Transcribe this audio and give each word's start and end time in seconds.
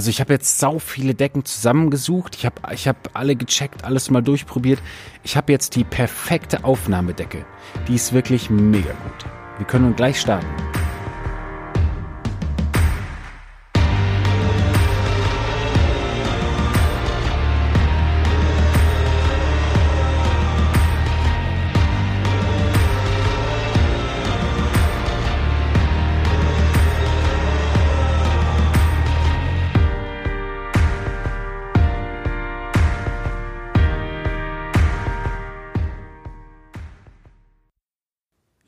Also 0.00 0.08
ich 0.08 0.20
habe 0.20 0.32
jetzt 0.32 0.58
sau 0.58 0.78
viele 0.78 1.14
Decken 1.14 1.44
zusammengesucht. 1.44 2.34
Ich 2.34 2.46
habe 2.46 2.54
ich 2.72 2.88
hab 2.88 3.10
alle 3.12 3.36
gecheckt, 3.36 3.84
alles 3.84 4.08
mal 4.08 4.22
durchprobiert. 4.22 4.80
Ich 5.24 5.36
habe 5.36 5.52
jetzt 5.52 5.76
die 5.76 5.84
perfekte 5.84 6.64
Aufnahmedecke. 6.64 7.44
Die 7.86 7.96
ist 7.96 8.14
wirklich 8.14 8.48
mega 8.48 8.92
gut. 8.92 9.26
Wir 9.58 9.66
können 9.66 9.94
gleich 9.94 10.18
starten. 10.18 10.46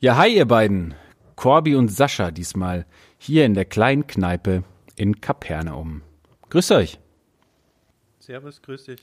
Ja, 0.03 0.17
hi 0.17 0.35
ihr 0.35 0.45
beiden. 0.45 0.95
Corby 1.37 1.75
und 1.75 1.87
Sascha 1.87 2.29
diesmal 2.31 2.85
hier 3.17 3.45
in 3.45 3.53
der 3.53 3.63
kleinen 3.63 4.05
Kneipe 4.05 4.65
in 4.97 5.21
Kapernaum. 5.21 6.01
Grüß 6.49 6.71
euch. 6.71 6.99
Servus, 8.19 8.61
grüß 8.61 8.83
dich. 8.83 8.99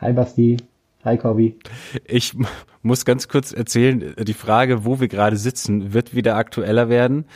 Hi 0.00 0.12
Basti. 0.12 0.56
Hi 1.04 1.16
Corby. 1.16 1.56
Ich 2.04 2.34
muss 2.82 3.04
ganz 3.04 3.28
kurz 3.28 3.52
erzählen, 3.52 4.16
die 4.18 4.34
Frage, 4.34 4.84
wo 4.84 4.98
wir 4.98 5.06
gerade 5.06 5.36
sitzen, 5.36 5.92
wird 5.92 6.16
wieder 6.16 6.34
aktueller 6.34 6.88
werden, 6.88 7.26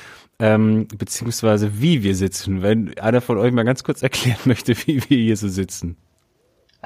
ähm, 0.40 0.88
beziehungsweise 0.88 1.80
wie 1.80 2.02
wir 2.02 2.16
sitzen. 2.16 2.62
Wenn 2.62 2.98
einer 2.98 3.20
von 3.20 3.38
euch 3.38 3.52
mal 3.52 3.62
ganz 3.62 3.84
kurz 3.84 4.02
erklären 4.02 4.40
möchte, 4.44 4.76
wie 4.76 5.08
wir 5.08 5.18
hier 5.18 5.36
so 5.36 5.46
sitzen. 5.46 5.96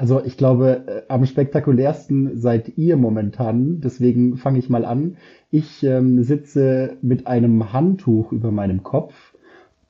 Also 0.01 0.19
ich 0.25 0.35
glaube, 0.35 0.81
äh, 0.87 1.01
am 1.09 1.27
spektakulärsten 1.27 2.35
seid 2.35 2.75
ihr 2.75 2.97
momentan, 2.97 3.81
deswegen 3.81 4.35
fange 4.35 4.57
ich 4.57 4.67
mal 4.67 4.83
an. 4.83 5.17
Ich 5.51 5.83
ähm, 5.83 6.23
sitze 6.23 6.97
mit 7.03 7.27
einem 7.27 7.71
Handtuch 7.71 8.31
über 8.31 8.49
meinem 8.49 8.81
Kopf, 8.81 9.13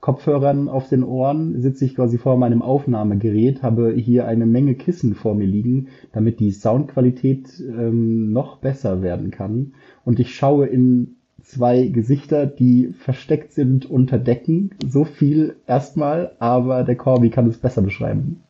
Kopfhörern 0.02 0.68
auf 0.68 0.90
den 0.90 1.06
Ohren, 1.06 1.62
sitze 1.62 1.86
ich 1.86 1.96
quasi 1.96 2.18
vor 2.18 2.36
meinem 2.36 2.62
Aufnahmegerät, 2.62 3.64
habe 3.64 3.94
hier 3.94 4.28
eine 4.28 4.46
Menge 4.46 4.76
Kissen 4.76 5.16
vor 5.16 5.34
mir 5.34 5.48
liegen, 5.48 5.88
damit 6.12 6.42
die 6.42 6.52
Soundqualität 6.52 7.48
ähm, 7.62 8.34
noch 8.34 8.58
besser 8.58 9.02
werden 9.02 9.32
kann. 9.32 9.76
Und 10.04 10.20
ich 10.20 10.36
schaue 10.36 10.66
in 10.66 11.16
zwei 11.42 11.88
Gesichter, 11.88 12.48
die 12.48 12.88
versteckt 13.00 13.54
sind 13.54 13.90
unter 13.90 14.20
Decken. 14.20 14.72
So 14.86 15.06
viel 15.06 15.56
erstmal, 15.68 16.34
aber 16.40 16.84
der 16.84 16.98
Corby 16.98 17.30
kann 17.30 17.48
es 17.48 17.60
besser 17.60 17.82
beschreiben. 17.82 18.42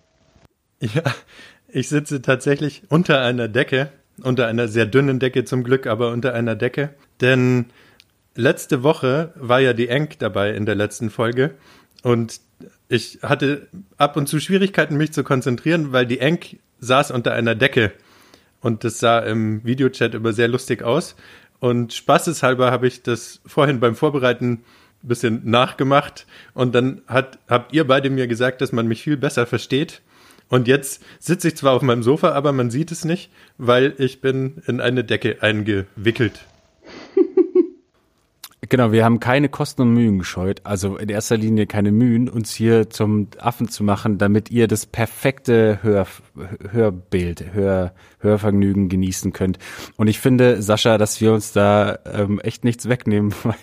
Ja, 0.82 1.04
ich 1.70 1.90
sitze 1.90 2.24
tatsächlich 2.24 2.82
unter 2.90 3.22
einer 3.22 3.48
Decke 3.48 3.92
unter 4.24 4.48
einer 4.48 4.68
sehr 4.68 4.86
dünnen 4.86 5.20
Decke 5.20 5.46
zum 5.46 5.64
Glück, 5.64 5.88
aber 5.88 6.12
unter 6.12 6.34
einer 6.34 6.56
Decke. 6.56 6.90
Denn 7.20 7.66
letzte 8.36 8.84
Woche 8.84 9.34
war 9.36 9.60
ja 9.60 9.74
die 9.74 9.88
Enk 9.88 10.20
dabei 10.20 10.54
in 10.54 10.66
der 10.66 10.76
letzten 10.76 11.10
Folge 11.10 11.56
und 12.04 12.40
ich 12.90 13.20
hatte 13.24 13.68
ab 13.98 14.18
und 14.18 14.28
zu 14.28 14.40
Schwierigkeiten, 14.40 14.98
mich 14.98 15.14
zu 15.14 15.24
konzentrieren, 15.24 15.92
weil 15.92 16.06
die 16.06 16.20
Enk 16.20 16.58
saß 16.80 17.12
unter 17.12 17.34
einer 17.34 17.56
Decke 17.56 17.92
und 18.60 18.84
das 18.84 19.00
sah 19.00 19.20
im 19.20 19.64
Videochat 19.64 20.14
immer 20.14 20.34
sehr 20.34 20.48
lustig 20.48 20.84
aus. 20.84 21.16
Und 21.60 21.94
spaßeshalber 21.94 22.72
habe 22.72 22.88
ich 22.88 23.04
das 23.04 23.40
vorhin 23.46 23.80
beim 23.80 23.96
Vorbereiten 23.96 24.64
ein 25.04 25.08
bisschen 25.08 25.42
nachgemacht 25.46 26.26
und 26.54 26.76
dann 26.76 27.02
hat, 27.08 27.40
habt 27.48 27.74
ihr 27.74 27.86
beide 27.86 28.10
mir 28.10 28.28
gesagt, 28.28 28.62
dass 28.62 28.72
man 28.72 28.88
mich 28.88 29.02
viel 29.02 29.18
besser 29.18 29.46
versteht. 29.46 30.02
Und 30.52 30.68
jetzt 30.68 31.02
sitze 31.18 31.48
ich 31.48 31.56
zwar 31.56 31.74
auf 31.74 31.82
meinem 31.82 32.04
Sofa, 32.04 32.34
aber 32.34 32.52
man 32.52 32.70
sieht 32.70 32.92
es 32.92 33.06
nicht, 33.06 33.32
weil 33.58 33.96
ich 33.98 34.20
bin 34.20 34.62
in 34.68 34.82
eine 34.82 35.04
Decke 35.04 35.42
eingewickelt. 35.42 36.46
Genau, 38.70 38.94
wir 38.94 39.04
haben 39.04 39.20
keine 39.20 39.50
Kosten 39.50 39.82
und 39.82 39.94
Mühen 39.96 40.20
gescheut. 40.20 40.62
Also 40.64 40.96
in 40.96 41.10
erster 41.10 41.36
Linie 41.36 41.66
keine 41.66 41.92
Mühen, 41.92 42.30
uns 42.30 42.54
hier 42.54 42.90
zum 42.90 43.28
Affen 43.38 43.68
zu 43.68 43.84
machen, 43.84 44.18
damit 44.18 44.50
ihr 44.50 44.68
das 44.70 44.86
perfekte 44.86 45.80
Hör, 45.82 46.08
Hörbild, 46.72 47.54
Hör, 47.54 47.94
Hörvergnügen 48.20 48.88
genießen 48.88 49.34
könnt. 49.34 49.58
Und 49.98 50.08
ich 50.08 50.20
finde, 50.20 50.62
Sascha, 50.62 50.98
dass 50.98 51.20
wir 51.20 51.34
uns 51.34 51.52
da 51.52 52.00
ähm, 52.06 52.40
echt 52.40 52.64
nichts 52.64 52.88
wegnehmen, 52.88 53.34
weil 53.44 53.56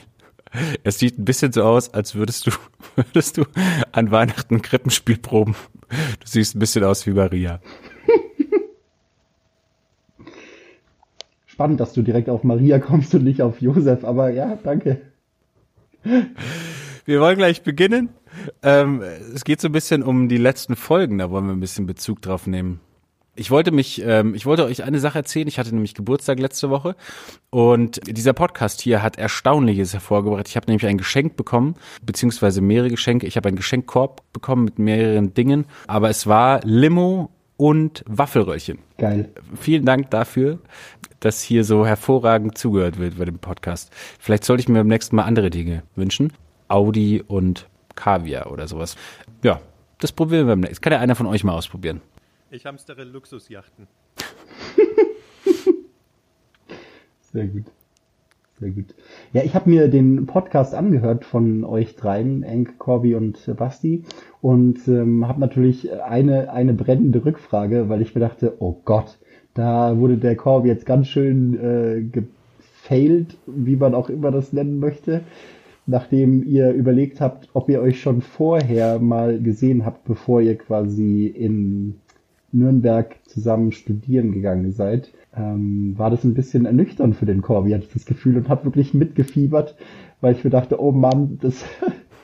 es 0.82 0.98
sieht 0.98 1.18
ein 1.18 1.24
bisschen 1.24 1.52
so 1.52 1.62
aus, 1.62 1.92
als 1.94 2.14
würdest 2.14 2.46
du, 2.46 2.50
würdest 2.96 3.36
du 3.36 3.44
an 3.92 4.10
Weihnachten 4.10 4.62
Krippenspiel 4.62 5.18
proben. 5.18 5.54
Du 5.88 6.26
siehst 6.26 6.54
ein 6.54 6.58
bisschen 6.58 6.84
aus 6.84 7.06
wie 7.06 7.12
Maria. 7.12 7.60
Spannend, 11.46 11.80
dass 11.80 11.92
du 11.92 12.02
direkt 12.02 12.28
auf 12.28 12.44
Maria 12.44 12.78
kommst 12.78 13.14
und 13.14 13.24
nicht 13.24 13.42
auf 13.42 13.60
Josef, 13.60 14.04
aber 14.04 14.30
ja, 14.30 14.56
danke. 14.62 15.00
Wir 17.04 17.20
wollen 17.20 17.36
gleich 17.36 17.62
beginnen. 17.62 18.10
Ähm, 18.62 19.02
es 19.34 19.44
geht 19.44 19.60
so 19.60 19.68
ein 19.68 19.72
bisschen 19.72 20.02
um 20.02 20.28
die 20.28 20.36
letzten 20.36 20.76
Folgen, 20.76 21.18
da 21.18 21.30
wollen 21.30 21.46
wir 21.46 21.52
ein 21.52 21.60
bisschen 21.60 21.86
Bezug 21.86 22.22
drauf 22.22 22.46
nehmen. 22.46 22.80
Ich 23.38 23.52
wollte 23.52 23.70
mich, 23.70 24.02
ähm, 24.04 24.34
ich 24.34 24.46
wollte 24.46 24.64
euch 24.64 24.82
eine 24.82 24.98
Sache 24.98 25.18
erzählen. 25.18 25.46
Ich 25.46 25.60
hatte 25.60 25.72
nämlich 25.72 25.94
Geburtstag 25.94 26.40
letzte 26.40 26.70
Woche 26.70 26.96
und 27.50 28.00
dieser 28.08 28.32
Podcast 28.32 28.80
hier 28.80 29.00
hat 29.00 29.16
Erstaunliches 29.16 29.92
hervorgebracht. 29.92 30.48
Ich 30.48 30.56
habe 30.56 30.66
nämlich 30.66 30.86
ein 30.86 30.98
Geschenk 30.98 31.36
bekommen, 31.36 31.76
beziehungsweise 32.02 32.60
mehrere 32.60 32.90
Geschenke. 32.90 33.28
Ich 33.28 33.36
habe 33.36 33.46
einen 33.46 33.56
Geschenkkorb 33.56 34.22
bekommen 34.32 34.64
mit 34.64 34.80
mehreren 34.80 35.34
Dingen, 35.34 35.66
aber 35.86 36.10
es 36.10 36.26
war 36.26 36.60
Limo 36.64 37.30
und 37.56 38.04
Waffelröllchen. 38.08 38.80
Geil. 38.98 39.28
Vielen 39.54 39.84
Dank 39.84 40.10
dafür, 40.10 40.58
dass 41.20 41.40
hier 41.40 41.62
so 41.62 41.86
hervorragend 41.86 42.58
zugehört 42.58 42.98
wird 42.98 43.18
bei 43.18 43.24
dem 43.24 43.38
Podcast. 43.38 43.92
Vielleicht 44.18 44.44
sollte 44.44 44.62
ich 44.62 44.68
mir 44.68 44.80
beim 44.80 44.88
nächsten 44.88 45.14
Mal 45.14 45.22
andere 45.22 45.50
Dinge 45.50 45.84
wünschen. 45.94 46.32
Audi 46.66 47.22
und 47.24 47.68
Kaviar 47.94 48.50
oder 48.50 48.66
sowas. 48.66 48.96
Ja, 49.44 49.60
das 50.00 50.10
probieren 50.10 50.48
wir 50.48 50.54
beim 50.54 50.60
nächsten. 50.60 50.82
Kann 50.82 50.92
ja 50.92 50.98
einer 50.98 51.14
von 51.14 51.26
euch 51.26 51.44
mal 51.44 51.54
ausprobieren. 51.54 52.00
Ich 52.50 52.64
hamstere 52.64 53.04
Luxusjachten. 53.04 53.86
Sehr 57.20 57.46
gut. 57.46 57.64
Sehr 58.58 58.70
gut. 58.70 58.94
Ja, 59.34 59.42
ich 59.42 59.54
habe 59.54 59.68
mir 59.68 59.88
den 59.88 60.24
Podcast 60.24 60.74
angehört 60.74 61.26
von 61.26 61.62
euch 61.62 61.94
dreien, 61.94 62.42
Enk, 62.42 62.78
Corby 62.78 63.16
und 63.16 63.54
Basti, 63.56 64.02
und 64.40 64.88
ähm, 64.88 65.28
habe 65.28 65.40
natürlich 65.40 65.92
eine, 65.92 66.50
eine 66.50 66.72
brennende 66.72 67.22
Rückfrage, 67.22 67.90
weil 67.90 68.00
ich 68.00 68.14
mir 68.14 68.22
dachte, 68.22 68.54
oh 68.60 68.80
Gott, 68.82 69.18
da 69.52 69.98
wurde 69.98 70.16
der 70.16 70.34
Corby 70.34 70.68
jetzt 70.68 70.86
ganz 70.86 71.08
schön 71.08 71.52
äh, 71.62 72.00
gefailt, 72.00 73.36
wie 73.46 73.76
man 73.76 73.94
auch 73.94 74.08
immer 74.08 74.30
das 74.30 74.54
nennen 74.54 74.78
möchte, 74.78 75.20
nachdem 75.84 76.42
ihr 76.44 76.72
überlegt 76.72 77.20
habt, 77.20 77.50
ob 77.52 77.68
ihr 77.68 77.82
euch 77.82 78.00
schon 78.00 78.22
vorher 78.22 79.00
mal 79.00 79.38
gesehen 79.38 79.84
habt, 79.84 80.04
bevor 80.04 80.40
ihr 80.40 80.56
quasi 80.56 81.26
in 81.26 82.00
Nürnberg 82.52 83.16
zusammen 83.26 83.72
studieren 83.72 84.32
gegangen 84.32 84.72
seid, 84.72 85.12
ähm, 85.36 85.94
war 85.96 86.10
das 86.10 86.24
ein 86.24 86.34
bisschen 86.34 86.64
ernüchternd 86.64 87.16
für 87.16 87.26
den 87.26 87.42
Corby, 87.42 87.72
hatte 87.72 87.84
ich 87.84 87.92
das 87.92 88.06
Gefühl, 88.06 88.36
und 88.36 88.48
habe 88.48 88.64
wirklich 88.64 88.94
mitgefiebert, 88.94 89.76
weil 90.20 90.34
ich 90.34 90.44
mir 90.44 90.50
dachte, 90.50 90.80
oh 90.80 90.92
Mann, 90.92 91.38
das 91.40 91.64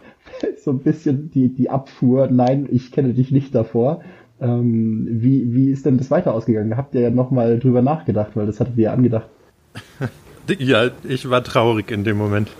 so 0.64 0.70
ein 0.70 0.80
bisschen 0.80 1.30
die, 1.30 1.52
die 1.52 1.70
Abfuhr, 1.70 2.28
nein, 2.30 2.68
ich 2.70 2.90
kenne 2.90 3.14
dich 3.14 3.30
nicht 3.30 3.54
davor. 3.54 4.00
Ähm, 4.40 5.06
wie, 5.09 5.54
wie 5.54 5.71
ist 5.71 5.86
denn 5.86 5.98
das 5.98 6.10
weiter 6.10 6.34
ausgegangen? 6.34 6.77
Habt 6.77 6.94
ihr 6.94 7.03
ja 7.03 7.10
nochmal 7.10 7.59
drüber 7.59 7.82
nachgedacht, 7.82 8.32
weil 8.34 8.47
das 8.47 8.60
hattet 8.60 8.77
ihr 8.77 8.84
ja 8.84 8.92
angedacht. 8.92 9.28
ja, 10.59 10.91
ich 11.04 11.30
war 11.30 11.44
traurig 11.44 11.91
in 11.91 12.04
dem 12.04 12.18
Moment. 12.18 12.50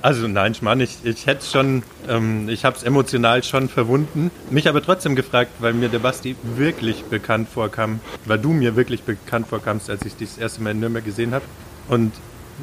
Also 0.00 0.28
nein, 0.28 0.52
ich 0.52 0.62
meine, 0.62 0.84
ich, 0.84 0.98
ich 1.02 1.26
hätte 1.26 1.44
schon, 1.44 1.82
ähm, 2.08 2.48
ich 2.48 2.64
habe 2.64 2.76
es 2.76 2.84
emotional 2.84 3.42
schon 3.42 3.68
verwunden, 3.68 4.30
mich 4.50 4.68
aber 4.68 4.82
trotzdem 4.82 5.16
gefragt, 5.16 5.50
weil 5.58 5.72
mir 5.72 5.88
der 5.88 5.98
Basti 5.98 6.36
wirklich 6.42 7.04
bekannt 7.04 7.48
vorkam, 7.48 8.00
weil 8.24 8.38
du 8.38 8.50
mir 8.50 8.76
wirklich 8.76 9.02
bekannt 9.02 9.48
vorkamst, 9.48 9.90
als 9.90 10.04
ich 10.04 10.14
dich 10.14 10.30
das 10.30 10.38
erste 10.38 10.62
Mal 10.62 10.70
in 10.70 10.80
Nürnberg 10.80 11.04
gesehen 11.04 11.34
habe. 11.34 11.44
Und 11.88 12.12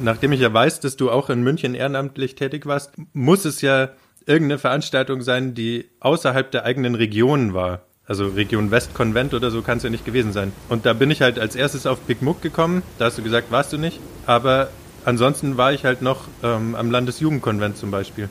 nachdem 0.02 0.32
ich 0.32 0.40
ja 0.40 0.52
weiß, 0.52 0.80
dass 0.80 0.96
du 0.96 1.10
auch 1.10 1.28
in 1.28 1.42
München 1.42 1.74
ehrenamtlich 1.74 2.36
tätig 2.36 2.64
warst, 2.64 2.92
muss 3.12 3.44
es 3.44 3.60
ja 3.60 3.90
irgendeine 4.24 4.58
Veranstaltung 4.58 5.20
sein, 5.20 5.54
die 5.54 5.90
außerhalb 6.00 6.50
der 6.50 6.64
eigenen 6.64 6.94
Region 6.94 7.52
war. 7.52 7.82
Also 8.06 8.28
Region 8.28 8.70
West 8.70 8.94
Konvent 8.94 9.34
oder 9.34 9.50
so 9.50 9.62
kann 9.62 9.78
es 9.78 9.84
ja 9.84 9.90
nicht 9.90 10.04
gewesen 10.04 10.32
sein. 10.32 10.52
Und 10.68 10.86
da 10.86 10.92
bin 10.92 11.10
ich 11.10 11.22
halt 11.22 11.38
als 11.38 11.56
erstes 11.56 11.86
auf 11.86 11.98
Big 12.00 12.22
Muck 12.22 12.40
gekommen. 12.40 12.82
Da 12.98 13.06
hast 13.06 13.18
du 13.18 13.22
gesagt, 13.22 13.50
warst 13.50 13.72
du 13.72 13.78
nicht. 13.78 13.98
Aber 14.26 14.68
ansonsten 15.06 15.56
war 15.56 15.72
ich 15.72 15.84
halt 15.84 16.02
noch 16.02 16.28
ähm, 16.42 16.74
am 16.74 16.90
Landesjugendkonvent 16.90 17.76
zum 17.78 17.90
Beispiel. 17.90 18.28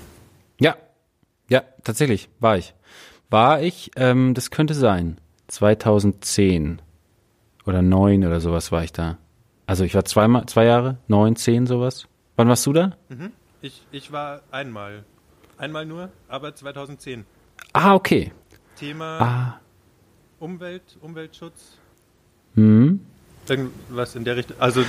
Ja, 0.59 0.75
ja, 1.49 1.63
tatsächlich 1.83 2.29
war 2.39 2.57
ich. 2.57 2.73
War 3.29 3.61
ich, 3.61 3.91
ähm, 3.95 4.33
das 4.33 4.51
könnte 4.51 4.73
sein, 4.75 5.19
2010 5.47 6.81
oder 7.65 7.81
9 7.81 8.23
oder 8.25 8.39
sowas 8.39 8.71
war 8.71 8.83
ich 8.83 8.91
da. 8.93 9.17
Also 9.67 9.83
ich 9.83 9.95
war 9.95 10.05
zweimal, 10.05 10.45
zwei 10.45 10.65
Jahre, 10.65 10.97
neun, 11.07 11.35
zehn, 11.35 11.65
sowas. 11.65 12.07
Wann 12.35 12.47
warst 12.47 12.65
du 12.67 12.73
da? 12.73 12.95
Mhm. 13.09 13.31
Ich, 13.61 13.81
ich 13.91 14.11
war 14.11 14.41
einmal. 14.51 15.03
Einmal 15.57 15.85
nur, 15.85 16.09
aber 16.27 16.53
2010. 16.53 17.25
Ah, 17.73 17.95
okay. 17.95 18.31
Thema 18.75 19.19
Ah. 19.21 19.59
Umwelt, 20.39 20.83
Umweltschutz. 21.01 21.77
Hm? 22.55 22.99
Irgendwas 23.49 24.15
in 24.15 24.23
der 24.23 24.37
Richtung. 24.37 24.57
Also 24.59 24.83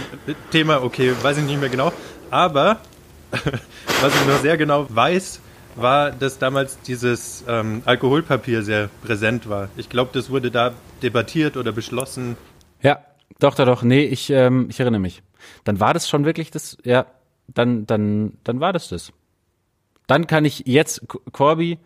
Thema, 0.50 0.82
okay, 0.82 1.12
weiß 1.22 1.38
ich 1.38 1.44
nicht 1.44 1.60
mehr 1.60 1.68
genau. 1.68 1.92
Aber 2.30 2.80
was 3.30 4.14
ich 4.14 4.26
noch 4.26 4.38
sehr 4.40 4.56
genau 4.56 4.86
weiß, 4.88 5.40
war, 5.76 6.10
dass 6.10 6.38
damals 6.38 6.80
dieses 6.80 7.44
ähm, 7.46 7.82
Alkoholpapier 7.84 8.62
sehr 8.62 8.88
präsent 9.04 9.48
war. 9.48 9.68
Ich 9.76 9.88
glaube, 9.88 10.10
das 10.12 10.30
wurde 10.30 10.50
da 10.50 10.72
debattiert 11.02 11.56
oder 11.56 11.72
beschlossen. 11.72 12.36
Ja, 12.82 12.98
doch, 13.38 13.54
doch, 13.54 13.66
doch. 13.66 13.82
Nee, 13.82 14.04
ich, 14.04 14.30
ähm, 14.30 14.68
ich 14.70 14.80
erinnere 14.80 15.00
mich. 15.00 15.22
Dann 15.64 15.80
war 15.80 15.94
das 15.94 16.08
schon 16.08 16.24
wirklich 16.24 16.50
das, 16.50 16.78
ja, 16.84 17.06
dann, 17.48 17.86
dann, 17.86 18.38
dann 18.44 18.60
war 18.60 18.72
das 18.72 18.88
das. 18.88 19.12
Dann 20.06 20.26
kann 20.26 20.44
ich 20.44 20.62
jetzt, 20.66 21.02
Corby, 21.32 21.78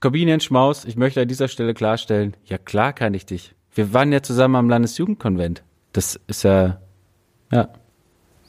Corbinian-Schmaus, 0.00 0.84
ich 0.84 0.96
möchte 0.96 1.20
an 1.20 1.28
dieser 1.28 1.48
Stelle 1.48 1.74
klarstellen, 1.74 2.36
ja 2.44 2.58
klar 2.58 2.92
kann 2.92 3.12
ich 3.12 3.26
dich. 3.26 3.54
Wir 3.74 3.92
waren 3.92 4.12
ja 4.12 4.22
zusammen 4.22 4.56
am 4.56 4.68
Landesjugendkonvent. 4.68 5.62
Das 5.92 6.20
ist 6.26 6.44
ja, 6.44 6.80
ja, 7.50 7.68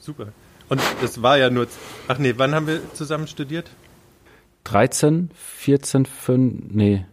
Super. 0.02 0.34
Und 0.68 0.82
das 1.02 1.22
war 1.22 1.38
ja 1.38 1.50
nur. 1.50 1.68
Ach 2.08 2.18
nee, 2.18 2.34
wann 2.38 2.56
haben 2.56 2.68
wir 2.68 2.94
zusammen 2.94 3.28
studiert? 3.28 3.70
13, 4.64 5.30
14, 5.34 6.06
5, 6.06 6.64
nee, 6.70 7.06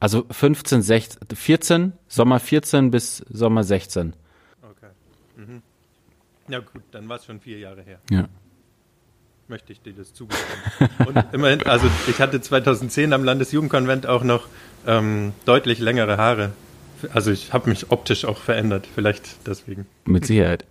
also 0.00 0.26
15, 0.30 0.82
16, 0.82 1.20
14, 1.34 1.92
Sommer 2.08 2.40
14 2.40 2.90
bis 2.90 3.18
Sommer 3.30 3.64
16. 3.64 4.14
Okay. 4.62 4.86
Mhm. 5.36 5.62
Ja 6.48 6.58
gut, 6.60 6.82
dann 6.90 7.08
war 7.08 7.16
es 7.16 7.24
schon 7.24 7.40
vier 7.40 7.58
Jahre 7.58 7.82
her. 7.82 8.00
Ja. 8.10 8.28
Möchte 9.48 9.72
ich 9.72 9.80
dir 9.80 9.92
das 9.92 10.12
zugestehen. 10.12 10.58
Und 11.06 11.24
immerhin, 11.32 11.62
also 11.66 11.86
ich 12.08 12.20
hatte 12.20 12.40
2010 12.40 13.12
am 13.12 13.24
Landesjugendkonvent 13.24 14.06
auch 14.06 14.24
noch 14.24 14.48
ähm, 14.86 15.32
deutlich 15.44 15.78
längere 15.78 16.16
Haare. 16.16 16.52
Also 17.12 17.30
ich 17.30 17.52
habe 17.52 17.70
mich 17.70 17.90
optisch 17.90 18.24
auch 18.24 18.38
verändert, 18.38 18.86
vielleicht 18.94 19.46
deswegen. 19.46 19.86
Mit 20.04 20.26
Sicherheit. 20.26 20.64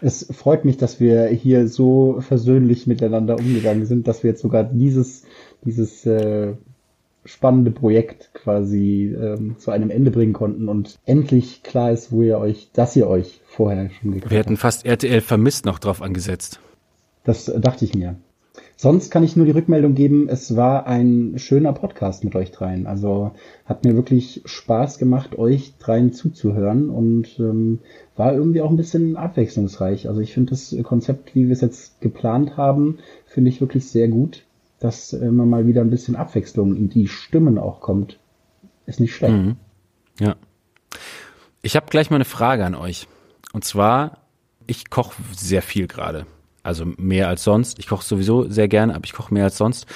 Es 0.00 0.26
freut 0.30 0.64
mich, 0.64 0.76
dass 0.76 1.00
wir 1.00 1.26
hier 1.28 1.68
so 1.68 2.20
versöhnlich 2.20 2.86
miteinander 2.86 3.38
umgegangen 3.38 3.86
sind, 3.86 4.06
dass 4.06 4.22
wir 4.22 4.30
jetzt 4.30 4.42
sogar 4.42 4.62
dieses, 4.64 5.24
dieses 5.64 6.04
äh, 6.04 6.54
spannende 7.24 7.70
Projekt 7.70 8.30
quasi 8.34 9.16
ähm, 9.18 9.56
zu 9.58 9.70
einem 9.70 9.90
Ende 9.90 10.10
bringen 10.10 10.32
konnten 10.32 10.68
und 10.68 10.98
endlich 11.06 11.62
klar 11.62 11.92
ist, 11.92 12.12
wo 12.12 12.22
ihr 12.22 12.38
euch, 12.38 12.70
dass 12.72 12.94
ihr 12.94 13.08
euch 13.08 13.40
vorher 13.46 13.90
schon 13.90 14.14
Wir 14.14 14.20
habt. 14.20 14.32
hätten 14.32 14.56
fast 14.56 14.84
RTL 14.86 15.20
vermisst 15.20 15.64
noch 15.64 15.78
drauf 15.78 16.02
angesetzt. 16.02 16.60
Das 17.24 17.48
äh, 17.48 17.58
dachte 17.58 17.84
ich 17.84 17.94
mir. 17.94 18.16
Sonst 18.78 19.10
kann 19.10 19.24
ich 19.24 19.36
nur 19.36 19.46
die 19.46 19.52
Rückmeldung 19.52 19.94
geben, 19.94 20.28
es 20.28 20.54
war 20.54 20.86
ein 20.86 21.38
schöner 21.38 21.72
Podcast 21.72 22.24
mit 22.24 22.36
euch 22.36 22.50
dreien. 22.52 22.86
Also 22.86 23.32
hat 23.64 23.84
mir 23.84 23.94
wirklich 23.94 24.42
Spaß 24.44 24.98
gemacht, 24.98 25.38
euch 25.38 25.78
dreien 25.78 26.12
zuzuhören 26.12 26.90
und 26.90 27.38
ähm, 27.38 27.78
war 28.16 28.34
irgendwie 28.34 28.60
auch 28.60 28.68
ein 28.68 28.76
bisschen 28.76 29.16
abwechslungsreich. 29.16 30.08
Also 30.08 30.20
ich 30.20 30.34
finde 30.34 30.50
das 30.50 30.76
Konzept, 30.82 31.34
wie 31.34 31.46
wir 31.46 31.54
es 31.54 31.62
jetzt 31.62 32.02
geplant 32.02 32.58
haben, 32.58 32.98
finde 33.24 33.48
ich 33.48 33.62
wirklich 33.62 33.88
sehr 33.88 34.08
gut, 34.08 34.44
dass 34.78 35.14
immer 35.14 35.46
mal 35.46 35.66
wieder 35.66 35.80
ein 35.80 35.90
bisschen 35.90 36.14
Abwechslung 36.14 36.76
in 36.76 36.90
die 36.90 37.08
Stimmen 37.08 37.56
auch 37.56 37.80
kommt. 37.80 38.18
Ist 38.84 39.00
nicht 39.00 39.14
schlecht. 39.14 39.32
Mhm. 39.32 39.56
Ja. 40.20 40.36
Ich 41.62 41.76
habe 41.76 41.86
gleich 41.88 42.10
mal 42.10 42.16
eine 42.16 42.26
Frage 42.26 42.66
an 42.66 42.74
euch. 42.74 43.08
Und 43.54 43.64
zwar, 43.64 44.18
ich 44.66 44.90
koche 44.90 45.14
sehr 45.34 45.62
viel 45.62 45.86
gerade. 45.86 46.26
Also 46.66 46.84
mehr 46.96 47.28
als 47.28 47.44
sonst. 47.44 47.78
Ich 47.78 47.86
koche 47.86 48.04
sowieso 48.04 48.48
sehr 48.48 48.68
gerne, 48.68 48.94
aber 48.94 49.04
ich 49.04 49.12
koche 49.12 49.32
mehr 49.32 49.44
als 49.44 49.56
sonst. 49.56 49.86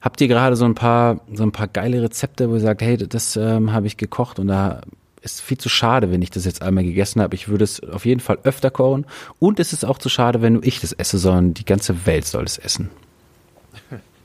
Habt 0.00 0.20
ihr 0.20 0.28
gerade 0.28 0.56
so 0.56 0.64
ein 0.64 0.74
paar, 0.74 1.20
so 1.32 1.42
ein 1.42 1.52
paar 1.52 1.68
geile 1.68 2.02
Rezepte, 2.02 2.48
wo 2.50 2.54
ihr 2.54 2.60
sagt, 2.60 2.82
hey, 2.82 2.96
das 2.96 3.36
ähm, 3.36 3.72
habe 3.72 3.86
ich 3.86 3.96
gekocht 3.96 4.38
und 4.38 4.48
da 4.48 4.80
ist 5.20 5.40
viel 5.40 5.58
zu 5.58 5.68
schade, 5.68 6.10
wenn 6.10 6.22
ich 6.22 6.30
das 6.30 6.44
jetzt 6.44 6.62
einmal 6.62 6.84
gegessen 6.84 7.20
habe. 7.22 7.34
Ich 7.34 7.48
würde 7.48 7.64
es 7.64 7.80
auf 7.80 8.04
jeden 8.04 8.20
Fall 8.20 8.38
öfter 8.42 8.70
kochen. 8.70 9.06
Und 9.38 9.60
es 9.60 9.72
ist 9.72 9.84
auch 9.84 9.98
zu 9.98 10.08
schade, 10.08 10.42
wenn 10.42 10.54
nur 10.54 10.64
ich 10.64 10.80
das 10.80 10.92
esse, 10.92 11.18
sondern 11.18 11.54
die 11.54 11.64
ganze 11.64 12.06
Welt 12.06 12.26
soll 12.26 12.44
es 12.44 12.58
essen. 12.58 12.90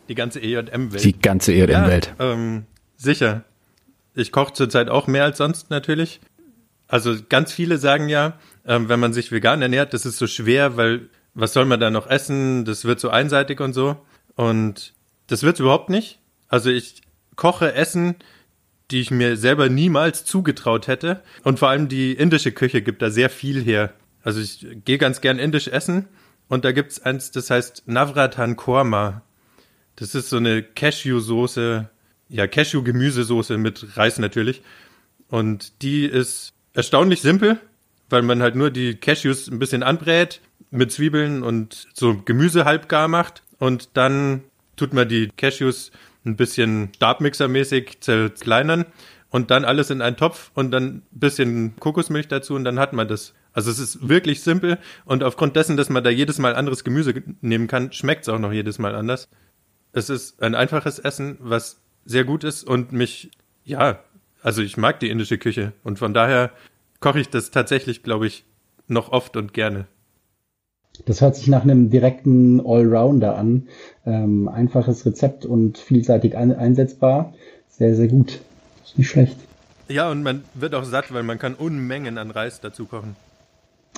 Die 0.10 0.16
ganze 0.16 0.40
EJM-Welt. 0.42 1.04
Die 1.04 1.20
ganze 1.20 1.52
Erdwelt. 1.52 2.14
Ja, 2.18 2.32
ähm, 2.34 2.66
sicher. 2.96 3.44
Ich 4.16 4.32
koche 4.32 4.54
zurzeit 4.54 4.90
auch 4.90 5.06
mehr 5.06 5.26
als 5.26 5.38
sonst 5.38 5.70
natürlich. 5.70 6.22
Also 6.88 7.16
ganz 7.28 7.52
viele 7.52 7.78
sagen 7.78 8.08
ja, 8.10 8.40
ähm, 8.66 8.90
wenn 8.90 9.00
man 9.00 9.14
sich 9.14 9.32
vegan 9.32 9.62
ernährt, 9.62 9.94
das 9.94 10.06
ist 10.06 10.18
so 10.18 10.26
schwer, 10.26 10.78
weil 10.78 11.10
was 11.38 11.54
soll 11.54 11.66
man 11.66 11.80
da 11.80 11.92
noch 11.92 12.10
essen? 12.10 12.66
Das 12.66 12.84
wird 12.86 13.00
so 13.00 13.10
einseitig 13.10 13.60
und 13.60 13.74
so. 13.74 13.96
Und 14.36 14.94
das 15.28 15.44
wird's 15.44 15.60
überhaupt 15.60 15.90
nicht. 15.90 16.20
Also 16.48 16.72
ich 16.72 17.02
koche 17.36 17.74
Essen, 17.74 18.16
die 18.90 19.02
ich 19.02 19.12
mir 19.12 19.38
selber 19.38 19.70
niemals 19.70 20.26
zugetraut 20.26 20.88
hätte. 20.88 21.22
Und 21.44 21.60
vor 21.60 21.70
allem 21.70 21.90
die 21.90 22.14
indische 22.14 22.52
Küche 22.52 22.82
gibt 22.82 23.02
da 23.04 23.12
sehr 23.12 23.30
viel 23.30 23.64
her. 23.64 23.94
Also 24.24 24.42
ich 24.42 24.66
gehe 24.84 24.98
ganz 24.98 25.22
gern 25.22 25.38
indisch 25.38 25.68
essen 25.68 26.08
und 26.48 26.66
da 26.66 26.72
gibt's 26.72 27.00
eins, 27.00 27.32
das 27.32 27.52
heißt 27.52 27.84
Navratan 27.86 28.56
Korma. 28.56 29.22
Das 29.96 30.16
ist 30.16 30.30
so 30.30 30.38
eine 30.38 30.64
Cashew-Soße, 30.64 31.88
ja, 32.30 32.48
Cashew-Gemüsesoße 32.48 33.58
mit 33.58 33.96
Reis 33.96 34.18
natürlich. 34.18 34.64
Und 35.28 35.84
die 35.84 36.06
ist 36.06 36.54
erstaunlich 36.74 37.22
simpel, 37.22 37.60
weil 38.10 38.22
man 38.22 38.42
halt 38.42 38.56
nur 38.56 38.72
die 38.72 38.96
Cashews 38.96 39.48
ein 39.48 39.60
bisschen 39.60 39.84
anbrät, 39.84 40.42
mit 40.70 40.92
Zwiebeln 40.92 41.44
und 41.44 41.88
so 41.94 42.22
Gemüse 42.24 42.66
halbgar 42.66 43.08
macht. 43.08 43.44
Und 43.60 43.90
dann 43.94 44.44
tut 44.76 44.94
man 44.94 45.08
die 45.08 45.30
Cashews 45.36 45.92
ein 46.26 46.36
bisschen 46.36 46.92
stabmixermäßig 46.96 48.02
zerkleinern 48.02 48.86
und 49.30 49.52
dann 49.52 49.66
alles 49.66 49.90
in 49.90 50.02
einen 50.02 50.18
Topf 50.18 50.52
und 50.54 50.72
dann 50.72 50.88
ein 50.88 51.04
bisschen 51.12 51.76
Kokosmilch 51.78 52.28
dazu 52.28 52.54
und 52.56 52.64
dann 52.64 52.80
hat 52.80 52.94
man 52.94 53.08
das. 53.08 53.34
Also 53.54 53.72
es 53.72 53.80
ist 53.80 54.08
wirklich 54.08 54.42
simpel 54.42 54.78
und 55.06 55.24
aufgrund 55.24 55.56
dessen, 55.56 55.78
dass 55.78 55.90
man 55.90 56.04
da 56.04 56.10
jedes 56.10 56.38
Mal 56.38 56.56
anderes 56.56 56.84
Gemüse 56.84 57.24
nehmen 57.42 57.68
kann, 57.68 57.92
schmeckt 57.92 58.24
es 58.24 58.30
auch 58.30 58.40
noch 58.40 58.52
jedes 58.52 58.78
Mal 58.78 58.94
anders. 58.94 59.30
Es 59.94 60.10
ist 60.10 60.42
ein 60.44 60.54
einfaches 60.54 61.00
Essen, 61.00 61.38
was 61.40 61.82
sehr 62.06 62.24
gut 62.24 62.44
ist 62.44 62.64
und 62.64 62.92
mich, 62.92 63.32
ja, 63.64 64.04
also 64.44 64.62
ich 64.62 64.78
mag 64.78 65.00
die 65.00 65.10
indische 65.10 65.38
Küche 65.38 65.74
und 65.84 65.98
von 65.98 66.14
daher 66.14 66.52
koche 67.00 67.20
ich 67.20 67.30
das 67.30 67.52
tatsächlich, 67.52 68.04
glaube 68.04 68.28
ich, 68.28 68.46
noch 68.88 69.12
oft 69.12 69.38
und 69.38 69.54
gerne. 69.54 69.88
Das 71.06 71.22
hört 71.22 71.36
sich 71.36 71.48
nach 71.48 71.64
einem 71.64 71.90
direkten 71.90 72.60
Allrounder 72.66 73.38
an. 73.38 73.68
Ähm, 74.06 74.48
einfaches 74.48 75.06
Rezept 75.06 75.46
und 75.46 75.78
vielseitig 75.78 76.36
ein 76.36 76.56
einsetzbar. 76.56 77.34
Sehr, 77.70 77.96
sehr 77.96 78.08
gut. 78.08 78.42
Ist 78.84 78.98
nicht 78.98 79.10
schlecht. 79.10 79.38
Ja, 79.90 80.10
und 80.10 80.24
man 80.24 80.44
wird 80.54 80.74
auch 80.74 80.84
satt, 80.84 81.14
weil 81.14 81.24
man 81.24 81.40
kann 81.40 81.54
Unmengen 81.54 82.18
an 82.18 82.32
Reis 82.32 82.60
dazu 82.62 82.86
kochen. 82.86 83.16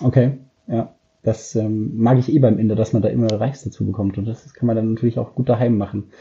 Okay, 0.01 0.37
ja. 0.67 0.93
Das 1.21 1.53
ähm, 1.55 1.97
mag 1.97 2.17
ich 2.17 2.31
eh 2.33 2.39
beim 2.39 2.59
Inder, 2.59 2.75
dass 2.75 2.93
man 2.93 3.01
da 3.01 3.09
immer 3.09 3.27
Reis 3.29 3.63
dazu 3.63 3.85
bekommt. 3.85 4.17
Und 4.17 4.25
das 4.25 4.53
kann 4.53 4.67
man 4.67 4.75
dann 4.75 4.93
natürlich 4.93 5.19
auch 5.19 5.35
gut 5.35 5.49
daheim 5.49 5.77
machen. 5.77 6.11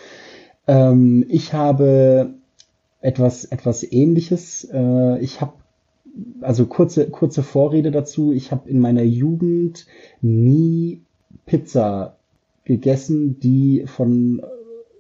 Ähm, 0.67 1.25
ich 1.29 1.55
habe 1.55 2.35
etwas, 3.01 3.45
etwas 3.45 3.85
ähnliches. 3.85 4.69
Äh, 4.73 5.19
ich 5.21 5.41
habe 5.41 5.53
also 6.41 6.67
kurze, 6.67 7.09
kurze 7.11 7.43
Vorrede 7.43 7.91
dazu. 7.91 8.33
Ich 8.33 8.51
habe 8.51 8.69
in 8.69 8.81
meiner 8.81 9.03
Jugend 9.03 9.87
nie 10.21 11.03
Pizza 11.47 12.17
gegessen, 12.65 13.41
die 13.41 13.85
von 13.87 14.43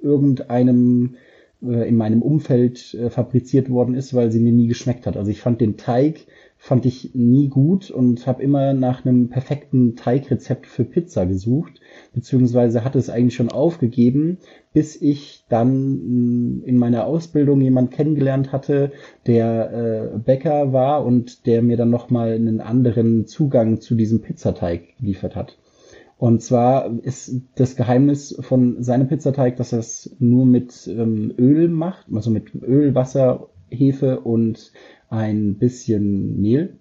irgendeinem 0.01 1.17
äh, 1.63 1.89
in 1.89 1.97
meinem 1.97 2.23
Umfeld 2.23 2.95
äh, 2.95 3.11
fabriziert 3.11 3.71
worden 3.71 3.95
ist, 3.95 4.15
weil 4.15 4.31
sie 4.31 4.41
mir 4.41 4.53
nie 4.53 4.69
geschmeckt 4.69 5.07
hat. 5.07 5.17
Also 5.17 5.31
ich 5.31 5.41
fand 5.41 5.61
den 5.61 5.77
Teig 5.77 6.27
fand 6.61 6.85
ich 6.85 7.15
nie 7.15 7.49
gut 7.49 7.91
und 7.91 8.27
habe 8.27 8.43
immer 8.43 8.75
nach 8.75 9.05
einem 9.07 9.31
perfekten 9.31 9.95
Teigrezept 9.95 10.67
für 10.67 10.85
Pizza 10.85 11.25
gesucht, 11.25 11.81
beziehungsweise 12.13 12.85
hatte 12.85 12.99
es 12.99 13.09
eigentlich 13.09 13.37
schon 13.37 13.51
aufgegeben, 13.51 14.39
bis 14.73 15.01
ich 15.01 15.45
dann 15.49 16.63
in 16.67 16.77
meiner 16.77 17.07
Ausbildung 17.07 17.61
jemand 17.61 17.93
kennengelernt 17.93 18.53
hatte, 18.53 18.91
der 19.27 20.13
äh, 20.15 20.19
Bäcker 20.19 20.73
war 20.73 21.07
und 21.07 21.47
der 21.47 21.63
mir 21.63 21.77
dann 21.77 21.91
nochmal 21.91 22.33
einen 22.33 22.61
anderen 22.61 23.27
Zugang 23.27 23.81
zu 23.81 23.95
diesem 23.95 24.21
Pizzateig 24.21 24.97
geliefert 24.99 25.37
hat. 25.37 25.57
Und 26.19 26.43
zwar 26.43 26.91
ist 27.05 27.43
das 27.55 27.77
Geheimnis 27.77 28.37
von 28.41 28.83
seinem 28.83 29.07
Pizzateig, 29.07 29.57
dass 29.57 29.73
er 29.73 29.79
es 29.79 30.17
nur 30.19 30.45
mit 30.45 30.89
ähm, 30.89 31.33
Öl 31.39 31.69
macht, 31.69 32.07
also 32.13 32.31
mit 32.31 32.53
Öl, 32.61 32.97
Wasser, 32.97 33.49
Hefe 33.71 34.21
und 34.21 34.73
ein 35.11 35.55
bisschen 35.55 36.41
Mehl. 36.41 36.75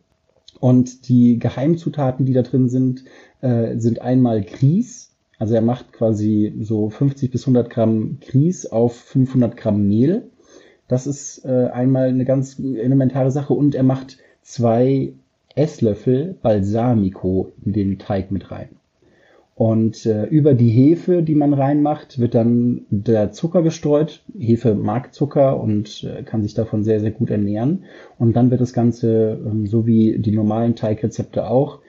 Und 0.59 1.07
die 1.07 1.37
Geheimzutaten, 1.39 2.25
die 2.25 2.33
da 2.33 2.41
drin 2.41 2.69
sind, 2.69 3.03
äh, 3.41 3.77
sind 3.77 4.01
einmal 4.01 4.41
Grieß. 4.41 5.11
Also 5.39 5.53
er 5.53 5.61
macht 5.61 5.93
quasi 5.93 6.53
so 6.61 6.89
50 6.89 7.29
bis 7.29 7.43
100 7.43 7.69
Gramm 7.69 8.17
Grieß 8.21 8.67
auf 8.67 8.95
500 8.95 9.55
Gramm 9.55 9.87
Mehl. 9.87 10.29
Das 10.87 11.05
ist 11.05 11.45
äh, 11.45 11.69
einmal 11.71 12.07
eine 12.07 12.25
ganz 12.25 12.59
elementare 12.59 13.31
Sache. 13.31 13.53
Und 13.53 13.75
er 13.75 13.83
macht 13.83 14.17
zwei 14.41 15.13
Esslöffel 15.55 16.35
Balsamico 16.41 17.51
in 17.63 17.73
den 17.73 17.99
Teig 17.99 18.31
mit 18.31 18.51
rein. 18.51 18.69
Und 19.57 20.05
äh, 20.05 20.25
über 20.25 20.53
die 20.53 20.69
Hefe, 20.69 21.23
die 21.23 21.33
man 21.33 21.55
reinmacht, 21.55 22.19
wird 22.19 22.35
dann 22.35 22.85
der 22.91 23.31
Zucker 23.31 23.63
gestreut. 23.63 24.21
Hefe 24.37 24.75
mag 24.75 25.15
Zucker 25.15 25.59
und 25.59 26.03
äh, 26.03 26.21
kann 26.21 26.43
sich 26.43 26.53
davon 26.53 26.83
sehr, 26.83 26.99
sehr 26.99 27.09
gut 27.09 27.31
ernähren. 27.31 27.85
Und 28.19 28.35
dann 28.35 28.51
wird 28.51 28.61
das 28.61 28.71
Ganze, 28.71 29.41
ähm, 29.43 29.65
so 29.65 29.87
wie 29.87 30.19
die 30.19 30.31
normalen 30.31 30.75
Teigrezepte 30.75 31.49
auch, 31.49 31.79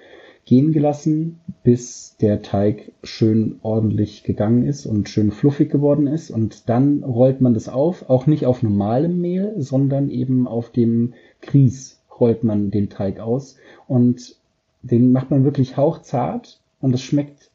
gehen 0.47 0.73
gelassen, 0.73 1.41
bis 1.63 2.17
der 2.23 2.41
Teig 2.41 2.91
schön 3.03 3.57
ordentlich 3.61 4.23
gegangen 4.23 4.67
ist 4.67 4.87
und 4.87 5.11
schön 5.11 5.31
fluffig 5.31 5.71
geworden 5.71 6.07
ist. 6.07 6.31
Und 6.31 6.71
dann 6.71 7.05
rollt 7.05 7.43
man 7.43 7.53
das 7.53 7.69
auf, 7.69 8.09
auch 8.09 8.27
nicht 8.27 8.47
auf 8.47 8.63
normalem 8.63 9.21
Mehl, 9.21 9.53
sondern 9.59 10.09
eben 10.09 10.49
auf 10.49 10.71
dem 10.71 11.13
Grieß 11.43 12.01
rollt 12.19 12.45
man 12.45 12.71
den 12.71 12.89
Teig 12.89 13.21
aus. 13.21 13.57
Und 13.87 14.37
den 14.81 15.13
macht 15.13 15.31
man 15.31 15.45
wirklich 15.45 15.77
hauchzart 15.77 16.61
und 16.81 16.95
es 16.95 17.03
schmeckt 17.03 17.48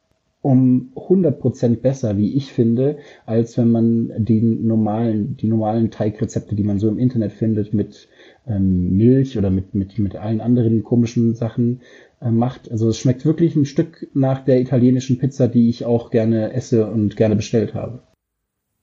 um 0.44 0.92
100% 0.96 1.78
besser, 1.78 2.18
wie 2.18 2.36
ich 2.36 2.52
finde, 2.52 2.98
als 3.26 3.58
wenn 3.58 3.72
man 3.72 4.12
die 4.18 4.42
normalen, 4.42 5.38
die 5.38 5.48
normalen 5.48 5.90
Teigrezepte, 5.90 6.54
die 6.54 6.66
man 6.66 6.80
so 6.80 6.90
im 6.90 7.00
Internet 7.00 7.32
findet, 7.32 7.74
mit 7.74 8.10
ähm, 8.46 8.98
Milch 8.98 9.38
oder 9.38 9.50
mit, 9.50 9.74
mit, 9.74 9.98
mit 9.98 10.18
allen 10.18 10.42
anderen 10.42 10.84
komischen 10.84 11.34
Sachen 11.34 11.80
äh, 12.20 12.30
macht. 12.30 12.70
Also 12.70 12.90
es 12.90 12.98
schmeckt 12.98 13.26
wirklich 13.26 13.56
ein 13.56 13.66
Stück 13.66 14.10
nach 14.14 14.44
der 14.44 14.60
italienischen 14.60 15.18
Pizza, 15.18 15.48
die 15.48 15.70
ich 15.70 15.86
auch 15.86 16.12
gerne 16.12 16.52
esse 16.52 16.88
und 16.88 17.16
gerne 17.16 17.38
bestellt 17.38 17.74
habe. 17.74 18.04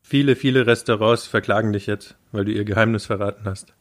Viele, 0.00 0.36
viele 0.36 0.66
Restaurants 0.66 1.26
verklagen 1.26 1.74
dich 1.74 1.86
jetzt, 1.86 2.16
weil 2.32 2.46
du 2.46 2.52
ihr 2.52 2.64
Geheimnis 2.64 3.04
verraten 3.04 3.44
hast. 3.44 3.74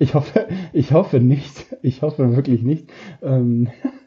Ich 0.00 0.14
hoffe, 0.14 0.48
ich 0.72 0.90
hoffe 0.90 1.20
nicht. 1.20 1.66
Ich 1.82 2.02
hoffe 2.02 2.34
wirklich 2.34 2.62
nicht. 2.62 2.90
Ähm, 3.22 3.68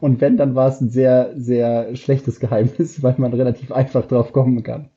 und 0.00 0.20
wenn, 0.20 0.36
dann 0.36 0.54
war 0.54 0.68
es 0.68 0.80
ein 0.80 0.90
sehr, 0.90 1.32
sehr 1.36 1.96
schlechtes 1.96 2.40
Geheimnis, 2.40 3.02
weil 3.02 3.14
man 3.18 3.32
relativ 3.32 3.72
einfach 3.72 4.06
drauf 4.06 4.32
kommen 4.32 4.62
kann. 4.62 4.88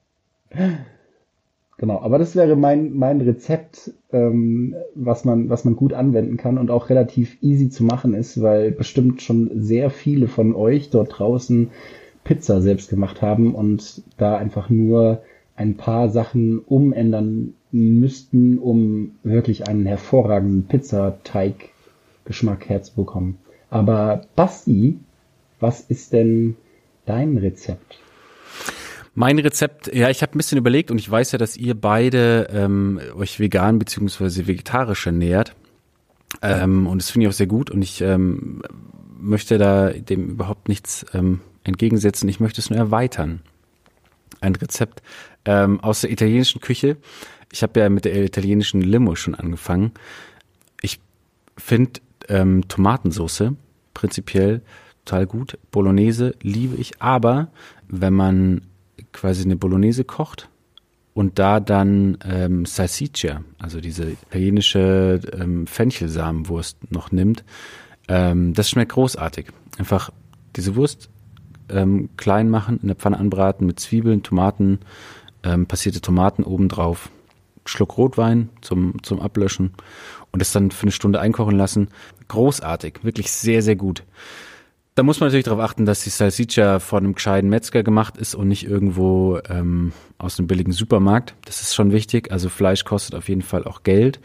Genau, 1.77 1.99
aber 1.99 2.19
das 2.19 2.35
wäre 2.35 2.55
mein, 2.55 2.93
mein 2.93 3.21
Rezept, 3.21 3.91
ähm, 4.11 4.75
was, 4.93 5.25
man, 5.25 5.49
was 5.49 5.65
man 5.65 5.75
gut 5.75 5.93
anwenden 5.93 6.37
kann 6.37 6.59
und 6.59 6.69
auch 6.69 6.89
relativ 6.89 7.41
easy 7.41 7.69
zu 7.69 7.83
machen 7.83 8.13
ist, 8.13 8.41
weil 8.41 8.71
bestimmt 8.71 9.23
schon 9.23 9.63
sehr 9.63 9.89
viele 9.89 10.27
von 10.27 10.53
euch 10.53 10.91
dort 10.91 11.17
draußen 11.17 11.71
Pizza 12.23 12.61
selbst 12.61 12.91
gemacht 12.91 13.23
haben 13.23 13.55
und 13.55 14.03
da 14.17 14.37
einfach 14.37 14.69
nur 14.69 15.23
ein 15.55 15.75
paar 15.75 16.09
Sachen 16.09 16.59
umändern 16.59 17.55
müssten, 17.71 18.59
um 18.59 19.15
wirklich 19.23 19.67
einen 19.67 19.85
hervorragenden 19.85 20.67
Pizzateig-Geschmack 20.67 22.69
herzubekommen. 22.69 23.37
Aber 23.71 24.27
Basti, 24.35 24.99
was 25.59 25.79
ist 25.81 26.13
denn 26.13 26.57
dein 27.05 27.37
Rezept? 27.37 27.97
Mein 29.15 29.39
Rezept, 29.39 29.93
ja, 29.93 30.09
ich 30.09 30.21
habe 30.21 30.35
ein 30.35 30.37
bisschen 30.37 30.57
überlegt 30.57 30.91
und 30.91 30.99
ich 30.99 31.09
weiß 31.09 31.31
ja, 31.31 31.37
dass 31.37 31.57
ihr 31.57 31.73
beide 31.73 32.47
ähm, 32.51 32.99
euch 33.15 33.39
vegan 33.39 33.79
beziehungsweise 33.79 34.45
vegetarisch 34.45 35.05
ernährt. 35.07 35.55
Ähm, 36.41 36.85
und 36.85 37.01
das 37.01 37.09
finde 37.09 37.25
ich 37.25 37.29
auch 37.29 37.37
sehr 37.37 37.47
gut 37.47 37.69
und 37.69 37.81
ich 37.81 38.01
ähm, 38.01 38.61
möchte 39.19 39.57
da 39.57 39.89
dem 39.89 40.29
überhaupt 40.29 40.69
nichts 40.69 41.05
ähm, 41.13 41.41
entgegensetzen. 41.63 42.29
Ich 42.29 42.39
möchte 42.39 42.61
es 42.61 42.69
nur 42.69 42.79
erweitern. 42.79 43.41
Ein 44.39 44.55
Rezept 44.55 45.01
ähm, 45.45 45.79
aus 45.81 46.01
der 46.01 46.11
italienischen 46.11 46.61
Küche. 46.61 46.97
Ich 47.51 47.63
habe 47.63 47.79
ja 47.79 47.89
mit 47.89 48.05
der 48.05 48.23
italienischen 48.23 48.81
Limo 48.81 49.15
schon 49.15 49.35
angefangen. 49.35 49.91
Ich 50.81 50.99
finde 51.57 51.99
ähm, 52.29 52.67
Tomatensauce 52.67 53.53
prinzipiell 53.93 54.61
total 55.05 55.25
gut. 55.25 55.57
Bolognese 55.71 56.35
liebe 56.41 56.75
ich, 56.75 57.01
aber 57.01 57.49
wenn 57.87 58.13
man 58.13 58.61
quasi 59.11 59.43
eine 59.43 59.55
Bolognese 59.55 60.03
kocht 60.03 60.49
und 61.13 61.39
da 61.39 61.59
dann 61.59 62.17
ähm, 62.23 62.65
Salsiccia, 62.65 63.43
also 63.59 63.81
diese 63.81 64.11
italienische 64.11 65.19
ähm, 65.33 65.67
Fenchelsamenwurst 65.67 66.91
noch 66.91 67.11
nimmt, 67.11 67.43
ähm, 68.07 68.53
das 68.53 68.69
schmeckt 68.69 68.93
großartig. 68.93 69.47
Einfach 69.77 70.11
diese 70.55 70.75
Wurst 70.75 71.09
ähm, 71.69 72.09
klein 72.17 72.49
machen, 72.49 72.79
in 72.81 72.87
der 72.87 72.95
Pfanne 72.95 73.17
anbraten 73.17 73.65
mit 73.65 73.79
Zwiebeln, 73.79 74.23
Tomaten, 74.23 74.79
ähm, 75.43 75.65
passierte 75.65 76.01
Tomaten 76.01 76.43
obendrauf, 76.43 77.09
Schluck 77.65 77.97
Rotwein 77.97 78.49
zum, 78.61 79.01
zum 79.03 79.19
Ablöschen 79.19 79.73
und 80.31 80.41
es 80.41 80.51
dann 80.51 80.71
für 80.71 80.83
eine 80.83 80.91
Stunde 80.91 81.19
einkochen 81.19 81.57
lassen. 81.57 81.89
Großartig, 82.27 83.03
wirklich 83.03 83.31
sehr, 83.31 83.61
sehr 83.61 83.75
gut. 83.75 84.03
Da 84.95 85.03
muss 85.03 85.19
man 85.19 85.27
natürlich 85.27 85.45
darauf 85.45 85.61
achten, 85.61 85.85
dass 85.85 86.03
die 86.03 86.09
Salsiccia 86.09 86.79
von 86.79 87.05
einem 87.05 87.15
gescheiten 87.15 87.49
Metzger 87.49 87.81
gemacht 87.81 88.17
ist 88.17 88.35
und 88.35 88.49
nicht 88.49 88.67
irgendwo 88.67 89.39
ähm, 89.49 89.93
aus 90.17 90.37
einem 90.37 90.47
billigen 90.47 90.73
Supermarkt. 90.73 91.33
Das 91.45 91.61
ist 91.61 91.73
schon 91.75 91.93
wichtig. 91.93 92.31
Also 92.31 92.49
Fleisch 92.49 92.83
kostet 92.83 93.15
auf 93.15 93.29
jeden 93.29 93.41
Fall 93.41 93.63
auch 93.63 93.83
Geld, 93.83 94.19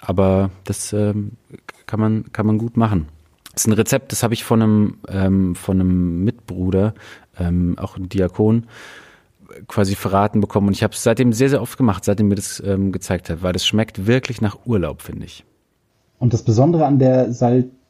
aber 0.00 0.50
das 0.64 0.92
ähm, 0.92 1.32
kann 1.86 2.00
man 2.00 2.32
kann 2.32 2.46
man 2.46 2.58
gut 2.58 2.76
machen. 2.76 3.06
Das 3.52 3.62
ist 3.62 3.68
ein 3.68 3.74
Rezept, 3.74 4.10
das 4.12 4.22
habe 4.22 4.34
ich 4.34 4.44
von 4.44 4.62
einem 4.62 4.98
ähm, 5.08 5.54
von 5.54 5.80
einem 5.80 6.24
Mitbruder, 6.24 6.94
ähm, 7.38 7.76
auch 7.78 7.96
ein 7.96 8.08
Diakon, 8.08 8.66
quasi 9.66 9.94
verraten 9.94 10.40
bekommen 10.40 10.68
und 10.68 10.74
ich 10.74 10.82
habe 10.82 10.94
es 10.94 11.02
seitdem 11.02 11.32
sehr, 11.32 11.48
sehr 11.50 11.62
oft 11.62 11.76
gemacht, 11.78 12.04
seitdem 12.04 12.28
mir 12.28 12.34
das 12.34 12.62
ähm, 12.64 12.92
gezeigt 12.92 13.30
hat, 13.30 13.42
weil 13.42 13.52
das 13.52 13.66
schmeckt 13.66 14.06
wirklich 14.06 14.40
nach 14.40 14.66
Urlaub, 14.66 15.02
finde 15.02 15.26
ich. 15.26 15.44
Und 16.18 16.32
das 16.32 16.42
Besondere 16.42 16.86
an 16.86 16.98
der 16.98 17.32
Salchicha 17.32 17.84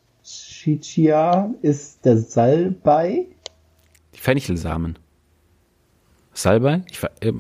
ist 1.63 2.05
der 2.05 2.19
Salbei? 2.19 3.27
Die 4.15 4.21
Fenchelsamen. 4.21 4.99
Salbei? 6.33 6.83
Ich, 6.91 7.03
äh, 7.03 7.33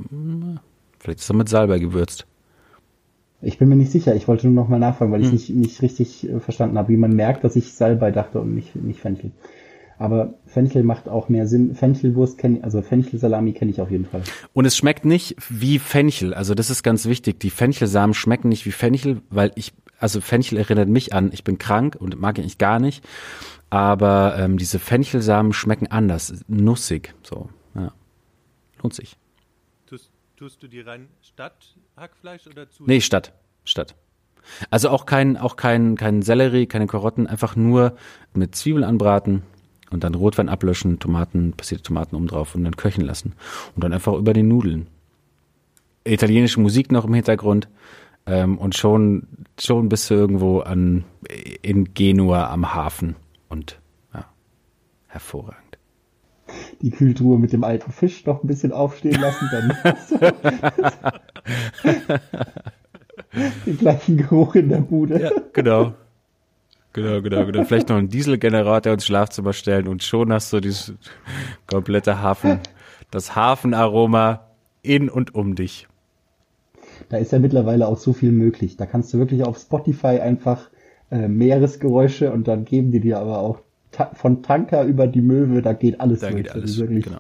vielleicht 0.99 1.21
ist 1.21 1.31
er 1.31 1.37
mit 1.37 1.49
Salbei 1.49 1.79
gewürzt. 1.79 2.27
Ich 3.41 3.59
bin 3.59 3.69
mir 3.69 3.77
nicht 3.77 3.93
sicher. 3.93 4.17
Ich 4.17 4.27
wollte 4.27 4.49
nur 4.49 4.63
noch 4.65 4.69
mal 4.69 4.81
nachfragen, 4.81 5.13
weil 5.13 5.23
hm. 5.23 5.27
ich 5.27 5.33
nicht, 5.33 5.51
nicht 5.51 5.83
richtig 5.83 6.29
äh, 6.29 6.41
verstanden 6.41 6.77
habe, 6.79 6.89
wie 6.89 6.97
man 6.97 7.15
merkt, 7.15 7.45
dass 7.45 7.55
ich 7.55 7.75
Salbei 7.75 8.11
dachte 8.11 8.41
und 8.41 8.55
nicht, 8.55 8.75
nicht 8.75 9.01
Fenchel. 9.01 9.31
Aber 9.99 10.35
Fenchel 10.47 10.85
macht 10.85 11.09
auch 11.09 11.28
mehr 11.28 11.47
Sinn. 11.49 11.75
Fenchelwurst 11.75 12.38
kenne 12.38 12.62
also 12.62 12.83
Fenchelsalami 12.83 13.52
kenne 13.52 13.73
ich 13.73 13.81
auf 13.81 13.90
jeden 13.90 14.07
Fall. 14.07 14.23
Und 14.52 14.64
es 14.64 14.76
schmeckt 14.76 15.05
nicht 15.05 15.37
wie 15.49 15.78
Fenchel. 15.81 16.35
Also 16.35 16.55
das 16.55 16.71
ist 16.71 16.85
ganz 16.85 17.07
wichtig. 17.07 17.40
Die 17.40 17.50
Fenchelsamen 17.50 18.14
schmecken 18.14 18.49
nicht 18.49 18.64
wie 18.64 18.71
Fenchel, 18.71 19.23
weil 19.28 19.50
ich, 19.57 19.73
also 19.99 20.21
Fenchel 20.21 20.59
erinnert 20.59 20.88
mich 20.88 21.12
an, 21.12 21.31
ich 21.33 21.43
bin 21.43 21.59
krank 21.59 21.97
und 21.99 22.19
mag 22.21 22.38
ich 22.38 22.59
gar 22.59 22.78
nicht. 22.78 23.05
Aber 23.71 24.37
ähm, 24.38 24.57
diese 24.57 24.78
Fenchelsamen 24.78 25.52
schmecken 25.52 25.88
anders, 25.88 26.45
nussig. 26.47 27.14
So, 27.23 27.50
ja. 27.75 27.93
Lohnt 28.81 28.95
sich. 28.95 29.17
Tust, 29.87 30.11
tust 30.37 30.62
du 30.62 30.69
die 30.69 30.81
rein 30.81 31.09
Stadt 31.23 31.76
Hackfleisch 31.97 32.47
oder 32.47 32.71
zu? 32.71 32.85
Nee, 32.87 33.00
Stadt. 33.00 33.33
Stadt. 33.64 33.97
Also 34.71 34.88
auch 34.90 35.07
kein, 35.07 35.37
auch 35.37 35.57
kein, 35.57 35.97
kein 35.97 36.23
Sellerie, 36.23 36.67
keine 36.67 36.87
Karotten, 36.87 37.26
einfach 37.26 37.57
nur 37.57 37.97
mit 38.33 38.55
Zwiebeln 38.55 38.85
anbraten, 38.85 39.43
und 39.90 40.04
dann 40.04 40.14
Rotwein 40.14 40.49
ablöschen, 40.49 40.99
Tomaten, 40.99 41.52
passierte 41.52 41.85
Tomaten 41.85 42.26
drauf 42.26 42.54
und 42.54 42.64
dann 42.64 42.76
köchen 42.76 43.04
lassen. 43.04 43.35
Und 43.75 43.85
dann 43.85 43.92
einfach 43.92 44.14
über 44.14 44.33
den 44.33 44.49
Nudeln. 44.49 44.87
Italienische 46.04 46.61
Musik 46.61 46.92
noch 46.92 47.04
im 47.04 47.14
Hintergrund. 47.14 47.68
Ähm, 48.26 48.59
und 48.59 48.76
schon, 48.76 49.26
schon 49.59 49.88
bist 49.88 50.11
du 50.11 50.14
irgendwo 50.14 50.61
an, 50.61 51.04
in 51.62 51.95
Genua 51.95 52.50
am 52.50 52.75
Hafen. 52.75 53.16
Und 53.49 53.80
ja, 54.12 54.26
hervorragend. 55.07 55.78
Die 56.80 56.90
Kühltruhe 56.90 57.38
mit 57.38 57.52
dem 57.52 57.64
alten 57.64 57.92
Fisch 57.92 58.25
noch 58.25 58.42
ein 58.42 58.47
bisschen 58.47 58.73
aufstehen 58.73 59.21
lassen, 59.21 59.49
dann 59.50 59.73
den 63.66 63.78
gleichen 63.78 64.16
Geruch 64.16 64.54
in 64.54 64.68
der 64.68 64.78
Bude. 64.78 65.21
Ja, 65.21 65.30
genau. 65.52 65.95
Genau, 66.92 67.21
genau, 67.21 67.47
genau. 67.47 67.64
Vielleicht 67.64 67.88
noch 67.90 67.97
einen 67.97 68.09
Dieselgenerator 68.09 68.92
ins 68.92 69.04
Schlafzimmer 69.04 69.52
stellen 69.52 69.88
und 69.88 70.02
schon 70.02 70.33
hast 70.33 70.52
du 70.52 70.61
dieses 70.61 70.95
komplette 71.66 72.23
Hafen, 72.23 72.61
das 73.11 73.37
Hafenaroma 73.37 74.49
in 74.83 75.09
und 75.09 75.35
um 75.35 75.54
dich. 75.54 75.87
Da 77.09 77.18
ist 77.18 77.33
ja 77.33 77.38
mittlerweile 77.38 77.87
auch 77.87 77.99
so 77.99 78.12
viel 78.12 78.33
möglich. 78.33 78.76
Da 78.76 78.87
kannst 78.87 79.12
du 79.12 79.18
wirklich 79.18 79.45
auf 79.45 79.59
Spotify 79.59 80.21
einfach 80.21 80.71
äh, 81.11 81.28
Meeresgeräusche 81.28 82.33
und 82.33 82.49
dann 82.49 82.64
geben 82.64 82.90
die 82.90 83.00
dir 83.00 83.18
aber 83.18 83.38
auch 83.38 83.61
ta 83.92 84.11
von 84.14 84.42
Tanker 84.42 84.85
über 84.85 85.07
die 85.07 85.23
Möwe, 85.23 85.62
da 85.62 85.73
geht 85.73 86.00
alles 86.00 86.21
da 86.21 86.30
Geht 86.30 86.52
alles, 86.52 86.78
wirklich, 86.78 87.04
genau. 87.04 87.18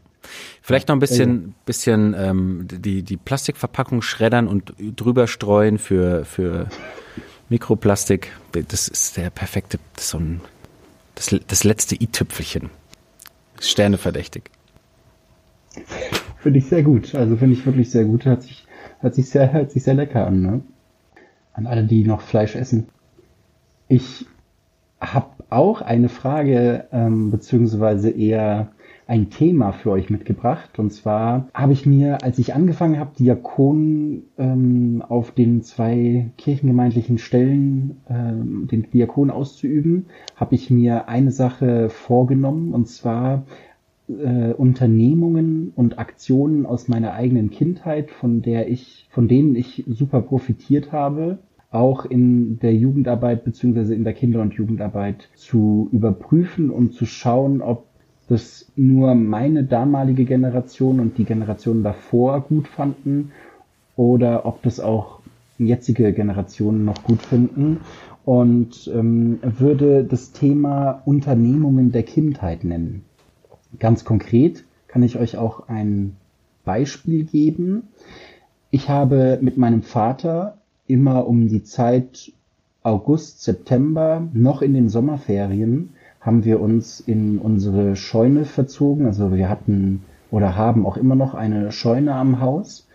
Vielleicht 0.60 0.88
noch 0.88 0.96
ein 0.96 0.98
bisschen, 0.98 1.54
bisschen 1.64 2.14
ähm, 2.18 2.66
die, 2.70 3.02
die 3.02 3.16
Plastikverpackung 3.16 4.02
schreddern 4.02 4.46
und 4.46 4.74
drüber 4.96 5.26
streuen 5.26 5.78
für, 5.78 6.26
für 6.26 6.68
Mikroplastik, 7.48 8.32
das 8.52 8.88
ist 8.88 9.16
der 9.16 9.30
perfekte, 9.30 9.78
das 9.96 10.10
so 10.10 10.18
ein, 10.18 10.40
das, 11.14 11.34
das 11.46 11.64
letzte 11.64 11.94
i-Tüpfelchen. 11.94 12.70
Sterne 13.60 13.98
verdächtig. 13.98 14.50
Finde 16.38 16.58
ich 16.58 16.66
sehr 16.66 16.82
gut. 16.82 17.14
Also 17.14 17.36
finde 17.36 17.54
ich 17.54 17.66
wirklich 17.66 17.90
sehr 17.90 18.04
gut. 18.04 18.24
Hört 18.24 18.42
sich, 18.42 18.66
hört 19.00 19.14
sich 19.14 19.28
sehr, 19.30 19.52
hört 19.52 19.72
sich 19.72 19.82
sehr 19.82 19.94
lecker 19.94 20.26
an, 20.26 20.40
ne? 20.40 20.60
An 21.52 21.66
alle, 21.66 21.84
die 21.84 22.04
noch 22.04 22.20
Fleisch 22.20 22.54
essen. 22.54 22.88
Ich 23.88 24.26
habe 25.00 25.30
auch 25.50 25.80
eine 25.80 26.08
Frage, 26.08 26.86
ähm, 26.92 27.30
beziehungsweise 27.30 28.10
eher 28.10 28.68
ein 29.08 29.30
Thema 29.30 29.72
für 29.72 29.90
euch 29.90 30.10
mitgebracht. 30.10 30.78
Und 30.78 30.92
zwar 30.92 31.48
habe 31.54 31.72
ich 31.72 31.86
mir, 31.86 32.22
als 32.22 32.38
ich 32.38 32.54
angefangen 32.54 33.00
habe, 33.00 33.16
Diakon 33.18 34.24
ähm, 34.36 35.02
auf 35.08 35.32
den 35.32 35.62
zwei 35.62 36.30
kirchengemeindlichen 36.36 37.16
Stellen 37.16 38.02
ähm, 38.08 38.68
den 38.70 38.88
Diakon 38.90 39.30
auszuüben, 39.30 40.06
habe 40.36 40.54
ich 40.54 40.70
mir 40.70 41.08
eine 41.08 41.32
Sache 41.32 41.88
vorgenommen, 41.88 42.74
und 42.74 42.86
zwar 42.86 43.44
äh, 44.08 44.52
Unternehmungen 44.52 45.72
und 45.74 45.98
Aktionen 45.98 46.66
aus 46.66 46.86
meiner 46.86 47.14
eigenen 47.14 47.48
Kindheit, 47.48 48.10
von 48.10 48.42
der 48.42 48.68
ich, 48.68 49.08
von 49.10 49.26
denen 49.26 49.56
ich 49.56 49.84
super 49.88 50.20
profitiert 50.20 50.92
habe, 50.92 51.38
auch 51.70 52.06
in 52.06 52.58
der 52.60 52.74
Jugendarbeit 52.74 53.44
beziehungsweise 53.44 53.94
in 53.94 54.04
der 54.04 54.14
Kinder- 54.14 54.40
und 54.40 54.54
Jugendarbeit 54.54 55.28
zu 55.34 55.88
überprüfen 55.92 56.70
und 56.70 56.94
zu 56.94 57.04
schauen, 57.04 57.60
ob 57.60 57.87
das 58.28 58.70
nur 58.76 59.14
meine 59.14 59.64
damalige 59.64 60.24
Generation 60.24 61.00
und 61.00 61.18
die 61.18 61.24
Generation 61.24 61.82
davor 61.82 62.42
gut 62.42 62.68
fanden 62.68 63.32
oder 63.96 64.46
ob 64.46 64.62
das 64.62 64.80
auch 64.80 65.20
jetzige 65.58 66.12
Generationen 66.12 66.84
noch 66.84 67.02
gut 67.02 67.22
finden 67.22 67.80
und 68.24 68.90
ähm, 68.94 69.38
würde 69.42 70.04
das 70.04 70.32
Thema 70.32 71.02
Unternehmungen 71.04 71.90
der 71.90 72.02
Kindheit 72.02 72.62
nennen. 72.62 73.04
Ganz 73.78 74.04
konkret 74.04 74.64
kann 74.86 75.02
ich 75.02 75.18
euch 75.18 75.36
auch 75.36 75.68
ein 75.68 76.16
Beispiel 76.64 77.24
geben. 77.24 77.84
Ich 78.70 78.88
habe 78.88 79.38
mit 79.40 79.56
meinem 79.56 79.82
Vater 79.82 80.58
immer 80.86 81.26
um 81.26 81.48
die 81.48 81.64
Zeit 81.64 82.32
August, 82.82 83.42
September, 83.42 84.28
noch 84.32 84.62
in 84.62 84.74
den 84.74 84.88
Sommerferien, 84.88 85.90
haben 86.20 86.44
wir 86.44 86.60
uns 86.60 87.00
in 87.00 87.38
unsere 87.38 87.96
Scheune 87.96 88.44
verzogen. 88.44 89.06
Also 89.06 89.34
wir 89.34 89.48
hatten 89.48 90.02
oder 90.30 90.56
haben 90.56 90.86
auch 90.86 90.96
immer 90.96 91.14
noch 91.14 91.34
eine 91.34 91.72
Scheune 91.72 92.14
am 92.14 92.40
Haus, 92.40 92.86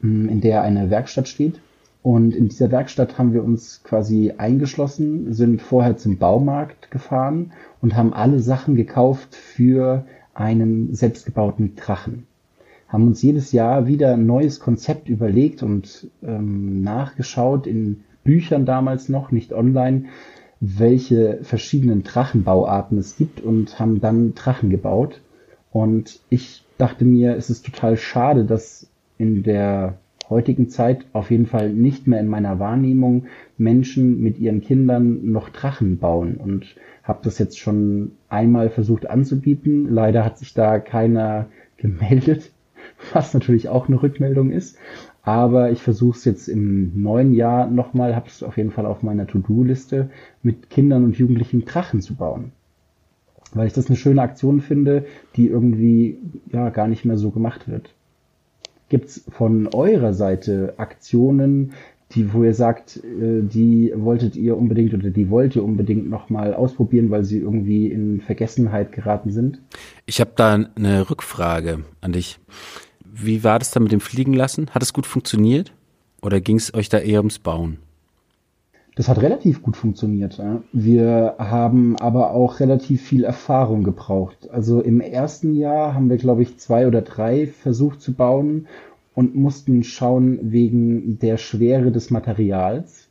hm, 0.00 0.28
in 0.28 0.40
der 0.40 0.62
eine 0.62 0.90
Werkstatt 0.90 1.28
steht. 1.28 1.60
Und 2.02 2.34
in 2.34 2.48
dieser 2.48 2.70
Werkstatt 2.70 3.18
haben 3.18 3.34
wir 3.34 3.44
uns 3.44 3.82
quasi 3.84 4.32
eingeschlossen, 4.38 5.34
sind 5.34 5.60
vorher 5.60 5.98
zum 5.98 6.16
Baumarkt 6.16 6.90
gefahren 6.90 7.52
und 7.82 7.94
haben 7.94 8.14
alle 8.14 8.40
Sachen 8.40 8.74
gekauft 8.74 9.34
für 9.34 10.06
einen 10.32 10.94
selbstgebauten 10.94 11.76
Drachen. 11.76 12.26
Haben 12.88 13.06
uns 13.06 13.20
jedes 13.20 13.52
Jahr 13.52 13.86
wieder 13.86 14.14
ein 14.14 14.26
neues 14.26 14.60
Konzept 14.60 15.08
überlegt 15.08 15.62
und 15.62 16.08
ähm, 16.22 16.82
nachgeschaut 16.82 17.66
in 17.66 18.00
Büchern 18.24 18.64
damals 18.64 19.08
noch, 19.08 19.30
nicht 19.30 19.52
online, 19.52 20.06
welche 20.60 21.38
verschiedenen 21.42 22.02
Drachenbauarten 22.02 22.98
es 22.98 23.16
gibt 23.16 23.40
und 23.40 23.78
haben 23.78 24.00
dann 24.00 24.34
Drachen 24.34 24.70
gebaut. 24.70 25.20
Und 25.72 26.20
ich 26.28 26.64
dachte 26.76 27.04
mir, 27.04 27.36
es 27.36 27.48
ist 27.50 27.64
total 27.64 27.96
schade, 27.96 28.44
dass 28.44 28.88
in 29.16 29.42
der 29.42 29.98
heutigen 30.28 30.68
Zeit 30.68 31.04
auf 31.12 31.30
jeden 31.30 31.46
Fall 31.46 31.70
nicht 31.70 32.06
mehr 32.06 32.20
in 32.20 32.28
meiner 32.28 32.58
Wahrnehmung 32.58 33.26
Menschen 33.58 34.20
mit 34.20 34.38
ihren 34.38 34.60
Kindern 34.60 35.32
noch 35.32 35.48
Drachen 35.48 35.98
bauen 35.98 36.36
und 36.36 36.76
habe 37.02 37.20
das 37.22 37.38
jetzt 37.38 37.58
schon 37.58 38.12
einmal 38.28 38.70
versucht 38.70 39.10
anzubieten. 39.10 39.92
Leider 39.92 40.24
hat 40.24 40.38
sich 40.38 40.54
da 40.54 40.78
keiner 40.78 41.46
gemeldet, 41.76 42.52
was 43.12 43.34
natürlich 43.34 43.68
auch 43.68 43.88
eine 43.88 44.02
Rückmeldung 44.02 44.50
ist. 44.50 44.76
Aber 45.22 45.70
ich 45.70 45.82
versuche 45.82 46.16
es 46.16 46.24
jetzt 46.24 46.48
im 46.48 47.02
neuen 47.02 47.34
Jahr 47.34 47.66
nochmal, 47.68 48.16
habe 48.16 48.28
es 48.28 48.42
auf 48.42 48.56
jeden 48.56 48.70
Fall 48.70 48.86
auf 48.86 49.02
meiner 49.02 49.26
To-Do-Liste, 49.26 50.10
mit 50.42 50.70
Kindern 50.70 51.04
und 51.04 51.18
Jugendlichen 51.18 51.64
Drachen 51.64 52.00
zu 52.00 52.14
bauen. 52.14 52.52
Weil 53.52 53.66
ich 53.66 53.72
das 53.72 53.88
eine 53.88 53.96
schöne 53.96 54.22
Aktion 54.22 54.60
finde, 54.60 55.04
die 55.36 55.48
irgendwie 55.48 56.18
ja 56.50 56.70
gar 56.70 56.88
nicht 56.88 57.04
mehr 57.04 57.18
so 57.18 57.30
gemacht 57.30 57.68
wird. 57.68 57.94
Gibt's 58.88 59.24
von 59.30 59.68
eurer 59.68 60.14
Seite 60.14 60.74
Aktionen, 60.78 61.72
die, 62.12 62.32
wo 62.32 62.42
ihr 62.42 62.54
sagt, 62.54 62.96
äh, 62.96 63.42
die 63.42 63.92
wolltet 63.94 64.34
ihr 64.34 64.56
unbedingt 64.56 64.94
oder 64.94 65.10
die 65.10 65.30
wollt 65.30 65.54
ihr 65.54 65.62
unbedingt 65.62 66.10
nochmal 66.10 66.54
ausprobieren, 66.54 67.10
weil 67.10 67.24
sie 67.24 67.38
irgendwie 67.38 67.86
in 67.86 68.20
Vergessenheit 68.20 68.90
geraten 68.90 69.30
sind? 69.30 69.60
Ich 70.06 70.20
habe 70.20 70.32
da 70.34 70.54
eine 70.74 71.08
Rückfrage 71.08 71.84
an 72.00 72.12
dich. 72.12 72.40
Wie 73.12 73.42
war 73.44 73.58
das 73.58 73.70
dann 73.70 73.82
mit 73.82 73.92
dem 73.92 74.00
Fliegen 74.00 74.34
lassen? 74.34 74.70
Hat 74.70 74.82
es 74.82 74.92
gut 74.92 75.06
funktioniert? 75.06 75.72
Oder 76.22 76.40
ging 76.40 76.56
es 76.56 76.74
euch 76.74 76.88
da 76.88 76.98
eher 76.98 77.20
ums 77.20 77.38
Bauen? 77.38 77.78
Das 78.96 79.08
hat 79.08 79.22
relativ 79.22 79.62
gut 79.62 79.76
funktioniert. 79.76 80.40
Wir 80.72 81.36
haben 81.38 81.96
aber 81.96 82.32
auch 82.32 82.60
relativ 82.60 83.02
viel 83.02 83.24
Erfahrung 83.24 83.82
gebraucht. 83.82 84.50
Also 84.50 84.80
im 84.80 85.00
ersten 85.00 85.54
Jahr 85.56 85.94
haben 85.94 86.10
wir, 86.10 86.18
glaube 86.18 86.42
ich, 86.42 86.58
zwei 86.58 86.86
oder 86.86 87.00
drei 87.00 87.46
versucht 87.46 88.00
zu 88.00 88.12
bauen 88.12 88.66
und 89.14 89.34
mussten 89.34 89.84
schauen 89.84 90.38
wegen 90.42 91.18
der 91.18 91.36
Schwere 91.36 91.92
des 91.92 92.10
Materials. 92.10 93.08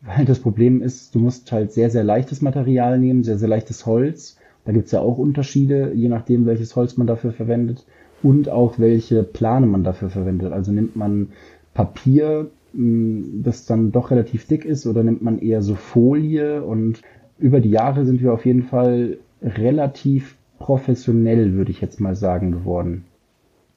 Weil 0.00 0.24
das 0.24 0.38
Problem 0.38 0.80
ist, 0.80 1.14
du 1.14 1.18
musst 1.18 1.50
halt 1.52 1.72
sehr, 1.72 1.90
sehr 1.90 2.04
leichtes 2.04 2.40
Material 2.40 2.98
nehmen, 2.98 3.24
sehr, 3.24 3.38
sehr 3.38 3.48
leichtes 3.48 3.84
Holz. 3.84 4.38
Da 4.64 4.72
gibt's 4.72 4.92
ja 4.92 5.00
auch 5.00 5.18
Unterschiede, 5.18 5.92
je 5.94 6.08
nachdem, 6.08 6.46
welches 6.46 6.74
Holz 6.76 6.96
man 6.96 7.06
dafür 7.06 7.32
verwendet 7.32 7.84
und 8.26 8.48
auch 8.48 8.80
welche 8.80 9.22
Plane 9.22 9.66
man 9.66 9.84
dafür 9.84 10.10
verwendet. 10.10 10.52
Also 10.52 10.72
nimmt 10.72 10.96
man 10.96 11.28
Papier, 11.74 12.50
das 12.72 13.66
dann 13.66 13.92
doch 13.92 14.10
relativ 14.10 14.48
dick 14.48 14.64
ist 14.64 14.84
oder 14.84 15.04
nimmt 15.04 15.22
man 15.22 15.38
eher 15.38 15.62
so 15.62 15.76
Folie 15.76 16.64
und 16.64 17.02
über 17.38 17.60
die 17.60 17.70
Jahre 17.70 18.04
sind 18.04 18.20
wir 18.20 18.32
auf 18.32 18.44
jeden 18.44 18.64
Fall 18.64 19.18
relativ 19.42 20.34
professionell, 20.58 21.54
würde 21.54 21.70
ich 21.70 21.80
jetzt 21.80 22.00
mal 22.00 22.16
sagen, 22.16 22.50
geworden. 22.50 23.04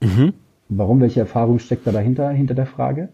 Mhm. 0.02 0.34
Warum? 0.68 1.00
Welche 1.00 1.20
Erfahrung 1.20 1.60
steckt 1.60 1.86
da 1.86 1.92
dahinter, 1.92 2.32
hinter 2.32 2.56
der 2.56 2.66
Frage? 2.66 3.10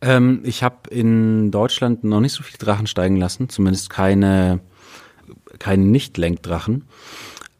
Ähm, 0.00 0.40
ich 0.44 0.62
habe 0.62 0.88
in 0.90 1.50
Deutschland 1.50 2.04
noch 2.04 2.20
nicht 2.20 2.32
so 2.32 2.42
viel 2.42 2.56
Drachen 2.56 2.86
steigen 2.86 3.16
lassen, 3.16 3.50
zumindest 3.50 3.90
keine, 3.90 4.60
keine 5.58 5.84
Nicht-Lenkdrachen, 5.84 6.84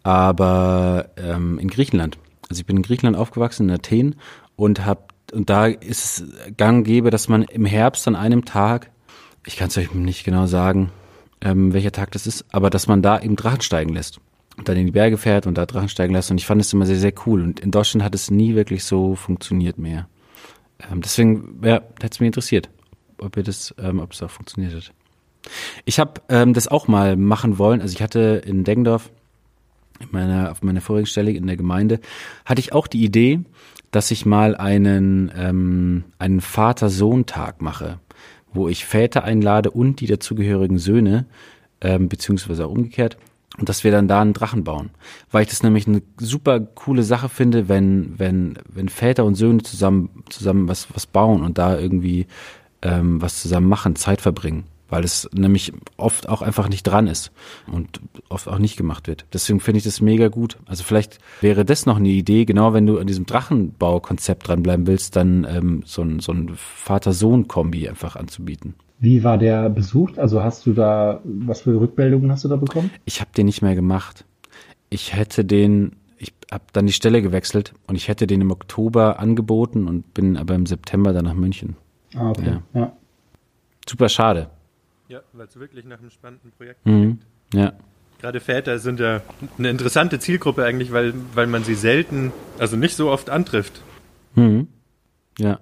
aber 0.02 1.10
ähm, 1.18 1.58
in 1.58 1.68
Griechenland. 1.68 2.16
Also 2.48 2.60
ich 2.60 2.66
bin 2.66 2.76
in 2.76 2.82
Griechenland 2.82 3.16
aufgewachsen, 3.16 3.68
in 3.68 3.74
Athen 3.74 4.14
und 4.56 4.84
habe 4.84 5.02
und 5.32 5.50
da 5.50 5.66
ist 5.66 6.04
es 6.20 6.56
gang 6.56 6.86
gäbe, 6.86 7.10
dass 7.10 7.28
man 7.28 7.42
im 7.42 7.66
Herbst 7.66 8.08
an 8.08 8.16
einem 8.16 8.46
Tag, 8.46 8.90
ich 9.44 9.56
kann 9.56 9.68
es 9.68 9.76
euch 9.76 9.92
nicht 9.92 10.24
genau 10.24 10.46
sagen, 10.46 10.90
ähm, 11.42 11.72
welcher 11.72 11.92
Tag 11.92 12.12
das 12.12 12.26
ist, 12.26 12.46
aber 12.50 12.70
dass 12.70 12.86
man 12.86 13.02
da 13.02 13.20
eben 13.20 13.36
Drachen 13.36 13.60
steigen 13.60 13.92
lässt 13.92 14.20
und 14.56 14.68
dann 14.68 14.76
in 14.76 14.86
die 14.86 14.92
Berge 14.92 15.18
fährt 15.18 15.46
und 15.46 15.56
da 15.56 15.66
Drachen 15.66 15.88
steigen 15.88 16.14
lässt. 16.14 16.30
Und 16.30 16.38
ich 16.38 16.46
fand 16.46 16.60
es 16.60 16.72
immer 16.72 16.86
sehr, 16.86 16.98
sehr 16.98 17.12
cool. 17.26 17.42
Und 17.42 17.60
in 17.60 17.70
Deutschland 17.70 18.02
hat 18.02 18.14
es 18.14 18.30
nie 18.30 18.54
wirklich 18.54 18.84
so 18.84 19.14
funktioniert 19.14 19.78
mehr. 19.78 20.08
Ähm, 20.90 21.00
deswegen 21.00 21.60
ja, 21.62 21.76
hätte 22.00 22.10
es 22.10 22.20
mich 22.20 22.28
interessiert, 22.28 22.68
ob 23.18 23.36
ihr 23.36 23.44
das, 23.44 23.74
ähm, 23.78 24.00
ob 24.00 24.12
es 24.12 24.22
auch 24.22 24.30
funktioniert 24.30 24.74
hat. 24.74 24.92
Ich 25.84 26.00
habe 26.00 26.20
ähm, 26.28 26.54
das 26.54 26.68
auch 26.68 26.88
mal 26.88 27.16
machen 27.16 27.58
wollen. 27.58 27.80
Also 27.80 27.94
ich 27.94 28.02
hatte 28.02 28.42
in 28.44 28.64
Deggendorf, 28.64 29.10
in 30.00 30.08
meiner, 30.12 30.50
auf 30.50 30.62
meiner 30.62 30.80
vorigen 30.80 31.06
Stelle 31.06 31.32
in 31.32 31.46
der 31.46 31.56
Gemeinde, 31.56 32.00
hatte 32.44 32.60
ich 32.60 32.72
auch 32.72 32.86
die 32.86 33.04
Idee, 33.04 33.40
dass 33.90 34.10
ich 34.10 34.26
mal 34.26 34.56
einen, 34.56 35.32
ähm, 35.36 36.04
einen 36.18 36.40
Vater-Sohn-Tag 36.40 37.62
mache, 37.62 37.98
wo 38.52 38.68
ich 38.68 38.84
Väter 38.84 39.24
einlade 39.24 39.70
und 39.70 40.00
die 40.00 40.06
dazugehörigen 40.06 40.78
Söhne, 40.78 41.26
ähm, 41.80 42.08
beziehungsweise 42.08 42.66
auch 42.66 42.72
umgekehrt, 42.72 43.16
und 43.56 43.68
dass 43.68 43.82
wir 43.82 43.90
dann 43.90 44.08
da 44.08 44.20
einen 44.20 44.34
Drachen 44.34 44.62
bauen. 44.62 44.90
Weil 45.30 45.42
ich 45.42 45.48
das 45.48 45.62
nämlich 45.62 45.88
eine 45.88 46.02
super 46.18 46.60
coole 46.60 47.02
Sache 47.02 47.28
finde, 47.28 47.68
wenn, 47.68 48.14
wenn, 48.18 48.58
wenn 48.68 48.88
Väter 48.88 49.24
und 49.24 49.34
Söhne 49.34 49.62
zusammen, 49.62 50.22
zusammen 50.28 50.68
was, 50.68 50.86
was 50.94 51.06
bauen 51.06 51.42
und 51.42 51.58
da 51.58 51.78
irgendwie 51.78 52.26
ähm, 52.82 53.20
was 53.20 53.42
zusammen 53.42 53.68
machen, 53.68 53.96
Zeit 53.96 54.20
verbringen 54.20 54.64
weil 54.88 55.04
es 55.04 55.28
nämlich 55.34 55.72
oft 55.96 56.28
auch 56.28 56.42
einfach 56.42 56.68
nicht 56.68 56.84
dran 56.84 57.06
ist 57.06 57.30
und 57.70 58.00
oft 58.28 58.48
auch 58.48 58.58
nicht 58.58 58.76
gemacht 58.76 59.06
wird. 59.06 59.26
Deswegen 59.32 59.60
finde 59.60 59.78
ich 59.78 59.84
das 59.84 60.00
mega 60.00 60.28
gut. 60.28 60.58
Also 60.66 60.82
vielleicht 60.84 61.18
wäre 61.40 61.64
das 61.64 61.86
noch 61.86 61.96
eine 61.96 62.08
Idee, 62.08 62.44
genau 62.44 62.72
wenn 62.72 62.86
du 62.86 62.98
an 62.98 63.06
diesem 63.06 63.26
Drachenbaukonzept 63.26 64.48
dranbleiben 64.48 64.86
willst, 64.86 65.16
dann 65.16 65.46
ähm, 65.48 65.82
so 65.84 66.02
ein, 66.02 66.20
so 66.20 66.32
ein 66.32 66.52
Vater-Sohn-Kombi 66.54 67.88
einfach 67.88 68.16
anzubieten. 68.16 68.74
Wie 69.00 69.22
war 69.22 69.38
der 69.38 69.70
besucht? 69.70 70.18
Also 70.18 70.42
hast 70.42 70.66
du 70.66 70.72
da, 70.72 71.20
was 71.24 71.60
für 71.62 71.80
Rückmeldungen 71.80 72.32
hast 72.32 72.44
du 72.44 72.48
da 72.48 72.56
bekommen? 72.56 72.90
Ich 73.04 73.20
habe 73.20 73.30
den 73.36 73.46
nicht 73.46 73.62
mehr 73.62 73.76
gemacht. 73.76 74.24
Ich 74.90 75.14
hätte 75.14 75.44
den, 75.44 75.96
ich 76.16 76.32
habe 76.50 76.64
dann 76.72 76.86
die 76.86 76.92
Stelle 76.92 77.22
gewechselt 77.22 77.74
und 77.86 77.94
ich 77.94 78.08
hätte 78.08 78.26
den 78.26 78.40
im 78.40 78.50
Oktober 78.50 79.20
angeboten 79.20 79.86
und 79.86 80.14
bin 80.14 80.36
aber 80.36 80.54
im 80.54 80.66
September 80.66 81.12
dann 81.12 81.26
nach 81.26 81.34
München. 81.34 81.76
Ah, 82.14 82.30
okay. 82.30 82.58
Ja. 82.74 82.80
ja. 82.80 82.92
Super 83.88 84.08
schade. 84.08 84.50
Ja, 85.08 85.22
weil 85.32 85.46
es 85.46 85.58
wirklich 85.58 85.84
nach 85.86 85.98
einem 85.98 86.10
spannenden 86.10 86.52
Projekt 86.52 86.84
mhm. 86.86 87.18
Ja. 87.52 87.72
Gerade 88.20 88.40
Väter 88.40 88.78
sind 88.78 89.00
ja 89.00 89.22
eine 89.58 89.70
interessante 89.70 90.18
Zielgruppe 90.18 90.64
eigentlich, 90.64 90.92
weil, 90.92 91.14
weil 91.34 91.46
man 91.46 91.64
sie 91.64 91.74
selten, 91.74 92.32
also 92.58 92.76
nicht 92.76 92.96
so 92.96 93.10
oft 93.10 93.30
antrifft. 93.30 93.80
Mhm. 94.34 94.68
Ja. 95.38 95.60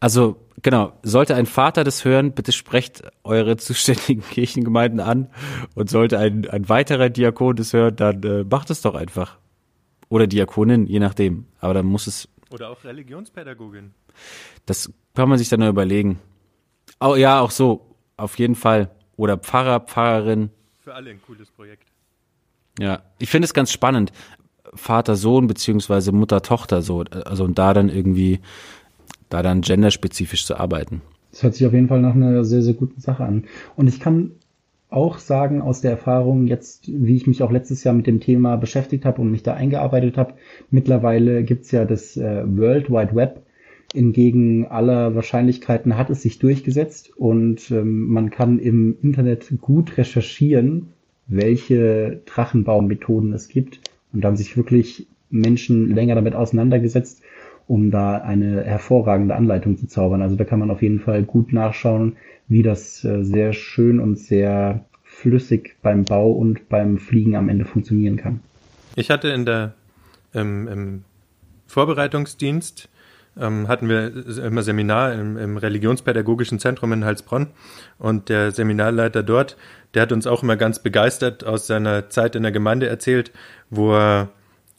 Also, 0.00 0.46
genau, 0.62 0.92
sollte 1.02 1.34
ein 1.34 1.46
Vater 1.46 1.82
das 1.82 2.04
hören, 2.04 2.32
bitte 2.32 2.52
sprecht 2.52 3.02
eure 3.24 3.56
zuständigen 3.56 4.22
Kirchengemeinden 4.30 5.00
an 5.00 5.28
und 5.74 5.90
sollte 5.90 6.18
ein, 6.18 6.48
ein 6.48 6.68
weiterer 6.68 7.10
Diakon 7.10 7.56
das 7.56 7.72
hören, 7.72 7.96
dann 7.96 8.22
äh, 8.22 8.44
macht 8.44 8.70
es 8.70 8.80
doch 8.80 8.94
einfach. 8.94 9.38
Oder 10.08 10.26
Diakonin, 10.26 10.86
je 10.86 11.00
nachdem. 11.00 11.46
Aber 11.60 11.74
dann 11.74 11.86
muss 11.86 12.06
es. 12.06 12.28
Oder 12.50 12.70
auch 12.70 12.82
Religionspädagogin. 12.84 13.92
Das 14.64 14.90
kann 15.14 15.28
man 15.28 15.38
sich 15.38 15.48
dann 15.48 15.60
nur 15.60 15.68
überlegen. 15.68 16.18
Oh, 17.00 17.14
ja, 17.14 17.40
auch 17.40 17.50
so. 17.50 17.87
Auf 18.18 18.38
jeden 18.38 18.56
Fall. 18.56 18.90
Oder 19.16 19.38
Pfarrer, 19.38 19.80
Pfarrerin. 19.80 20.50
Für 20.80 20.94
alle 20.94 21.10
ein 21.10 21.22
cooles 21.22 21.50
Projekt. 21.50 21.84
Ja, 22.78 23.00
ich 23.18 23.30
finde 23.30 23.46
es 23.46 23.54
ganz 23.54 23.72
spannend. 23.72 24.12
Vater, 24.74 25.16
Sohn, 25.16 25.46
beziehungsweise 25.46 26.12
Mutter, 26.12 26.42
Tochter, 26.42 26.82
so. 26.82 27.04
Also, 27.24 27.44
und 27.44 27.58
da 27.58 27.72
dann 27.72 27.88
irgendwie, 27.88 28.40
da 29.30 29.42
dann 29.42 29.62
genderspezifisch 29.62 30.44
zu 30.44 30.56
arbeiten. 30.56 31.00
Das 31.30 31.42
hört 31.42 31.54
sich 31.54 31.66
auf 31.66 31.72
jeden 31.72 31.88
Fall 31.88 32.00
nach 32.00 32.14
einer 32.14 32.44
sehr, 32.44 32.62
sehr 32.62 32.74
guten 32.74 33.00
Sache 33.00 33.24
an. 33.24 33.44
Und 33.76 33.88
ich 33.88 34.00
kann 34.00 34.32
auch 34.90 35.18
sagen 35.18 35.60
aus 35.60 35.80
der 35.80 35.92
Erfahrung 35.92 36.46
jetzt, 36.46 36.88
wie 36.88 37.16
ich 37.16 37.26
mich 37.26 37.42
auch 37.42 37.50
letztes 37.50 37.84
Jahr 37.84 37.94
mit 37.94 38.06
dem 38.06 38.20
Thema 38.20 38.56
beschäftigt 38.56 39.04
habe 39.04 39.20
und 39.20 39.30
mich 39.30 39.42
da 39.42 39.54
eingearbeitet 39.54 40.16
habe, 40.16 40.34
mittlerweile 40.70 41.44
gibt's 41.44 41.70
ja 41.70 41.84
das 41.84 42.16
äh, 42.16 42.44
World 42.46 42.90
Wide 42.90 43.14
Web. 43.14 43.44
Entgegen 43.94 44.66
aller 44.66 45.14
Wahrscheinlichkeiten 45.14 45.96
hat 45.96 46.10
es 46.10 46.22
sich 46.22 46.38
durchgesetzt 46.38 47.10
und 47.16 47.70
ähm, 47.70 48.08
man 48.08 48.30
kann 48.30 48.58
im 48.58 48.96
Internet 49.02 49.48
gut 49.60 49.96
recherchieren, 49.96 50.88
welche 51.26 52.20
Drachenbaumethoden 52.26 53.32
es 53.32 53.48
gibt. 53.48 53.80
Und 54.12 54.22
da 54.22 54.28
haben 54.28 54.36
sich 54.36 54.56
wirklich 54.56 55.06
Menschen 55.30 55.94
länger 55.94 56.14
damit 56.14 56.34
auseinandergesetzt, 56.34 57.22
um 57.66 57.90
da 57.90 58.18
eine 58.18 58.64
hervorragende 58.64 59.34
Anleitung 59.34 59.76
zu 59.76 59.86
zaubern. 59.86 60.22
Also 60.22 60.36
da 60.36 60.44
kann 60.44 60.58
man 60.58 60.70
auf 60.70 60.82
jeden 60.82 61.00
Fall 61.00 61.22
gut 61.22 61.52
nachschauen, 61.52 62.16
wie 62.46 62.62
das 62.62 63.04
äh, 63.04 63.22
sehr 63.24 63.52
schön 63.52 64.00
und 64.00 64.18
sehr 64.18 64.84
flüssig 65.02 65.76
beim 65.82 66.04
Bau 66.04 66.30
und 66.30 66.68
beim 66.68 66.98
Fliegen 66.98 67.36
am 67.36 67.48
Ende 67.48 67.64
funktionieren 67.64 68.16
kann. 68.16 68.40
Ich 68.96 69.10
hatte 69.10 69.28
in 69.28 69.44
der 69.44 69.74
im, 70.32 70.68
im 70.68 71.04
Vorbereitungsdienst 71.66 72.88
ähm, 73.40 73.68
hatten 73.68 73.88
wir 73.88 74.12
immer 74.44 74.62
Seminar 74.62 75.12
im, 75.14 75.36
im 75.36 75.56
Religionspädagogischen 75.56 76.58
Zentrum 76.58 76.92
in 76.92 77.04
Heilsbronn 77.04 77.48
und 77.98 78.28
der 78.28 78.52
Seminarleiter 78.52 79.22
dort, 79.22 79.56
der 79.94 80.02
hat 80.02 80.12
uns 80.12 80.26
auch 80.26 80.42
immer 80.42 80.56
ganz 80.56 80.80
begeistert 80.80 81.44
aus 81.44 81.66
seiner 81.66 82.10
Zeit 82.10 82.34
in 82.36 82.42
der 82.42 82.52
Gemeinde 82.52 82.88
erzählt, 82.88 83.32
wo 83.70 83.94
er 83.94 84.28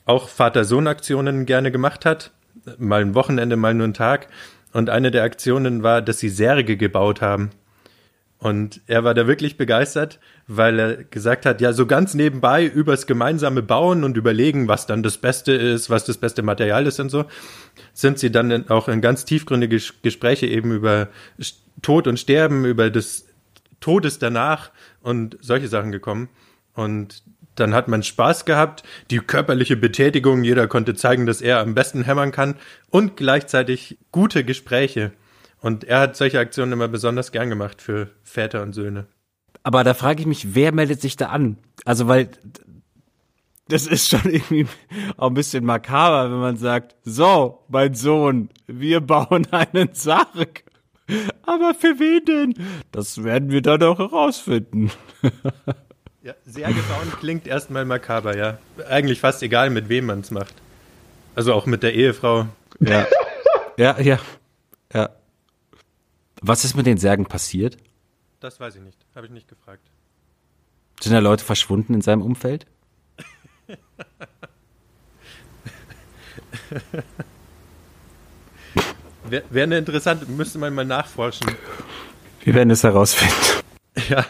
auch 0.06 0.28
Vater-Sohn-Aktionen 0.28 1.46
gerne 1.46 1.72
gemacht 1.72 2.06
hat, 2.06 2.32
mal 2.78 3.02
ein 3.02 3.16
Wochenende, 3.16 3.56
mal 3.56 3.74
nur 3.74 3.86
einen 3.86 3.94
Tag. 3.94 4.28
Und 4.72 4.90
eine 4.90 5.12
der 5.12 5.24
Aktionen 5.24 5.84
war, 5.84 6.02
dass 6.02 6.20
sie 6.20 6.30
Särge 6.30 6.78
gebaut 6.78 7.22
haben. 7.22 7.50
Und 8.40 8.80
er 8.88 9.04
war 9.04 9.14
da 9.14 9.28
wirklich 9.28 9.58
begeistert, 9.58 10.20
weil 10.48 10.80
er 10.80 11.04
gesagt 11.04 11.46
hat, 11.46 11.60
ja, 11.60 11.74
so 11.74 11.86
ganz 11.86 12.14
nebenbei 12.14 12.66
übers 12.66 13.06
gemeinsame 13.06 13.62
Bauen 13.62 14.06
und 14.06 14.16
überlegen, 14.16 14.70
was 14.70 14.88
dann 14.88 15.04
das 15.04 15.18
Beste 15.18 15.52
ist, 15.52 15.90
was 15.90 16.06
das 16.06 16.18
beste 16.18 16.42
Material 16.42 16.88
ist 16.88 17.02
und 17.02 17.10
so, 17.10 17.26
sind 17.94 18.18
sie 18.18 18.32
dann 18.32 18.70
auch 18.70 18.88
in 18.88 19.02
ganz 19.02 19.26
tiefgründige 19.26 19.82
Gespräche 20.02 20.48
eben 20.48 20.72
über 20.72 21.10
Tod 21.82 22.08
und 22.08 22.18
Sterben, 22.18 22.64
über 22.64 22.90
das 22.90 23.26
Todes 23.82 24.20
danach 24.20 24.72
und 25.02 25.38
solche 25.42 25.68
Sachen 25.68 25.92
gekommen. 25.92 26.30
Und 26.74 27.24
dann 27.56 27.74
hat 27.74 27.90
man 27.90 28.04
Spaß 28.04 28.46
gehabt, 28.46 28.84
die 29.12 29.20
körperliche 29.20 29.76
Betätigung, 29.76 30.46
jeder 30.46 30.68
konnte 30.68 30.96
zeigen, 30.96 31.26
dass 31.26 31.42
er 31.42 31.60
am 31.60 31.76
besten 31.76 32.04
hämmern 32.04 32.32
kann 32.32 32.56
und 32.90 33.18
gleichzeitig 33.18 33.98
gute 34.12 34.46
Gespräche. 34.46 35.12
Und 35.62 35.84
er 35.84 36.00
hat 36.00 36.16
solche 36.16 36.40
Aktionen 36.40 36.72
immer 36.72 36.88
besonders 36.88 37.32
gern 37.32 37.50
gemacht 37.50 37.82
für 37.82 38.10
Väter 38.24 38.64
und 38.64 38.74
Söhne. 38.74 39.08
Aber 39.64 39.84
da 39.84 39.94
frage 39.94 40.22
ich 40.22 40.28
mich, 40.28 40.56
wer 40.56 40.72
meldet 40.72 41.02
sich 41.02 41.18
da 41.18 41.28
an? 41.28 41.58
Also, 41.86 42.08
weil 42.08 42.30
das 43.68 43.86
ist 43.86 44.10
schon 44.10 44.32
irgendwie 44.32 44.68
auch 45.18 45.28
ein 45.28 45.34
bisschen 45.34 45.66
makaber, 45.66 46.32
wenn 46.32 46.40
man 46.40 46.58
sagt, 46.58 46.96
so, 47.04 47.64
mein 47.68 47.94
Sohn, 47.94 48.50
wir 48.68 49.02
bauen 49.02 49.48
einen 49.52 49.90
Sarg. 49.94 50.64
Aber 51.44 51.74
für 51.74 52.00
wen 52.00 52.26
denn? 52.26 52.54
Das 52.92 53.24
werden 53.24 53.52
wir 53.52 53.62
dann 53.62 53.84
auch 53.84 54.00
herausfinden. 54.00 54.92
Ja, 56.22 56.34
Särge 56.46 56.82
bauen 56.82 57.14
klingt 57.18 57.48
erstmal 57.48 57.86
makaber, 57.86 58.36
ja. 58.36 58.58
Eigentlich 58.90 59.22
fast 59.22 59.42
egal, 59.42 59.70
mit 59.70 59.88
wem 59.88 60.08
man 60.08 60.20
es 60.20 60.32
macht. 60.32 60.54
Also 61.34 61.54
auch 61.54 61.66
mit 61.66 61.82
der 61.82 61.94
Ehefrau. 61.94 62.48
Ja. 62.82 63.08
ja, 63.78 64.00
ja. 64.02 64.20
Ja. 64.94 65.10
Was 66.42 66.64
ist 66.64 66.76
mit 66.76 66.86
den 66.86 66.98
Särgen 66.98 67.26
passiert? 67.26 67.78
Das 68.40 68.60
weiß 68.60 68.76
ich 68.76 68.82
nicht. 68.82 68.98
Habe 69.16 69.26
ich 69.26 69.32
nicht 69.32 69.48
gefragt. 69.48 69.90
Sind 71.02 71.14
da 71.14 71.20
Leute 71.20 71.44
verschwunden 71.44 71.94
in 71.94 72.02
seinem 72.02 72.22
Umfeld? 72.22 72.66
Wäre 79.26 79.44
wär 79.50 79.64
eine 79.64 79.78
interessante, 79.78 80.26
müsste 80.26 80.60
man 80.60 80.74
mal 80.74 80.86
nachforschen. 80.86 81.48
Wir 82.44 82.54
werden 82.54 82.72
es 82.72 82.84
herausfinden. 82.84 83.36
Ja. 84.08 84.26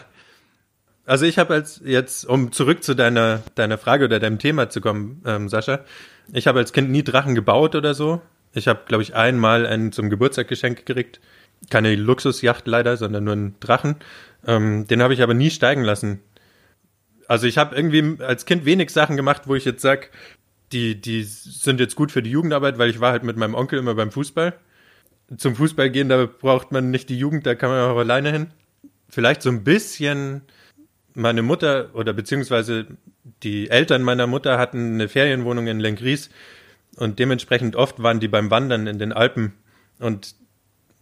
Also 1.06 1.26
ich 1.26 1.38
habe 1.38 1.54
als 1.54 1.80
jetzt, 1.84 2.24
um 2.24 2.50
zurück 2.50 2.82
zu 2.82 2.94
deiner, 2.94 3.42
deiner 3.54 3.78
Frage 3.78 4.06
oder 4.06 4.18
deinem 4.18 4.40
Thema 4.40 4.68
zu 4.68 4.80
kommen, 4.80 5.22
ähm, 5.24 5.48
Sascha, 5.48 5.84
ich 6.32 6.48
habe 6.48 6.58
als 6.58 6.72
Kind 6.72 6.90
nie 6.90 7.04
Drachen 7.04 7.36
gebaut 7.36 7.76
oder 7.76 7.94
so. 7.94 8.20
Ich 8.52 8.66
habe, 8.66 8.80
glaube 8.88 9.04
ich, 9.04 9.14
einmal 9.14 9.66
einen 9.66 9.92
zum 9.92 10.10
Geburtstag 10.10 10.48
geschenkt 10.48 10.86
gekriegt 10.86 11.20
keine 11.68 11.94
Luxusjacht 11.94 12.66
leider, 12.66 12.96
sondern 12.96 13.24
nur 13.24 13.34
einen 13.34 13.60
Drachen. 13.60 13.96
Ähm, 14.46 14.86
den 14.86 15.02
habe 15.02 15.14
ich 15.14 15.22
aber 15.22 15.34
nie 15.34 15.50
steigen 15.50 15.82
lassen. 15.82 16.20
Also 17.28 17.46
ich 17.46 17.58
habe 17.58 17.76
irgendwie 17.76 18.22
als 18.22 18.46
Kind 18.46 18.64
wenig 18.64 18.90
Sachen 18.90 19.16
gemacht, 19.16 19.42
wo 19.46 19.54
ich 19.54 19.64
jetzt 19.64 19.82
sag, 19.82 20.10
die, 20.72 21.00
die 21.00 21.22
sind 21.22 21.80
jetzt 21.80 21.96
gut 21.96 22.12
für 22.12 22.22
die 22.22 22.30
Jugendarbeit, 22.30 22.78
weil 22.78 22.90
ich 22.90 23.00
war 23.00 23.12
halt 23.12 23.24
mit 23.24 23.36
meinem 23.36 23.54
Onkel 23.54 23.78
immer 23.78 23.94
beim 23.94 24.10
Fußball. 24.10 24.54
Zum 25.36 25.54
Fußball 25.54 25.90
gehen, 25.90 26.08
da 26.08 26.26
braucht 26.26 26.72
man 26.72 26.90
nicht 26.90 27.08
die 27.08 27.18
Jugend, 27.18 27.46
da 27.46 27.54
kann 27.54 27.70
man 27.70 27.90
auch 27.90 27.98
alleine 27.98 28.32
hin. 28.32 28.48
Vielleicht 29.08 29.42
so 29.42 29.50
ein 29.50 29.64
bisschen 29.64 30.42
meine 31.14 31.42
Mutter 31.42 31.90
oder 31.94 32.12
beziehungsweise 32.12 32.86
die 33.42 33.70
Eltern 33.70 34.02
meiner 34.02 34.26
Mutter 34.26 34.58
hatten 34.58 34.94
eine 34.94 35.08
Ferienwohnung 35.08 35.66
in 35.66 35.80
Lenkries 35.80 36.30
und 36.96 37.18
dementsprechend 37.18 37.76
oft 37.76 38.02
waren 38.02 38.20
die 38.20 38.28
beim 38.28 38.50
Wandern 38.50 38.86
in 38.86 38.98
den 38.98 39.12
Alpen 39.12 39.52
und 39.98 40.34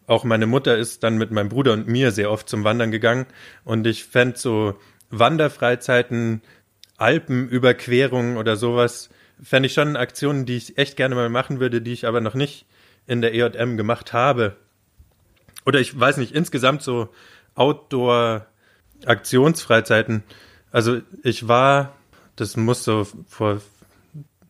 auch 0.09 0.25
meine 0.25 0.47
Mutter 0.47 0.77
ist 0.77 1.05
dann 1.05 1.19
mit 1.19 1.31
meinem 1.31 1.51
Bruder 1.51 1.75
und 1.75 1.87
mir 1.87 2.11
sehr 2.11 2.33
oft 2.33 2.49
zum 2.49 2.65
Wandern 2.65 2.91
gegangen 2.91 3.27
und 3.65 3.87
ich 3.87 4.05
fände 4.05 4.39
so 4.39 4.79
Wanderfreizeiten, 5.11 6.41
Alpenüberquerungen 6.97 8.39
oder 8.39 8.57
sowas, 8.57 9.11
fände 9.43 9.67
ich 9.67 9.75
schon 9.75 9.97
Aktionen, 9.97 10.47
die 10.47 10.57
ich 10.57 10.79
echt 10.79 10.97
gerne 10.97 11.15
mal 11.15 11.29
machen 11.29 11.61
würde, 11.61 11.83
die 11.83 11.93
ich 11.93 12.07
aber 12.07 12.23
noch 12.23 12.33
nicht 12.35 12.65
in 13.07 13.21
der 13.21 13.35
EJM 13.35 13.77
gemacht 13.77 14.15
habe. 14.15 14.57
Oder 15.67 15.79
ich 15.79 15.99
weiß 15.99 16.17
nicht, 16.17 16.35
insgesamt 16.35 16.81
so 16.83 17.11
Outdoor-Aktionsfreizeiten. 17.55 20.23
Also 20.73 21.03
ich 21.23 21.49
war, 21.49 21.97
das 22.37 22.57
muss 22.57 22.83
so 22.83 23.07
vor 23.29 23.61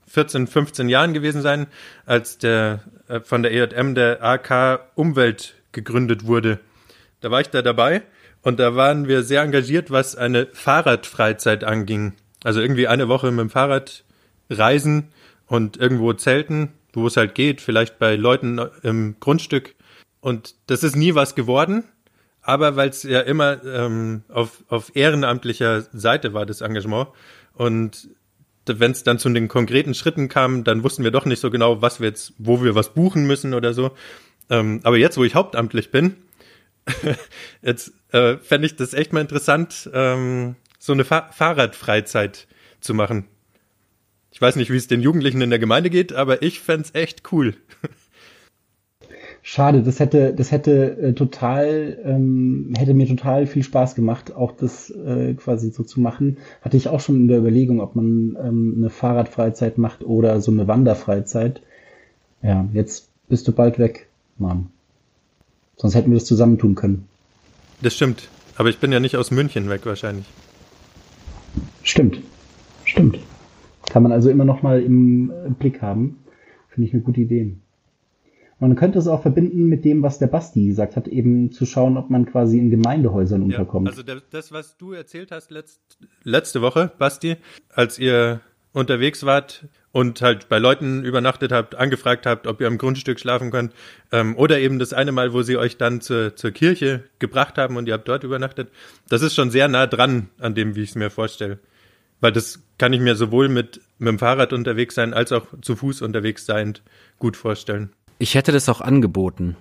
14, 0.09 0.47
15 0.47 0.89
Jahren 0.89 1.13
gewesen 1.13 1.43
sein, 1.43 1.67
als 2.07 2.39
der 2.39 2.81
äh, 3.09 3.21
von 3.21 3.43
der 3.43 3.53
EJM 3.53 3.95
der 3.95 4.23
AK 4.23 4.91
Umwelt 4.95 5.55
gegründet 5.73 6.27
wurde. 6.27 6.61
Da 7.21 7.31
war 7.31 7.41
ich 7.41 7.51
da 7.51 7.63
dabei 7.63 8.03
und 8.43 8.59
da 8.59 8.75
waren 8.77 9.09
wir 9.09 9.23
sehr 9.23 9.43
engagiert, 9.43 9.91
was 9.91 10.17
eine 10.17 10.47
Fahrradfreizeit 10.53 11.65
anging. 11.65 12.15
Also 12.45 12.61
irgendwie 12.61 12.89
eine 12.89 13.09
Woche 13.09 13.31
mit 13.31 13.41
dem 13.41 13.51
Fahrrad 13.51 14.05
reisen 14.49 15.09
und 15.47 15.77
irgendwo 15.77 16.13
zelten, 16.13 16.73
wo 16.93 17.07
es 17.07 17.17
halt 17.17 17.35
geht, 17.35 17.61
vielleicht 17.61 17.99
bei 17.99 18.17
Leuten 18.17 18.61
im 18.83 19.17
Grundstück. 19.21 19.75
Und 20.21 20.55
das 20.67 20.83
ist 20.83 20.97
nie 20.97 21.15
was 21.15 21.35
geworden, 21.35 21.85
aber 22.43 22.77
weil 22.77 22.89
es 22.89 23.03
ja 23.03 23.21
immer 23.21 23.63
ähm, 23.65 24.23
auf, 24.29 24.65
auf 24.69 24.95
ehrenamtlicher 24.95 25.83
Seite 25.93 26.33
war, 26.33 26.47
das 26.47 26.61
Engagement. 26.61 27.09
Und 27.55 28.09
wenn 28.69 28.93
es 28.93 29.03
dann 29.03 29.19
zu 29.19 29.29
den 29.29 29.49
konkreten 29.49 29.95
Schritten 29.95 30.29
kam, 30.29 30.65
dann 30.65 30.83
wussten 30.83 31.05
wir 31.05 31.11
doch 31.11 31.25
nicht 31.25 31.41
so 31.41 31.51
genau, 31.51 31.83
was 31.83 32.01
wir 32.01 32.09
jetzt, 32.09 32.35
wo 32.39 32.63
wir 32.63 32.75
was 32.75 32.95
buchen 32.95 33.27
müssen 33.27 33.55
oder 33.55 33.75
so. 33.75 33.93
Ähm, 34.51 34.81
aber 34.85 34.97
jetzt, 34.97 35.17
wo 35.17 35.25
ich 35.25 35.35
hauptamtlich 35.35 35.91
bin, 35.91 36.17
jetzt 37.63 37.93
äh, 38.13 38.37
fände 38.39 38.67
ich 38.67 38.77
das 38.77 38.95
echt 38.95 39.13
mal 39.13 39.21
interessant, 39.21 39.91
ähm, 39.93 40.57
so 40.79 40.93
eine 40.93 41.05
Fa 41.05 41.31
Fahrradfreizeit 41.33 42.47
zu 42.81 42.95
machen. 42.95 43.27
Ich 44.31 44.41
weiß 44.41 44.57
nicht, 44.57 44.71
wie 44.71 44.77
es 44.77 44.87
den 44.87 45.01
Jugendlichen 45.01 45.41
in 45.41 45.51
der 45.51 45.59
Gemeinde 45.59 45.91
geht, 45.91 46.13
aber 46.13 46.43
ich 46.43 46.61
fände 46.61 46.85
es 46.87 46.95
echt 46.95 47.33
cool. 47.33 47.57
Schade, 49.51 49.83
das 49.83 49.99
hätte, 49.99 50.35
das 50.35 50.53
hätte 50.53 50.99
äh, 50.99 51.13
total, 51.15 51.99
ähm, 52.05 52.75
hätte 52.77 52.93
mir 52.93 53.09
total 53.09 53.47
viel 53.47 53.63
Spaß 53.63 53.95
gemacht, 53.95 54.37
auch 54.37 54.53
das 54.53 54.91
äh, 54.91 55.33
quasi 55.33 55.71
so 55.71 55.85
zu 55.85 56.03
machen. 56.03 56.37
Hatte 56.61 56.77
ich 56.77 56.89
auch 56.89 57.01
schon 57.01 57.17
in 57.17 57.29
der 57.29 57.39
Überlegung, 57.39 57.81
ob 57.81 57.97
man 57.97 58.37
ähm, 58.45 58.75
eine 58.77 58.91
Fahrradfreizeit 58.91 59.79
macht 59.79 60.05
oder 60.05 60.43
so 60.43 60.53
eine 60.53 60.69
Wanderfreizeit. 60.69 61.63
Ja, 62.43 62.69
jetzt 62.75 63.09
bist 63.31 63.49
du 63.49 63.53
bald 63.53 63.79
weg, 63.79 64.09
Mann. 64.37 64.67
Sonst 65.79 65.95
hätten 65.95 66.11
wir 66.11 66.19
das 66.19 66.27
zusammentun 66.27 66.75
können. 66.75 67.09
Das 67.81 67.95
stimmt. 67.95 68.29
Aber 68.57 68.69
ich 68.69 68.81
bin 68.81 68.93
ja 68.93 69.01
nicht 69.01 69.17
aus 69.17 69.31
München 69.31 69.71
weg 69.71 69.87
wahrscheinlich. 69.87 70.27
Stimmt. 71.85 72.21
Stimmt. 72.85 73.19
Kann 73.89 74.03
man 74.03 74.13
also 74.13 74.29
immer 74.29 74.45
noch 74.45 74.61
mal 74.61 74.83
im 74.83 75.33
Blick 75.59 75.81
haben. 75.81 76.19
Finde 76.69 76.87
ich 76.87 76.93
eine 76.93 77.03
gute 77.03 77.23
Idee. 77.23 77.57
Man 78.61 78.75
könnte 78.75 78.99
es 78.99 79.07
auch 79.07 79.23
verbinden 79.23 79.67
mit 79.67 79.85
dem, 79.85 80.03
was 80.03 80.19
der 80.19 80.27
Basti 80.27 80.67
gesagt 80.67 80.97
hat, 80.97 81.07
eben 81.07 81.53
zu 81.53 81.65
schauen, 81.65 81.97
ob 81.97 82.11
man 82.11 82.27
quasi 82.27 82.59
in 82.59 82.71
Gemeindehäusern 82.71 83.43
unterkommt. 83.43 83.87
Ja, 83.87 83.93
also 83.93 84.21
das, 84.31 84.51
was 84.51 84.77
du 84.77 84.93
erzählt 84.93 85.31
hast 85.31 85.51
letzt, 85.51 85.81
letzte 86.25 86.61
Woche, 86.61 86.91
Basti, 86.99 87.37
als 87.73 87.99
ihr 88.01 88.41
unterwegs 88.73 89.25
wart 89.25 89.67
und 89.93 90.21
halt 90.23 90.49
bei 90.49 90.59
Leuten 90.59 91.05
übernachtet 91.05 91.53
habt, 91.53 91.77
angefragt 91.77 92.27
habt, 92.27 92.47
ob 92.47 92.61
ihr 92.61 92.67
am 92.67 92.79
Grundstück 92.79 93.21
schlafen 93.21 93.51
könnt, 93.51 93.73
ähm, 94.13 94.37
oder 94.37 94.59
eben 94.59 94.79
das 94.79 94.93
eine 94.93 95.13
Mal, 95.13 95.33
wo 95.33 95.43
sie 95.43 95.57
euch 95.57 95.77
dann 95.77 96.01
zur, 96.01 96.37
zur 96.37 96.51
Kirche 96.51 97.05
gebracht 97.19 97.59
haben 97.59 97.77
und 97.77 97.87
ihr 97.87 97.95
habt 97.95 98.09
dort 98.09 98.25
übernachtet, 98.25 98.71
das 99.09 99.23
ist 99.23 99.35
schon 99.35 99.51
sehr 99.51 99.69
nah 99.69 99.87
dran 99.87 100.29
an 100.39 100.55
dem, 100.55 100.75
wie 100.77 100.83
ich 100.83 100.91
es 100.91 100.97
mir 100.97 101.11
vorstelle. 101.11 101.59
Weil 102.21 102.33
das 102.33 102.63
kann 102.79 102.93
ich 102.93 103.01
mir 103.01 103.15
sowohl 103.15 103.49
mit, 103.49 103.81
mit 103.99 104.09
dem 104.09 104.19
Fahrrad 104.19 104.53
unterwegs 104.53 104.97
sein, 104.97 105.15
als 105.15 105.31
auch 105.33 105.47
zu 105.63 105.77
Fuß 105.77 106.03
unterwegs 106.03 106.47
sein 106.47 106.75
gut 107.19 107.37
vorstellen. 107.37 107.91
Ich 108.19 108.35
hätte 108.35 108.53
das 108.53 108.69
auch 108.69 108.81
angeboten. 108.81 109.57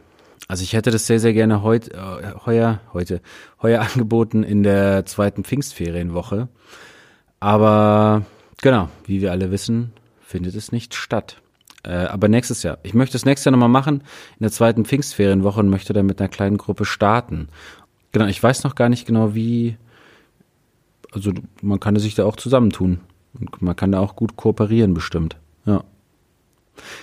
Also 0.48 0.64
ich 0.64 0.74
hätte 0.74 0.92
das 0.92 1.06
sehr, 1.06 1.20
sehr 1.20 1.34
gerne 1.34 1.62
heut, 1.62 1.90
äh, 1.90 2.34
heuer, 2.46 2.80
heute, 2.94 3.22
heuer 3.62 3.82
angeboten 3.94 4.44
in 4.44 4.64
der 4.64 5.06
zweiten 5.06 5.44
Pfingstferienwoche. 5.44 6.48
Aber 7.40 8.26
genau, 8.62 8.90
wie 9.06 9.22
wir 9.22 9.32
alle 9.32 9.52
wissen, 9.52 9.94
findet 10.22 10.56
es 10.56 10.72
nicht 10.72 10.96
statt. 10.96 11.42
Äh, 11.84 11.92
aber 11.92 12.28
nächstes 12.30 12.64
Jahr. 12.64 12.80
Ich 12.84 12.94
möchte 12.94 13.18
es 13.18 13.26
nächstes 13.26 13.46
Jahr 13.46 13.52
nochmal 13.52 13.70
machen, 13.70 14.02
in 14.40 14.44
der 14.44 14.52
zweiten 14.52 14.86
Pfingstferienwoche 14.86 15.60
und 15.60 15.70
möchte 15.70 15.94
dann 15.94 16.06
mit 16.08 16.20
einer 16.20 16.30
kleinen 16.30 16.58
Gruppe 16.58 16.86
starten. 16.86 17.50
Genau, 18.12 18.26
ich 18.26 18.42
weiß 18.42 18.64
noch 18.64 18.76
gar 18.76 18.90
nicht 18.90 19.06
genau, 19.06 19.36
wie. 19.36 19.78
Also 21.12 21.32
man 21.62 21.80
kann 21.80 21.96
sich 21.98 22.16
da 22.16 22.26
auch 22.26 22.36
zusammentun. 22.36 23.02
Und 23.40 23.62
man 23.62 23.76
kann 23.76 23.92
da 23.92 24.00
auch 24.00 24.16
gut 24.16 24.36
kooperieren, 24.36 24.94
bestimmt. 24.94 25.38
Ja 25.66 25.84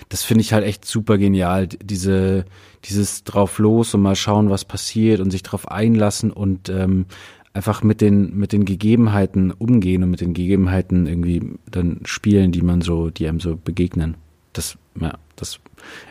das 0.08 0.22
finde 0.22 0.42
ich 0.42 0.52
halt 0.52 0.64
echt 0.64 0.84
super 0.84 1.18
genial. 1.18 1.66
Diese, 1.66 2.44
dieses 2.84 3.24
drauf 3.24 3.58
los 3.58 3.94
und 3.94 4.02
mal 4.02 4.16
schauen, 4.16 4.50
was 4.50 4.64
passiert 4.64 5.20
und 5.20 5.30
sich 5.30 5.42
drauf 5.42 5.68
einlassen 5.68 6.30
und 6.30 6.68
ähm, 6.68 7.06
einfach 7.54 7.82
mit 7.82 8.00
den, 8.00 8.36
mit 8.36 8.52
den 8.52 8.64
Gegebenheiten 8.64 9.52
umgehen 9.52 10.02
und 10.02 10.10
mit 10.10 10.20
den 10.20 10.34
Gegebenheiten 10.34 11.06
irgendwie 11.06 11.56
dann 11.70 12.00
spielen, 12.04 12.52
die 12.52 12.62
man 12.62 12.80
so, 12.80 13.10
die 13.10 13.28
einem 13.28 13.40
so 13.40 13.56
begegnen. 13.56 14.16
Das, 14.52 14.76
ja, 15.00 15.14
das 15.36 15.60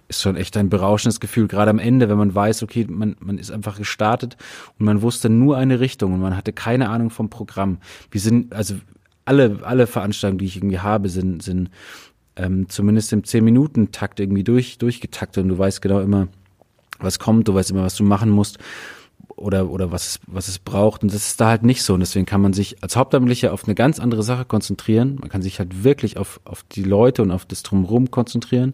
ist 0.08 0.21
schon 0.21 0.36
echt 0.36 0.56
ein 0.58 0.69
berauschendes 0.69 1.19
Gefühl, 1.19 1.47
gerade 1.47 1.69
am 1.69 1.80
Ende, 1.80 2.10
wenn 2.10 2.17
man 2.17 2.34
weiß, 2.34 2.63
okay, 2.63 2.86
man, 2.89 3.15
man 3.19 3.38
ist 3.38 3.52
einfach 3.52 3.78
gestartet 3.78 4.38
und 4.80 4.86
man 4.86 5.02
wusste 5.02 5.30
nur 5.30 5.58
eine 5.58 5.80
Richtung 5.80 6.13
und 6.13 6.21
man 6.21 6.38
hatte 6.38 6.54
keine 6.54 6.89
Ahnung 6.89 7.10
vom 7.10 7.30
Programm. 7.30 7.78
Wir 8.10 8.21
sind, 8.21 8.54
also 8.54 8.76
alle, 9.26 9.60
alle 9.63 9.88
Veranstaltungen, 9.88 10.39
die 10.39 10.45
ich 10.45 10.58
irgendwie 10.58 10.80
habe, 10.80 11.10
sind, 11.10 11.43
sind 11.43 11.69
ähm, 12.35 12.67
zumindest 12.69 13.13
im 13.13 13.23
10-Minuten-Takt 13.23 14.19
irgendwie 14.19 14.43
durch, 14.43 14.77
durchgetaktet 14.77 15.43
und 15.43 15.49
du 15.49 15.57
weißt 15.57 15.81
genau 15.81 15.99
immer, 15.99 16.27
was 16.99 17.19
kommt, 17.19 17.47
du 17.47 17.53
weißt 17.53 17.71
immer, 17.71 17.83
was 17.83 17.95
du 17.95 18.03
machen 18.03 18.29
musst 18.29 18.59
oder, 19.35 19.69
oder 19.69 19.91
was, 19.91 20.19
was 20.27 20.47
es 20.47 20.59
braucht. 20.59 21.03
Und 21.03 21.13
das 21.13 21.27
ist 21.27 21.41
da 21.41 21.49
halt 21.49 21.63
nicht 21.63 21.83
so. 21.83 21.93
Und 21.93 21.99
deswegen 21.99 22.25
kann 22.25 22.41
man 22.41 22.53
sich 22.53 22.81
als 22.83 22.95
Hauptamtlicher 22.95 23.53
auf 23.53 23.65
eine 23.65 23.75
ganz 23.75 23.99
andere 23.99 24.23
Sache 24.23 24.45
konzentrieren. 24.45 25.17
Man 25.19 25.29
kann 25.29 25.41
sich 25.41 25.59
halt 25.59 25.83
wirklich 25.83 26.17
auf, 26.17 26.39
auf 26.45 26.63
die 26.63 26.83
Leute 26.83 27.21
und 27.21 27.31
auf 27.31 27.45
das 27.45 27.63
Drumherum 27.63 28.11
konzentrieren. 28.11 28.73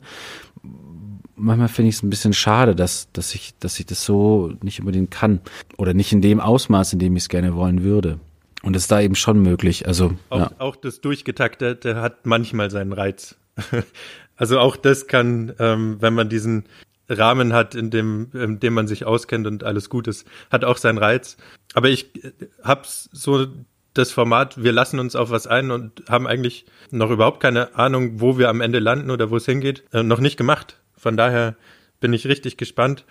Manchmal 1.35 1.69
finde 1.69 1.89
ich 1.89 1.95
es 1.95 2.03
ein 2.03 2.09
bisschen 2.09 2.33
schade, 2.33 2.75
dass, 2.75 3.11
dass 3.13 3.33
ich, 3.33 3.57
dass 3.59 3.79
ich 3.79 3.85
das 3.85 4.03
so 4.03 4.53
nicht 4.61 4.79
unbedingt 4.79 5.11
kann. 5.11 5.39
Oder 5.77 5.93
nicht 5.93 6.11
in 6.11 6.21
dem 6.21 6.39
Ausmaß, 6.39 6.93
in 6.93 6.99
dem 6.99 7.15
ich 7.15 7.23
es 7.23 7.29
gerne 7.29 7.55
wollen 7.55 7.83
würde. 7.83 8.19
Und 8.61 8.73
das 8.73 8.83
ist 8.83 8.91
da 8.91 8.99
eben 8.99 9.15
schon 9.15 9.41
möglich. 9.41 9.87
Also, 9.87 10.15
auch, 10.29 10.39
ja. 10.39 10.51
auch 10.59 10.75
das 10.75 10.99
Durchgetaktete 10.99 12.01
hat 12.01 12.25
manchmal 12.25 12.69
seinen 12.69 12.91
Reiz. 12.91 13.37
also 14.35 14.59
auch 14.59 14.75
das 14.75 15.07
kann, 15.07 15.53
ähm, 15.59 15.97
wenn 15.99 16.13
man 16.13 16.29
diesen 16.29 16.65
Rahmen 17.09 17.53
hat, 17.53 17.75
in 17.75 17.89
dem, 17.89 18.29
in 18.33 18.59
dem 18.59 18.73
man 18.73 18.87
sich 18.87 19.05
auskennt 19.05 19.47
und 19.47 19.63
alles 19.63 19.89
gut 19.89 20.07
ist, 20.07 20.27
hat 20.51 20.63
auch 20.63 20.77
seinen 20.77 20.99
Reiz. 20.99 21.37
Aber 21.73 21.89
ich 21.89 22.23
äh, 22.23 22.31
hab's 22.63 23.09
so 23.11 23.47
das 23.93 24.11
Format, 24.11 24.61
wir 24.61 24.71
lassen 24.71 24.99
uns 24.99 25.15
auf 25.15 25.31
was 25.31 25.47
ein 25.47 25.71
und 25.71 26.03
haben 26.07 26.27
eigentlich 26.27 26.65
noch 26.91 27.09
überhaupt 27.09 27.41
keine 27.41 27.75
Ahnung, 27.75 28.21
wo 28.21 28.37
wir 28.37 28.49
am 28.49 28.61
Ende 28.61 28.79
landen 28.79 29.09
oder 29.09 29.31
wo 29.31 29.37
es 29.37 29.45
hingeht, 29.45 29.83
äh, 29.91 30.03
noch 30.03 30.19
nicht 30.19 30.37
gemacht. 30.37 30.79
Von 30.95 31.17
daher 31.17 31.55
bin 31.99 32.13
ich 32.13 32.27
richtig 32.27 32.57
gespannt 32.57 33.05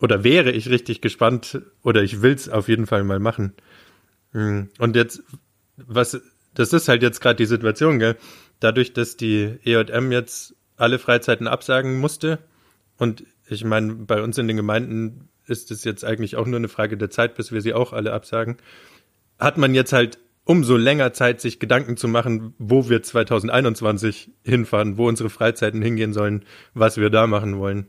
oder 0.00 0.24
wäre 0.24 0.50
ich 0.50 0.68
richtig 0.68 1.00
gespannt 1.00 1.62
oder 1.82 2.02
ich 2.02 2.22
will's 2.22 2.48
auf 2.48 2.68
jeden 2.68 2.86
Fall 2.86 3.04
mal 3.04 3.20
machen. 3.20 3.54
Hm. 4.32 4.68
Und 4.78 4.96
jetzt, 4.96 5.22
was, 5.76 6.20
das 6.54 6.72
ist 6.72 6.88
halt 6.88 7.02
jetzt 7.02 7.20
gerade 7.20 7.36
die 7.36 7.46
Situation, 7.46 7.98
gell? 7.98 8.16
Dadurch, 8.60 8.92
dass 8.92 9.16
die 9.16 9.58
EJM 9.64 10.12
jetzt 10.12 10.54
alle 10.76 10.98
Freizeiten 10.98 11.46
absagen 11.46 11.98
musste, 11.98 12.38
und 12.96 13.24
ich 13.48 13.64
meine, 13.64 13.94
bei 13.94 14.22
uns 14.22 14.38
in 14.38 14.48
den 14.48 14.56
Gemeinden 14.56 15.28
ist 15.46 15.70
es 15.70 15.84
jetzt 15.84 16.04
eigentlich 16.04 16.36
auch 16.36 16.46
nur 16.46 16.56
eine 16.56 16.68
Frage 16.68 16.96
der 16.96 17.10
Zeit, 17.10 17.36
bis 17.36 17.52
wir 17.52 17.60
sie 17.60 17.74
auch 17.74 17.92
alle 17.92 18.12
absagen, 18.12 18.56
hat 19.38 19.56
man 19.56 19.74
jetzt 19.74 19.92
halt 19.92 20.18
umso 20.44 20.76
länger 20.76 21.12
Zeit, 21.12 21.40
sich 21.40 21.60
Gedanken 21.60 21.96
zu 21.96 22.08
machen, 22.08 22.54
wo 22.58 22.88
wir 22.88 23.02
2021 23.02 24.30
hinfahren, 24.44 24.96
wo 24.96 25.06
unsere 25.06 25.28
Freizeiten 25.28 25.82
hingehen 25.82 26.14
sollen, 26.14 26.44
was 26.72 26.96
wir 26.96 27.10
da 27.10 27.26
machen 27.26 27.58
wollen. 27.58 27.86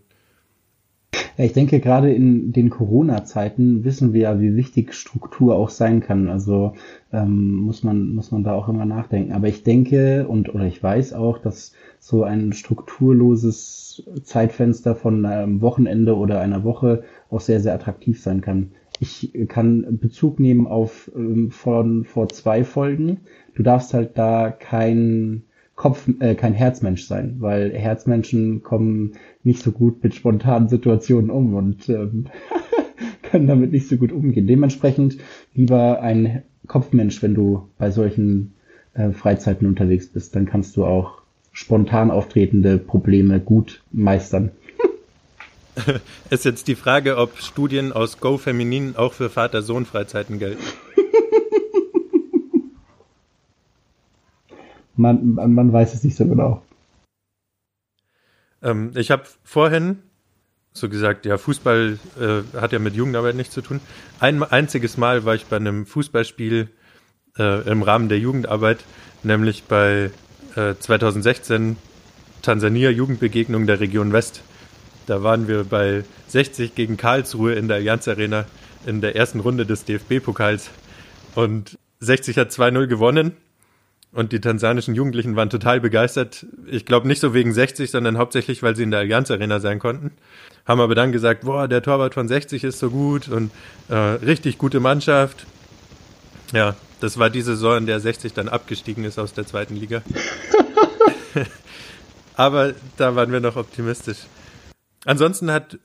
Ja, 1.40 1.46
ich 1.46 1.54
denke, 1.54 1.80
gerade 1.80 2.14
in 2.14 2.52
den 2.52 2.70
Corona-Zeiten 2.70 3.86
wissen 3.86 4.12
wir 4.12 4.22
ja, 4.22 4.42
wie 4.42 4.58
wichtig 4.58 4.94
Struktur 4.94 5.56
auch 5.56 5.70
sein 5.70 6.02
kann. 6.02 6.28
Also 6.28 6.74
ähm, 7.14 7.54
muss 7.54 7.82
man 7.82 8.14
muss 8.14 8.32
man 8.32 8.44
da 8.44 8.54
auch 8.54 8.68
immer 8.68 8.86
nachdenken. 8.86 9.32
Aber 9.32 9.48
ich 9.48 9.64
denke 9.64 10.28
und 10.28 10.54
oder 10.54 10.66
ich 10.66 10.84
weiß 10.84 11.14
auch, 11.14 11.38
dass 11.38 11.72
so 12.00 12.24
ein 12.24 12.52
strukturloses 12.52 14.04
Zeitfenster 14.24 14.96
von 14.96 15.26
einem 15.26 15.62
Wochenende 15.62 16.18
oder 16.18 16.42
einer 16.42 16.66
Woche 16.66 17.04
auch 17.30 17.40
sehr 17.42 17.62
sehr 17.62 17.74
attraktiv 17.74 18.22
sein 18.22 18.42
kann. 18.42 18.72
Ich 19.00 19.32
kann 19.48 19.98
Bezug 19.98 20.42
nehmen 20.42 20.68
auf 20.68 21.10
ähm, 21.16 21.52
von 21.52 22.04
vor 22.04 22.28
zwei 22.28 22.66
Folgen. 22.66 23.22
Du 23.56 23.64
darfst 23.64 23.94
halt 23.94 24.18
da 24.18 24.52
kein 24.52 25.44
Kopf, 25.80 26.10
äh, 26.20 26.36
kein 26.36 26.54
Herzmensch 26.54 27.06
sein, 27.06 27.38
weil 27.40 27.72
Herzmenschen 27.74 28.64
kommen 28.64 29.14
nicht 29.44 29.64
so 29.64 29.72
gut 29.72 30.04
mit 30.04 30.14
spontanen 30.14 30.68
Situationen 30.68 31.30
um 31.30 31.54
und 31.54 31.88
ähm, 31.88 32.26
können 33.24 33.48
damit 33.48 33.72
nicht 33.72 33.88
so 33.88 33.96
gut 33.96 34.12
umgehen. 34.12 34.46
Dementsprechend 34.46 35.20
lieber 35.56 36.02
ein 36.02 36.44
Kopfmensch, 36.68 37.24
wenn 37.24 37.34
du 37.34 37.70
bei 37.78 37.92
solchen 37.92 38.56
äh, 38.94 39.12
Freizeiten 39.12 39.66
unterwegs 39.68 40.10
bist, 40.10 40.36
dann 40.36 40.46
kannst 40.46 40.76
du 40.76 40.84
auch 40.84 41.22
spontan 41.54 42.12
auftretende 42.12 42.78
Probleme 42.78 43.40
gut 43.40 43.82
meistern. 43.94 44.52
Ist 46.30 46.44
jetzt 46.44 46.68
die 46.68 46.76
Frage, 46.76 47.16
ob 47.16 47.38
Studien 47.38 47.94
aus 47.94 48.20
Go 48.20 48.38
Feminin 48.38 48.98
auch 48.98 49.14
für 49.14 49.30
Vater-Sohn-Freizeiten 49.30 50.40
gelten. 50.40 50.64
Man, 55.00 55.54
man, 55.54 55.74
weiß 55.74 55.94
es 55.94 56.04
nicht 56.04 56.18
so 56.18 56.26
genau. 56.26 56.62
Ähm, 58.62 58.92
ich 58.96 59.12
habe 59.12 59.24
vorhin 59.44 60.00
so 60.74 60.90
gesagt, 60.90 61.26
ja, 61.26 61.38
Fußball 61.38 61.98
äh, 62.20 62.58
hat 62.60 62.72
ja 62.72 62.80
mit 62.80 62.96
Jugendarbeit 62.96 63.36
nichts 63.36 63.54
zu 63.54 63.62
tun. 63.62 63.80
Ein 64.20 64.44
einziges 64.44 64.98
Mal 64.98 65.26
war 65.26 65.36
ich 65.36 65.46
bei 65.46 65.56
einem 65.56 65.86
Fußballspiel 65.86 66.70
äh, 67.38 67.70
im 67.70 67.82
Rahmen 67.82 68.10
der 68.10 68.20
Jugendarbeit, 68.20 68.84
nämlich 69.24 69.64
bei 69.64 70.12
äh, 70.56 70.76
2016 70.80 71.78
Tansania 72.42 72.90
Jugendbegegnung 72.90 73.68
der 73.68 73.80
Region 73.80 74.14
West. 74.14 74.44
Da 75.08 75.24
waren 75.24 75.48
wir 75.48 75.64
bei 75.64 76.04
60 76.28 76.76
gegen 76.76 76.98
Karlsruhe 76.98 77.54
in 77.54 77.68
der 77.68 77.78
Allianz 77.78 78.08
Arena 78.08 78.46
in 78.86 79.02
der 79.02 79.16
ersten 79.16 79.40
Runde 79.40 79.66
des 79.66 79.86
DFB-Pokals 79.86 80.70
und 81.36 81.78
60 82.00 82.38
hat 82.38 82.52
2-0 82.52 82.88
gewonnen 82.88 83.36
und 84.12 84.32
die 84.32 84.42
tansanischen 84.42 84.96
Jugendlichen 84.96 85.36
waren 85.36 85.50
total 85.50 85.80
begeistert. 85.80 86.46
Ich 86.66 86.86
glaube 86.86 87.08
nicht 87.08 87.20
so 87.20 87.34
wegen 87.34 87.54
60, 87.54 87.92
sondern 87.92 88.18
hauptsächlich, 88.18 88.64
weil 88.64 88.76
sie 88.76 88.84
in 88.84 88.92
der 88.92 89.02
Allianz 89.02 89.30
Arena 89.30 89.60
sein 89.60 89.80
konnten. 89.80 90.12
Haben 90.66 90.82
aber 90.82 90.96
dann 90.96 91.12
gesagt, 91.12 91.42
boah, 91.42 91.68
der 91.68 91.84
Torwart 91.84 92.14
von 92.14 92.28
60 92.28 92.64
ist 92.64 92.80
so 92.80 92.90
gut 92.90 93.28
und 93.28 93.52
äh, 93.88 93.96
richtig 93.96 94.58
gute 94.58 94.80
Mannschaft. 94.80 95.46
Ja, 96.54 96.76
das 97.00 97.20
war 97.20 97.30
die 97.30 97.42
Saison, 97.42 97.78
in 97.78 97.86
der 97.86 98.00
60 98.00 98.34
dann 98.34 98.50
abgestiegen 98.50 99.04
ist 99.04 99.20
aus 99.20 99.34
der 99.34 99.46
zweiten 99.46 99.76
Liga. 99.76 100.02
aber 102.36 102.74
da 102.98 103.16
waren 103.16 103.32
wir 103.32 103.40
noch 103.40 103.56
optimistisch. 103.56 104.18
Ansonsten 105.06 105.52
hat 105.52 105.78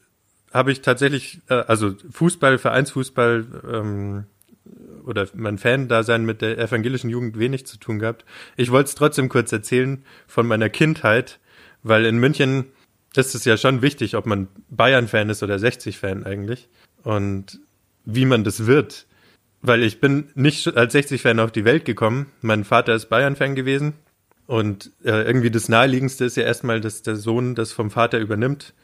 habe 0.54 0.70
ich 0.70 0.80
tatsächlich, 0.80 1.40
äh, 1.48 1.64
also 1.66 1.94
Fußball, 2.12 2.58
Vereinsfußball, 2.58 3.44
ähm, 3.70 4.24
oder 5.04 5.26
mein 5.34 5.58
Fan-Dasein 5.58 6.24
mit 6.24 6.42
der 6.42 6.58
evangelischen 6.58 7.10
Jugend 7.10 7.38
wenig 7.38 7.66
zu 7.66 7.78
tun 7.78 7.98
gehabt. 7.98 8.24
Ich 8.56 8.70
wollte 8.70 8.88
es 8.88 8.94
trotzdem 8.94 9.28
kurz 9.28 9.52
erzählen 9.52 10.04
von 10.26 10.46
meiner 10.46 10.68
Kindheit, 10.68 11.38
weil 11.82 12.06
in 12.06 12.18
München 12.18 12.66
ist 13.14 13.34
es 13.34 13.44
ja 13.44 13.56
schon 13.56 13.82
wichtig, 13.82 14.16
ob 14.16 14.26
man 14.26 14.48
Bayern-Fan 14.70 15.30
ist 15.30 15.42
oder 15.42 15.56
60-Fan 15.56 16.24
eigentlich 16.24 16.68
und 17.02 17.60
wie 18.04 18.24
man 18.24 18.44
das 18.44 18.66
wird. 18.66 19.06
Weil 19.62 19.82
ich 19.82 20.00
bin 20.00 20.30
nicht 20.34 20.76
als 20.76 20.94
60-Fan 20.94 21.40
auf 21.40 21.52
die 21.52 21.64
Welt 21.64 21.84
gekommen. 21.84 22.26
Mein 22.42 22.64
Vater 22.64 22.94
ist 22.94 23.08
Bayern-Fan 23.08 23.54
gewesen 23.54 23.94
Und 24.46 24.90
äh, 25.04 25.22
irgendwie 25.22 25.50
das 25.50 25.68
Naheliegendste 25.68 26.26
ist 26.26 26.36
ja 26.36 26.42
erstmal, 26.42 26.80
dass 26.80 27.02
der 27.02 27.16
Sohn 27.16 27.54
das 27.54 27.72
vom 27.72 27.90
Vater 27.90 28.18
übernimmt. 28.18 28.74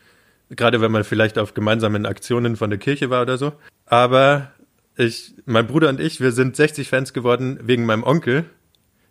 Gerade 0.49 0.81
wenn 0.81 0.91
man 0.91 1.05
vielleicht 1.05 1.39
auf 1.39 1.55
gemeinsamen 1.55 2.07
Aktionen 2.07 2.57
von 2.57 2.71
der 2.71 2.79
Kirche 2.79 3.11
war 3.11 3.23
oder 3.23 3.37
so. 3.37 3.53
Aber 3.85 4.53
ich, 5.01 5.35
mein 5.47 5.67
Bruder 5.67 5.89
und 5.89 6.01
ich, 6.01 6.21
wir 6.21 6.33
sind 6.33 6.57
60-Fans 6.57 7.13
geworden 7.13 7.59
wegen 7.63 7.87
meinem 7.87 8.05
Onkel. 8.05 8.45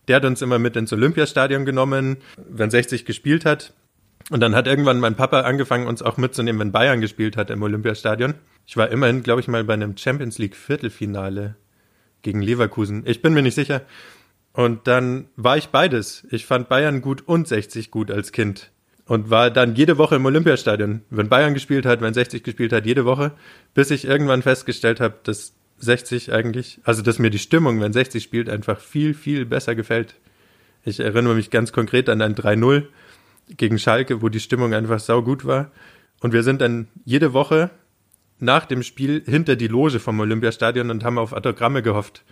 Der 0.07 0.17
hat 0.17 0.25
uns 0.25 0.41
immer 0.41 0.59
mit 0.59 0.75
ins 0.75 0.93
Olympiastadion 0.93 1.65
genommen, 1.65 2.17
wenn 2.37 2.69
60 2.69 3.05
gespielt 3.05 3.45
hat. 3.45 3.73
Und 4.29 4.41
dann 4.41 4.55
hat 4.55 4.67
irgendwann 4.67 4.99
mein 4.99 5.15
Papa 5.15 5.41
angefangen, 5.41 5.87
uns 5.87 6.01
auch 6.01 6.17
mitzunehmen, 6.17 6.59
wenn 6.59 6.71
Bayern 6.71 7.01
gespielt 7.01 7.35
hat 7.35 7.49
im 7.49 7.61
Olympiastadion. 7.63 8.35
Ich 8.65 8.77
war 8.77 8.89
immerhin, 8.89 9.23
glaube 9.23 9.41
ich, 9.41 9.47
mal 9.47 9.63
bei 9.63 9.73
einem 9.73 9.97
Champions 9.97 10.37
League 10.37 10.55
Viertelfinale 10.55 11.55
gegen 12.21 12.41
Leverkusen. 12.41 13.03
Ich 13.05 13.21
bin 13.21 13.33
mir 13.33 13.41
nicht 13.41 13.55
sicher. 13.55 13.81
Und 14.53 14.87
dann 14.87 15.27
war 15.35 15.57
ich 15.57 15.69
beides. 15.69 16.27
Ich 16.31 16.45
fand 16.45 16.69
Bayern 16.69 17.01
gut 17.01 17.27
und 17.27 17.47
60 17.47 17.91
gut 17.91 18.11
als 18.11 18.31
Kind. 18.31 18.71
Und 19.05 19.31
war 19.31 19.49
dann 19.49 19.75
jede 19.75 19.97
Woche 19.97 20.17
im 20.17 20.25
Olympiastadion. 20.25 21.01
Wenn 21.09 21.29
Bayern 21.29 21.55
gespielt 21.55 21.85
hat, 21.85 22.01
wenn 22.01 22.13
60 22.13 22.43
gespielt 22.43 22.73
hat, 22.73 22.85
jede 22.85 23.05
Woche. 23.05 23.31
Bis 23.73 23.89
ich 23.89 24.05
irgendwann 24.05 24.43
festgestellt 24.43 24.99
habe, 24.99 25.15
dass 25.23 25.55
60 25.79 26.31
eigentlich, 26.33 26.79
also 26.83 27.01
dass 27.01 27.19
mir 27.19 27.29
die 27.29 27.39
Stimmung, 27.39 27.81
wenn 27.81 27.93
60 27.93 28.23
spielt, 28.23 28.49
einfach 28.49 28.79
viel, 28.79 29.13
viel 29.13 29.45
besser 29.45 29.75
gefällt. 29.75 30.15
Ich 30.83 30.99
erinnere 30.99 31.35
mich 31.35 31.49
ganz 31.49 31.71
konkret 31.71 32.09
an 32.09 32.21
ein 32.21 32.35
3-0 32.35 32.83
gegen 33.57 33.79
Schalke, 33.79 34.21
wo 34.21 34.29
die 34.29 34.39
Stimmung 34.39 34.73
einfach 34.73 34.99
sau 34.99 35.21
gut 35.21 35.45
war. 35.45 35.71
Und 36.21 36.33
wir 36.33 36.43
sind 36.43 36.61
dann 36.61 36.87
jede 37.05 37.33
Woche 37.33 37.69
nach 38.39 38.65
dem 38.65 38.83
Spiel 38.83 39.23
hinter 39.25 39.55
die 39.55 39.67
Loge 39.67 39.99
vom 39.99 40.19
Olympiastadion 40.19 40.89
und 40.89 41.03
haben 41.03 41.17
auf 41.17 41.33
Autogramme 41.33 41.81
gehofft. 41.81 42.23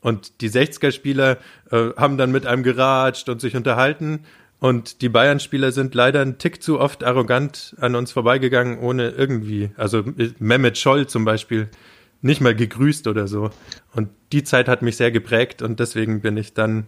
Und 0.00 0.40
die 0.42 0.50
60er-Spieler 0.50 1.38
äh, 1.70 1.90
haben 1.96 2.18
dann 2.18 2.30
mit 2.30 2.46
einem 2.46 2.62
geratscht 2.62 3.28
und 3.28 3.40
sich 3.40 3.56
unterhalten. 3.56 4.20
Und 4.60 5.02
die 5.02 5.08
Bayern-Spieler 5.08 5.72
sind 5.72 5.94
leider 5.94 6.20
einen 6.20 6.38
Tick 6.38 6.62
zu 6.62 6.78
oft 6.78 7.04
arrogant 7.04 7.74
an 7.80 7.94
uns 7.94 8.12
vorbeigegangen, 8.12 8.78
ohne 8.78 9.10
irgendwie, 9.10 9.70
also 9.76 10.04
Mehmet 10.38 10.78
Scholl 10.78 11.06
zum 11.06 11.24
Beispiel, 11.24 11.68
nicht 12.24 12.40
mal 12.40 12.54
gegrüßt 12.54 13.06
oder 13.06 13.28
so. 13.28 13.50
Und 13.94 14.08
die 14.32 14.44
Zeit 14.44 14.66
hat 14.66 14.82
mich 14.82 14.96
sehr 14.96 15.10
geprägt 15.10 15.62
und 15.62 15.78
deswegen 15.78 16.22
bin 16.22 16.36
ich 16.36 16.54
dann 16.54 16.86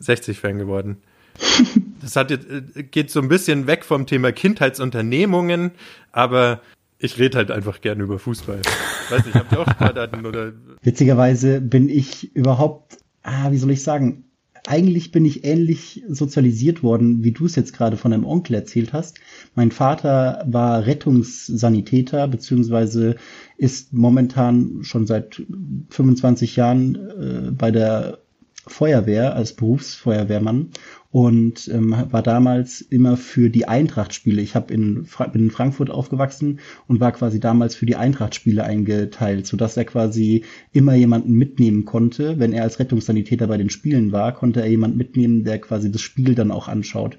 60-Fan 0.00 0.58
geworden. 0.58 0.98
Das 2.02 2.16
hat, 2.16 2.30
äh, 2.30 2.82
geht 2.82 3.10
so 3.10 3.18
ein 3.18 3.28
bisschen 3.28 3.66
weg 3.66 3.82
vom 3.82 4.06
Thema 4.06 4.30
Kindheitsunternehmungen, 4.30 5.70
aber 6.12 6.60
ich 6.98 7.18
rede 7.18 7.38
halt 7.38 7.50
einfach 7.50 7.80
gerne 7.80 8.02
über 8.02 8.18
Fußball. 8.18 8.60
Weiß 9.08 9.24
nicht, 9.24 9.34
habt 9.34 9.50
ihr 9.50 9.60
auch 9.60 9.70
Sportarten 9.70 10.26
oder? 10.26 10.52
Witzigerweise 10.82 11.62
bin 11.62 11.88
ich 11.88 12.36
überhaupt, 12.36 12.98
ah, 13.22 13.50
wie 13.52 13.56
soll 13.56 13.70
ich 13.70 13.82
sagen, 13.82 14.24
eigentlich 14.66 15.12
bin 15.12 15.24
ich 15.24 15.44
ähnlich 15.44 16.02
sozialisiert 16.08 16.82
worden, 16.82 17.22
wie 17.22 17.32
du 17.32 17.44
es 17.44 17.54
jetzt 17.54 17.74
gerade 17.74 17.96
von 17.96 18.12
deinem 18.12 18.24
Onkel 18.24 18.54
erzählt 18.54 18.92
hast. 18.92 19.18
Mein 19.54 19.70
Vater 19.70 20.44
war 20.46 20.86
Rettungssanitäter, 20.86 22.28
beziehungsweise 22.28 23.16
ist 23.58 23.92
momentan 23.92 24.78
schon 24.82 25.06
seit 25.06 25.42
25 25.90 26.56
Jahren 26.56 26.94
äh, 26.94 27.50
bei 27.50 27.70
der 27.70 28.18
Feuerwehr 28.66 29.36
als 29.36 29.52
Berufsfeuerwehrmann 29.52 30.70
und 31.14 31.68
ähm, 31.68 31.94
war 32.10 32.22
damals 32.22 32.80
immer 32.80 33.16
für 33.16 33.48
die 33.48 33.68
Eintracht-Spiele. 33.68 34.42
Ich 34.42 34.56
hab 34.56 34.72
in, 34.72 35.06
bin 35.32 35.44
in 35.44 35.50
Frankfurt 35.52 35.88
aufgewachsen 35.88 36.58
und 36.88 36.98
war 36.98 37.12
quasi 37.12 37.38
damals 37.38 37.76
für 37.76 37.86
die 37.86 37.94
Eintracht-Spiele 37.94 38.64
eingeteilt, 38.64 39.46
sodass 39.46 39.76
er 39.76 39.84
quasi 39.84 40.42
immer 40.72 40.96
jemanden 40.96 41.34
mitnehmen 41.34 41.84
konnte. 41.84 42.40
Wenn 42.40 42.52
er 42.52 42.64
als 42.64 42.80
Rettungssanitäter 42.80 43.46
bei 43.46 43.58
den 43.58 43.70
Spielen 43.70 44.10
war, 44.10 44.34
konnte 44.34 44.60
er 44.60 44.66
jemanden 44.66 44.98
mitnehmen, 44.98 45.44
der 45.44 45.60
quasi 45.60 45.88
das 45.92 46.02
Spiel 46.02 46.34
dann 46.34 46.50
auch 46.50 46.66
anschaut. 46.66 47.16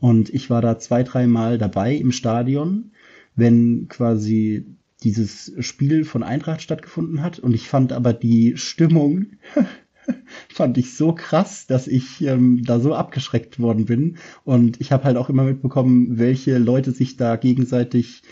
Und 0.00 0.28
ich 0.30 0.50
war 0.50 0.60
da 0.60 0.80
zwei, 0.80 1.04
dreimal 1.04 1.56
dabei 1.56 1.94
im 1.94 2.10
Stadion, 2.10 2.90
wenn 3.36 3.86
quasi 3.86 4.66
dieses 5.04 5.52
Spiel 5.60 6.04
von 6.04 6.24
Eintracht 6.24 6.62
stattgefunden 6.62 7.22
hat. 7.22 7.38
Und 7.38 7.54
ich 7.54 7.68
fand 7.68 7.92
aber 7.92 8.12
die 8.12 8.56
Stimmung 8.56 9.26
fand 10.52 10.78
ich 10.78 10.94
so 10.94 11.12
krass, 11.12 11.66
dass 11.66 11.86
ich 11.86 12.22
ähm, 12.22 12.62
da 12.64 12.80
so 12.80 12.94
abgeschreckt 12.94 13.58
worden 13.58 13.86
bin. 13.86 14.16
Und 14.44 14.80
ich 14.80 14.92
habe 14.92 15.04
halt 15.04 15.16
auch 15.16 15.28
immer 15.28 15.44
mitbekommen, 15.44 16.18
welche 16.18 16.58
Leute 16.58 16.92
sich 16.92 17.16
da 17.16 17.36
gegenseitig 17.36 18.22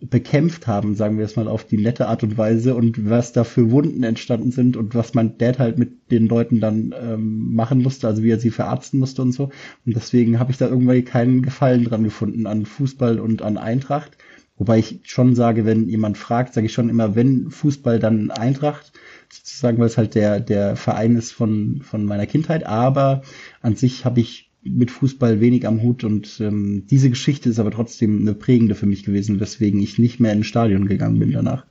bekämpft 0.00 0.68
haben, 0.68 0.94
sagen 0.94 1.18
wir 1.18 1.24
es 1.24 1.34
mal 1.34 1.48
auf 1.48 1.64
die 1.64 1.76
nette 1.76 2.06
Art 2.06 2.22
und 2.22 2.38
Weise 2.38 2.76
und 2.76 3.10
was 3.10 3.32
da 3.32 3.42
für 3.42 3.72
Wunden 3.72 4.04
entstanden 4.04 4.52
sind 4.52 4.76
und 4.76 4.94
was 4.94 5.14
mein 5.14 5.38
Dad 5.38 5.58
halt 5.58 5.76
mit 5.76 6.12
den 6.12 6.28
Leuten 6.28 6.60
dann 6.60 6.94
ähm, 6.96 7.54
machen 7.54 7.82
musste, 7.82 8.06
also 8.06 8.22
wie 8.22 8.30
er 8.30 8.38
sie 8.38 8.50
verarzten 8.50 9.00
musste 9.00 9.22
und 9.22 9.32
so. 9.32 9.50
Und 9.84 9.96
deswegen 9.96 10.38
habe 10.38 10.52
ich 10.52 10.58
da 10.58 10.68
irgendwie 10.68 11.02
keinen 11.02 11.42
Gefallen 11.42 11.84
dran 11.84 12.04
gefunden 12.04 12.46
an 12.46 12.64
Fußball 12.64 13.18
und 13.18 13.42
an 13.42 13.58
Eintracht. 13.58 14.16
Wobei 14.58 14.78
ich 14.78 15.00
schon 15.04 15.34
sage, 15.34 15.64
wenn 15.64 15.88
jemand 15.88 16.18
fragt, 16.18 16.54
sage 16.54 16.66
ich 16.66 16.72
schon 16.72 16.88
immer, 16.88 17.14
wenn 17.14 17.50
Fußball, 17.50 17.98
dann 17.98 18.30
Eintracht 18.30 18.92
sozusagen, 19.30 19.78
weil 19.78 19.86
es 19.86 19.96
halt 19.96 20.14
der, 20.14 20.40
der 20.40 20.74
Verein 20.74 21.16
ist 21.16 21.32
von, 21.32 21.80
von 21.82 22.04
meiner 22.04 22.26
Kindheit. 22.26 22.66
Aber 22.66 23.22
an 23.62 23.76
sich 23.76 24.04
habe 24.04 24.20
ich 24.20 24.50
mit 24.62 24.90
Fußball 24.90 25.40
wenig 25.40 25.66
am 25.66 25.82
Hut 25.82 26.02
und 26.02 26.40
ähm, 26.40 26.86
diese 26.90 27.08
Geschichte 27.08 27.48
ist 27.48 27.60
aber 27.60 27.70
trotzdem 27.70 28.20
eine 28.20 28.34
prägende 28.34 28.74
für 28.74 28.86
mich 28.86 29.04
gewesen, 29.04 29.40
weswegen 29.40 29.80
ich 29.80 29.98
nicht 29.98 30.18
mehr 30.18 30.32
ins 30.32 30.46
Stadion 30.46 30.86
gegangen 30.86 31.18
bin 31.18 31.32
danach. 31.32 31.64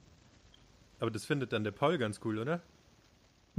Aber 0.99 1.11
das 1.11 1.25
findet 1.25 1.51
dann 1.53 1.63
der 1.63 1.71
Paul 1.71 1.97
ganz 1.97 2.21
cool, 2.23 2.39
oder? 2.39 2.61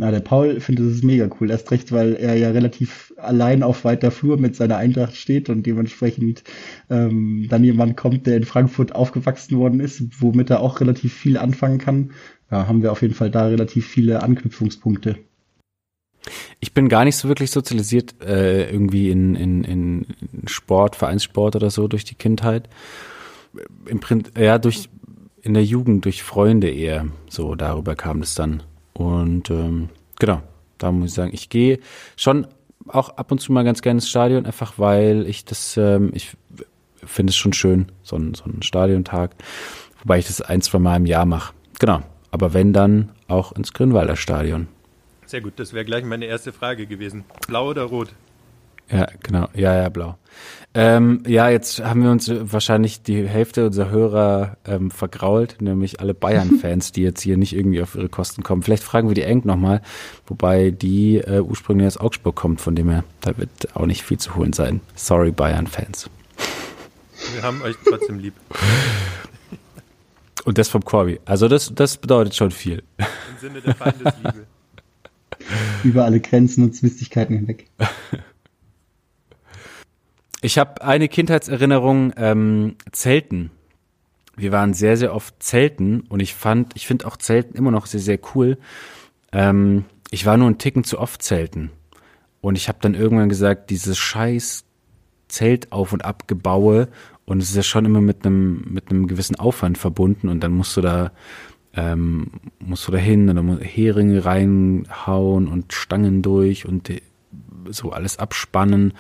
Na, 0.01 0.13
der 0.13 0.21
Paul 0.21 0.61
findet 0.61 0.87
es 0.87 1.03
mega 1.03 1.29
cool. 1.41 1.51
Erst 1.51 1.71
recht, 1.73 1.91
weil 1.91 2.15
er 2.15 2.37
ja 2.37 2.51
relativ 2.51 3.13
allein 3.17 3.63
auf 3.65 3.85
weiter 3.85 4.11
Flur 4.11 4.39
mit 4.39 4.55
seiner 4.55 4.77
Eintracht 4.77 5.17
steht 5.17 5.51
und 5.51 5.67
dementsprechend 5.67 6.45
ähm, 6.89 7.47
dann 7.51 7.65
jemand 7.65 7.97
kommt, 7.97 8.27
der 8.27 8.37
in 8.37 8.45
Frankfurt 8.45 8.95
aufgewachsen 8.95 9.59
worden 9.59 9.81
ist, 9.81 10.03
womit 10.21 10.51
er 10.51 10.61
auch 10.61 10.81
relativ 10.81 11.13
viel 11.13 11.37
anfangen 11.37 11.79
kann 11.79 12.11
ja, 12.51 12.67
haben 12.67 12.83
wir 12.83 12.93
auf 12.93 13.03
jeden 13.03 13.15
Fall 13.15 13.31
da 13.31 13.47
relativ 13.47 13.87
viele 13.87 14.23
Anknüpfungspunkte. 14.23 15.17
Ich 16.61 16.75
bin 16.75 16.89
gar 16.89 17.05
nicht 17.05 17.17
so 17.17 17.29
wirklich 17.29 17.51
sozialisiert 17.51 18.23
äh, 18.23 18.71
irgendwie 18.71 19.11
in, 19.11 19.35
in, 19.35 19.65
in 19.65 20.07
Sport, 20.47 20.97
Vereinssport 20.97 21.57
oder 21.57 21.71
so 21.71 21.89
durch 21.89 22.05
die 22.05 22.15
Kindheit. 22.15 22.69
Im 23.87 24.01
Print, 24.01 24.33
ja, 24.37 24.59
durch 24.59 24.89
in 25.43 25.55
der 25.55 25.65
Jugend 25.65 26.05
durch 26.05 26.23
Freunde 26.23 26.69
eher. 26.69 27.07
So 27.29 27.55
darüber 27.55 27.95
kam 27.95 28.23
es 28.23 28.35
dann. 28.35 28.63
Und 28.99 29.49
ähm, 29.51 29.91
genau, 30.19 30.43
da 30.77 30.91
muss 30.91 31.11
ich 31.11 31.15
sagen, 31.15 31.31
ich 31.33 31.49
gehe 31.49 31.79
schon 32.17 32.49
auch 32.89 33.11
ab 33.11 33.31
und 33.31 33.39
zu 33.39 33.53
mal 33.53 33.63
ganz 33.63 33.81
gerne 33.81 33.99
ins 33.99 34.09
Stadion, 34.09 34.45
einfach 34.45 34.75
weil 34.77 35.27
ich 35.29 35.45
das, 35.45 35.77
ähm, 35.77 36.11
ich 36.15 36.37
finde 37.05 37.31
es 37.31 37.37
schon 37.37 37.53
schön, 37.53 37.93
so 38.03 38.17
ein, 38.17 38.35
so 38.35 38.45
ein 38.45 38.63
Stadiontag, 38.63 39.37
wobei 40.03 40.19
ich 40.19 40.27
das 40.27 40.41
ein, 40.41 40.63
zwei 40.63 40.81
Mal 40.81 40.97
im 40.97 41.07
Jahr 41.07 41.27
mache. 41.27 41.55
Genau, 41.79 42.01
aber 42.33 42.55
wenn 42.55 42.73
dann 42.73 43.11
auch 43.29 43.53
ins 43.53 43.73
Grünwalder 43.73 44.17
Stadion. 44.17 44.67
Sehr 45.27 45.43
gut, 45.43 45.53
das 45.57 45.73
wäre 45.73 45.85
gleich 45.85 46.05
meine 46.05 46.25
erste 46.25 46.53
Frage 46.53 46.87
gewesen. 46.87 47.25
Blau 47.47 47.69
oder 47.69 47.85
rot? 47.85 48.09
Ja, 48.91 49.07
genau. 49.23 49.49
Ja, 49.55 49.75
ja, 49.75 49.89
blau. 49.89 50.17
Ähm, 50.75 51.23
ja, 51.27 51.49
jetzt 51.49 51.83
haben 51.83 52.03
wir 52.03 52.11
uns 52.11 52.31
wahrscheinlich 52.31 53.03
die 53.03 53.27
Hälfte 53.27 53.67
unserer 53.67 53.91
Hörer 53.91 54.57
ähm, 54.67 54.91
vergrault, 54.91 55.61
nämlich 55.61 56.01
alle 56.01 56.15
Bayern-Fans, 56.15 56.93
die 56.93 57.03
jetzt 57.03 57.23
hier 57.23 57.37
nicht 57.37 57.55
irgendwie 57.55 57.83
auf 57.83 57.95
ihre 57.95 58.09
Kosten 58.09 58.43
kommen. 58.43 58.63
Vielleicht 58.63 58.85
fragen 58.85 59.09
wir 59.09 59.15
die 59.15 59.23
Eng 59.23 59.43
nochmal, 59.45 59.83
wobei 60.27 60.71
die 60.71 61.17
äh, 61.17 61.41
ursprünglich 61.41 61.87
aus 61.87 61.97
Augsburg 61.97 62.37
kommt, 62.37 62.61
von 62.61 62.77
dem 62.77 62.91
her, 62.91 63.05
da 63.23 63.37
wird 63.39 63.75
auch 63.75 63.87
nicht 63.87 64.03
viel 64.03 64.19
zu 64.19 64.37
holen 64.37 64.53
sein. 64.53 64.81
Sorry, 64.95 65.33
Bayern-Fans. 65.33 66.11
Wir 67.35 67.43
haben 67.43 67.63
euch 67.63 67.77
trotzdem 67.87 68.19
lieb. 68.19 68.35
Und 70.45 70.59
das 70.59 70.69
vom 70.69 70.85
Corby. 70.85 71.21
Also 71.25 71.49
das, 71.49 71.75
das 71.75 71.97
bedeutet 71.97 72.37
schon 72.37 72.51
viel. 72.51 72.83
Im 72.99 73.07
Sinne 73.41 73.61
der 73.61 73.75
Feindesliebe. 73.75 74.47
Über 75.83 76.05
alle 76.05 76.21
Grenzen 76.21 76.65
und 76.65 76.75
Zwistigkeiten 76.75 77.37
hinweg. 77.37 77.67
Ich 80.41 80.59
habe 80.59 80.83
eine 80.83 81.09
Kindheitserinnerung, 81.09 82.13
ähm, 82.17 82.77
Zelten. 82.93 83.51
Wir 84.37 84.53
waren 84.53 84.73
sehr, 84.73 84.97
sehr 84.97 85.15
oft 85.15 85.43
Zelten 85.43 86.03
und 86.03 86.21
ich 86.21 86.35
fand, 86.35 86.77
ich 86.77 86.87
finde 86.87 87.07
auch 87.07 87.17
Zelten 87.17 87.57
immer 87.57 87.73
noch 87.73 87.87
sehr, 87.87 88.01
sehr 88.01 88.21
cool. 88.35 88.59
Ähm, 89.33 89.85
ich 90.11 90.27
war 90.27 90.37
nur 90.37 90.47
einen 90.47 90.59
Ticken 90.59 90.85
zu 90.85 90.99
oft 90.99 91.23
Zelten. 91.23 91.71
Und 92.41 92.57
ich 92.57 92.69
habe 92.69 92.79
dann 92.81 92.95
irgendwann 92.95 93.29
gesagt, 93.29 93.71
dieses 93.71 93.99
scheiß 93.99 94.65
Zelt 95.27 95.73
auf 95.73 95.93
und 95.93 96.05
abgebaue 96.05 96.89
und 97.27 97.43
es 97.43 97.51
ist 97.51 97.57
ja 97.57 97.63
schon 97.63 97.85
immer 97.85 98.01
mit 98.01 98.25
einem, 98.25 98.65
mit 98.71 98.91
einem 98.91 99.07
gewissen 99.07 99.37
Aufwand 99.37 99.77
verbunden 99.77 100.29
und 100.29 100.41
dann 100.41 100.53
musst 100.53 100.77
du 100.77 100.81
da, 100.81 101.13
ähm, 101.75 102.31
musst 102.61 102.89
du 102.89 102.93
da 102.93 102.99
hin 102.99 103.29
und 103.29 103.37
dann 103.37 103.61
Heringe 103.61 104.25
reinhauen 104.25 105.49
und 105.49 105.75
Stangen 105.75 106.23
durch 106.23 106.65
und 106.65 106.91
so 107.69 107.91
alles 107.93 108.19
abspannen. 108.19 108.95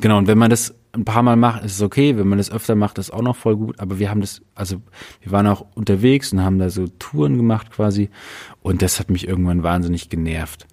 Genau, 0.00 0.18
und 0.18 0.26
wenn 0.26 0.38
man 0.38 0.50
das 0.50 0.74
ein 0.92 1.04
paar 1.04 1.22
Mal 1.22 1.36
macht, 1.36 1.64
ist 1.64 1.76
es 1.76 1.82
okay. 1.82 2.16
Wenn 2.16 2.28
man 2.28 2.38
das 2.38 2.50
öfter 2.50 2.74
macht, 2.74 2.98
ist 2.98 3.12
auch 3.12 3.22
noch 3.22 3.36
voll 3.36 3.56
gut. 3.56 3.80
Aber 3.80 3.98
wir 3.98 4.10
haben 4.10 4.20
das, 4.20 4.42
also 4.54 4.80
wir 5.20 5.32
waren 5.32 5.46
auch 5.46 5.66
unterwegs 5.74 6.32
und 6.32 6.42
haben 6.42 6.58
da 6.58 6.70
so 6.70 6.86
Touren 6.98 7.36
gemacht 7.36 7.70
quasi. 7.70 8.10
Und 8.62 8.82
das 8.82 9.00
hat 9.00 9.10
mich 9.10 9.26
irgendwann 9.26 9.62
wahnsinnig 9.62 10.08
genervt. 10.08 10.66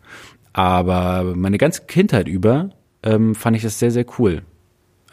Aber 0.53 1.33
meine 1.35 1.57
ganze 1.57 1.83
Kindheit 1.85 2.27
über 2.27 2.69
ähm, 3.03 3.35
fand 3.35 3.55
ich 3.55 3.63
das 3.63 3.79
sehr, 3.79 3.91
sehr 3.91 4.05
cool. 4.19 4.43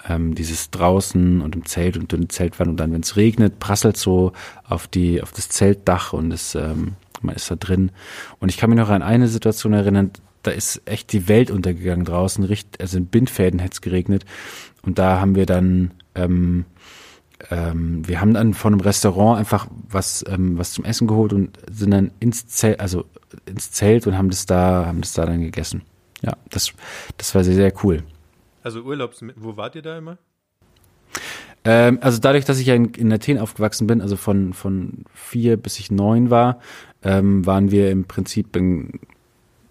Ähm, 0.06 0.34
dieses 0.34 0.70
draußen 0.70 1.40
und 1.40 1.56
im 1.56 1.64
Zelt 1.64 1.96
und 1.96 2.12
dünne 2.12 2.28
Zeltwand 2.28 2.70
und 2.70 2.76
dann, 2.78 2.92
wenn 2.92 3.00
es 3.00 3.16
regnet, 3.16 3.58
prasselt 3.58 3.96
so 3.96 4.32
auf 4.64 4.86
die, 4.86 5.22
auf 5.22 5.32
das 5.32 5.48
Zeltdach 5.48 6.12
und 6.12 6.32
es, 6.32 6.54
ähm, 6.54 6.94
man 7.20 7.34
ist 7.34 7.50
da 7.50 7.56
drin. 7.56 7.90
Und 8.38 8.48
ich 8.48 8.56
kann 8.56 8.70
mich 8.70 8.78
noch 8.78 8.90
an 8.90 9.02
eine 9.02 9.28
Situation 9.28 9.72
erinnern, 9.72 10.12
da 10.48 10.54
ist 10.54 10.82
echt 10.86 11.12
die 11.12 11.28
Welt 11.28 11.50
untergegangen 11.50 12.04
draußen, 12.04 12.42
richtig, 12.44 12.80
also 12.80 12.96
in 12.96 13.06
Bindfäden 13.06 13.60
hätte 13.60 13.74
es 13.74 13.80
geregnet. 13.80 14.24
Und 14.82 14.98
da 14.98 15.20
haben 15.20 15.34
wir 15.34 15.46
dann, 15.46 15.92
ähm, 16.14 16.64
ähm, 17.50 18.06
wir 18.08 18.20
haben 18.20 18.34
dann 18.34 18.54
von 18.54 18.72
einem 18.72 18.80
Restaurant 18.80 19.38
einfach 19.38 19.68
was, 19.88 20.24
ähm, 20.28 20.58
was 20.58 20.72
zum 20.72 20.84
Essen 20.84 21.06
geholt 21.06 21.32
und 21.32 21.58
sind 21.70 21.90
dann 21.90 22.10
ins 22.18 22.46
Zelt, 22.46 22.80
also 22.80 23.04
ins 23.46 23.70
Zelt 23.72 24.06
und 24.06 24.16
haben 24.16 24.30
das 24.30 24.46
da, 24.46 24.86
haben 24.86 25.02
das 25.02 25.12
da 25.12 25.26
dann 25.26 25.42
gegessen. 25.42 25.82
Ja, 26.22 26.32
das, 26.50 26.72
das 27.16 27.34
war 27.34 27.44
sehr, 27.44 27.54
sehr 27.54 27.72
cool. 27.84 28.02
Also 28.62 28.80
Urlaubs, 28.80 29.22
wo 29.36 29.56
wart 29.56 29.76
ihr 29.76 29.82
da 29.82 29.98
immer? 29.98 30.18
Ähm, 31.64 31.98
also 32.00 32.18
dadurch, 32.18 32.46
dass 32.46 32.58
ich 32.58 32.66
ja 32.66 32.74
in, 32.74 32.86
in 32.94 33.12
Athen 33.12 33.38
aufgewachsen 33.38 33.86
bin, 33.86 34.00
also 34.00 34.16
von, 34.16 34.54
von 34.54 35.04
vier 35.12 35.58
bis 35.58 35.78
ich 35.78 35.90
neun 35.90 36.30
war, 36.30 36.60
ähm, 37.02 37.44
waren 37.44 37.70
wir 37.70 37.90
im 37.90 38.04
Prinzip 38.04 38.56
in 38.56 39.00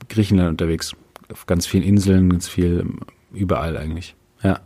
Griechenland 0.09 0.49
unterwegs. 0.49 0.95
Auf 1.31 1.45
ganz 1.45 1.65
vielen 1.65 1.83
Inseln, 1.83 2.29
ganz 2.29 2.47
viel, 2.47 2.85
überall 3.33 3.77
eigentlich. 3.77 4.15
Ja. 4.41 4.61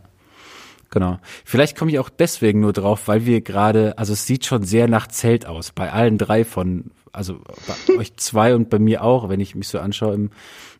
Genau. 0.90 1.18
Vielleicht 1.44 1.76
komme 1.76 1.90
ich 1.90 1.98
auch 1.98 2.10
deswegen 2.10 2.60
nur 2.60 2.74
drauf, 2.74 3.08
weil 3.08 3.24
wir 3.24 3.40
gerade, 3.40 3.96
also 3.96 4.12
es 4.12 4.26
sieht 4.26 4.44
schon 4.44 4.62
sehr 4.62 4.88
nach 4.88 5.08
Zelt 5.08 5.46
aus, 5.46 5.72
bei 5.72 5.90
allen 5.90 6.18
drei 6.18 6.44
von, 6.44 6.90
also 7.12 7.40
bei 7.88 7.94
euch 7.98 8.14
zwei 8.16 8.54
und 8.54 8.68
bei 8.68 8.78
mir 8.78 9.02
auch, 9.02 9.28
wenn 9.30 9.40
ich 9.40 9.54
mich 9.54 9.68
so 9.68 9.78
anschaue 9.80 10.14
im, 10.14 10.30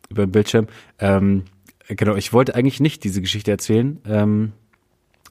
über 0.09 0.27
den 0.27 0.31
Bildschirm. 0.31 0.67
Ähm, 0.99 1.45
genau, 1.87 2.15
ich 2.15 2.31
wollte 2.31 2.53
eigentlich 2.53 2.79
nicht 2.79 3.03
diese 3.03 3.21
Geschichte 3.21 3.49
erzählen, 3.49 3.99
ähm, 4.05 4.51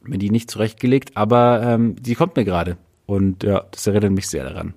mir 0.02 0.18
die 0.18 0.30
nicht 0.30 0.50
zurechtgelegt, 0.50 1.16
aber 1.16 1.62
ähm, 1.62 1.94
die 2.00 2.16
kommt 2.16 2.34
mir 2.34 2.44
gerade. 2.44 2.76
Und 3.06 3.44
ja, 3.44 3.64
das 3.70 3.86
erinnert 3.86 4.12
mich 4.12 4.28
sehr 4.28 4.44
daran. 4.44 4.74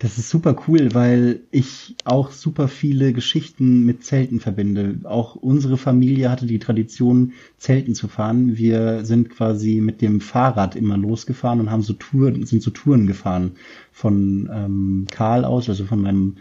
Das 0.00 0.16
ist 0.16 0.30
super 0.30 0.54
cool, 0.68 0.94
weil 0.94 1.40
ich 1.50 1.96
auch 2.04 2.30
super 2.30 2.68
viele 2.68 3.12
Geschichten 3.12 3.84
mit 3.84 4.04
Zelten 4.04 4.38
verbinde. 4.38 5.00
Auch 5.02 5.34
unsere 5.34 5.76
Familie 5.76 6.30
hatte 6.30 6.46
die 6.46 6.60
Tradition, 6.60 7.32
Zelten 7.56 7.96
zu 7.96 8.06
fahren. 8.06 8.56
Wir 8.56 9.04
sind 9.04 9.28
quasi 9.28 9.80
mit 9.80 10.00
dem 10.00 10.20
Fahrrad 10.20 10.76
immer 10.76 10.96
losgefahren 10.96 11.58
und 11.58 11.72
haben 11.72 11.82
so 11.82 11.94
Touren, 11.94 12.46
sind 12.46 12.62
so 12.62 12.70
Touren 12.70 13.08
gefahren 13.08 13.56
von 13.90 14.48
ähm, 14.52 15.06
Karl 15.10 15.44
aus, 15.44 15.68
also 15.68 15.84
von 15.84 16.00
meinem 16.00 16.36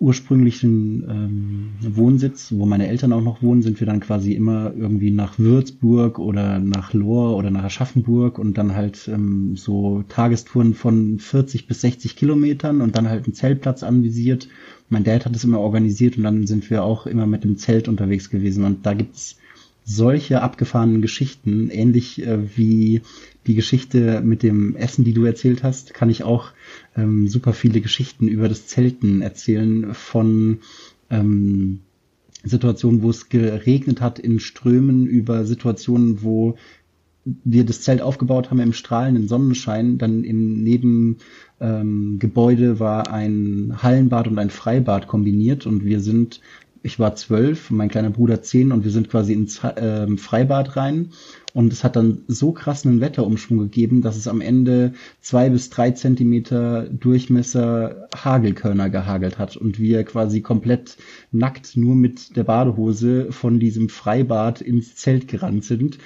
ursprünglichen 0.00 1.04
ähm, 1.08 1.96
Wohnsitz, 1.96 2.52
wo 2.52 2.66
meine 2.66 2.86
Eltern 2.86 3.12
auch 3.12 3.22
noch 3.22 3.42
wohnen, 3.42 3.62
sind 3.62 3.80
wir 3.80 3.86
dann 3.86 3.98
quasi 3.98 4.32
immer 4.32 4.72
irgendwie 4.76 5.10
nach 5.10 5.38
Würzburg 5.38 6.20
oder 6.20 6.60
nach 6.60 6.94
Lohr 6.94 7.36
oder 7.36 7.50
nach 7.50 7.64
Aschaffenburg 7.64 8.38
und 8.38 8.56
dann 8.58 8.76
halt 8.76 9.08
ähm, 9.08 9.56
so 9.56 10.04
Tagestouren 10.08 10.74
von 10.74 11.18
40 11.18 11.66
bis 11.66 11.80
60 11.80 12.14
Kilometern 12.14 12.80
und 12.80 12.96
dann 12.96 13.08
halt 13.08 13.24
einen 13.24 13.34
Zeltplatz 13.34 13.82
anvisiert. 13.82 14.48
Mein 14.88 15.04
Dad 15.04 15.24
hat 15.24 15.34
das 15.34 15.44
immer 15.44 15.60
organisiert 15.60 16.16
und 16.16 16.22
dann 16.22 16.46
sind 16.46 16.70
wir 16.70 16.84
auch 16.84 17.06
immer 17.06 17.26
mit 17.26 17.42
dem 17.42 17.58
Zelt 17.58 17.88
unterwegs 17.88 18.30
gewesen 18.30 18.64
und 18.64 18.86
da 18.86 18.94
gibt's 18.94 19.36
solche 19.88 20.42
abgefahrenen 20.42 21.00
Geschichten, 21.00 21.70
ähnlich 21.70 22.26
äh, 22.26 22.56
wie 22.56 23.00
die 23.46 23.54
Geschichte 23.54 24.20
mit 24.20 24.42
dem 24.42 24.76
Essen, 24.76 25.02
die 25.02 25.14
du 25.14 25.24
erzählt 25.24 25.62
hast, 25.62 25.94
kann 25.94 26.10
ich 26.10 26.24
auch 26.24 26.50
ähm, 26.94 27.26
super 27.26 27.54
viele 27.54 27.80
Geschichten 27.80 28.28
über 28.28 28.50
das 28.50 28.66
Zelten 28.66 29.22
erzählen 29.22 29.94
von 29.94 30.58
ähm, 31.08 31.80
Situationen, 32.44 33.00
wo 33.00 33.08
es 33.08 33.30
geregnet 33.30 34.02
hat 34.02 34.18
in 34.18 34.40
Strömen, 34.40 35.06
über 35.06 35.46
Situationen, 35.46 36.22
wo 36.22 36.58
wir 37.44 37.64
das 37.64 37.80
Zelt 37.80 38.02
aufgebaut 38.02 38.50
haben 38.50 38.60
im 38.60 38.74
strahlenden 38.74 39.26
Sonnenschein, 39.26 39.96
dann 39.96 40.22
im 40.22 40.62
Nebengebäude 40.62 42.66
ähm, 42.66 42.78
war 42.78 43.10
ein 43.10 43.82
Hallenbad 43.82 44.28
und 44.28 44.38
ein 44.38 44.50
Freibad 44.50 45.08
kombiniert 45.08 45.66
und 45.66 45.84
wir 45.84 46.00
sind 46.00 46.42
ich 46.82 46.98
war 46.98 47.14
zwölf, 47.16 47.70
mein 47.70 47.88
kleiner 47.88 48.10
Bruder 48.10 48.42
zehn 48.42 48.72
und 48.72 48.84
wir 48.84 48.90
sind 48.90 49.10
quasi 49.10 49.32
ins 49.32 49.62
äh, 49.62 50.16
Freibad 50.16 50.76
rein. 50.76 51.10
Und 51.54 51.72
es 51.72 51.82
hat 51.82 51.96
dann 51.96 52.22
so 52.28 52.52
krassen 52.52 53.00
Wetterumschwung 53.00 53.58
gegeben, 53.58 54.02
dass 54.02 54.16
es 54.16 54.28
am 54.28 54.40
Ende 54.40 54.92
zwei 55.20 55.48
bis 55.50 55.70
drei 55.70 55.90
Zentimeter 55.90 56.84
Durchmesser 56.84 58.08
Hagelkörner 58.14 58.90
gehagelt 58.90 59.38
hat 59.38 59.56
und 59.56 59.78
wir 59.78 60.04
quasi 60.04 60.40
komplett 60.40 60.98
nackt 61.32 61.76
nur 61.76 61.96
mit 61.96 62.36
der 62.36 62.44
Badehose 62.44 63.32
von 63.32 63.58
diesem 63.58 63.88
Freibad 63.88 64.60
ins 64.60 64.94
Zelt 64.94 65.26
gerannt 65.26 65.64
sind 65.64 65.98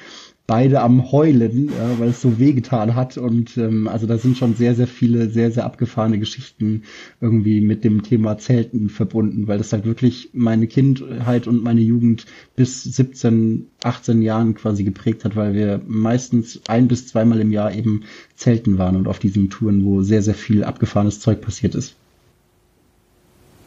beide 0.47 0.81
am 0.81 1.13
Heulen, 1.13 1.69
ja, 1.69 1.99
weil 1.99 2.11
es 2.11 2.21
so 2.21 2.39
wehgetan 2.39 2.95
hat. 2.95 3.17
Und 3.17 3.57
ähm, 3.57 3.89
also 3.89 4.07
da 4.07 4.19
sind 4.19 4.37
schon 4.37 4.55
sehr, 4.55 4.75
sehr 4.75 4.87
viele, 4.87 5.31
sehr, 5.31 5.51
sehr 5.51 5.65
abgefahrene 5.65 6.19
Geschichten 6.19 6.83
irgendwie 7.21 7.61
mit 7.61 7.85
dem 7.85 8.03
Thema 8.03 8.39
Zelten 8.39 8.89
verbunden, 8.89 9.47
weil 9.47 9.59
das 9.59 9.73
halt 9.73 9.85
wirklich 9.85 10.31
meine 10.33 10.67
Kindheit 10.67 11.47
und 11.47 11.63
meine 11.63 11.81
Jugend 11.81 12.27
bis 12.57 12.83
17, 12.83 13.69
18 13.83 14.23
Jahren 14.23 14.55
quasi 14.55 14.85
geprägt 14.85 15.25
hat, 15.25 15.37
weil 15.37 15.55
wir 15.55 15.81
meistens 15.87 16.61
ein 16.67 16.89
bis 16.89 17.07
zweimal 17.07 17.41
im 17.41 17.53
Jahr 17.53 17.75
eben 17.75 18.03
Zelten 18.35 18.79
waren 18.79 18.97
und 18.97 19.09
auf 19.09 19.19
diesen 19.19 19.51
Touren, 19.51 19.85
wo 19.85 20.03
sehr, 20.03 20.23
sehr 20.23 20.35
viel 20.35 20.65
abgefahrenes 20.65 21.21
Zeug 21.21 21.41
passiert 21.41 21.75
ist. 21.75 21.95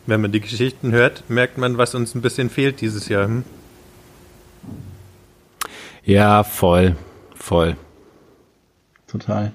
Wenn 0.08 0.22
man 0.22 0.32
die 0.32 0.42
Geschichten 0.42 0.92
hört, 0.92 1.24
merkt 1.30 1.58
man, 1.58 1.78
was 1.78 1.96
uns 1.96 2.14
ein 2.14 2.22
bisschen 2.22 2.50
fehlt 2.50 2.82
dieses 2.82 3.10
Jahr. 3.10 3.28
Hm? 3.28 3.44
Ja, 6.06 6.44
voll, 6.44 6.96
voll. 7.34 7.76
Total. 9.08 9.52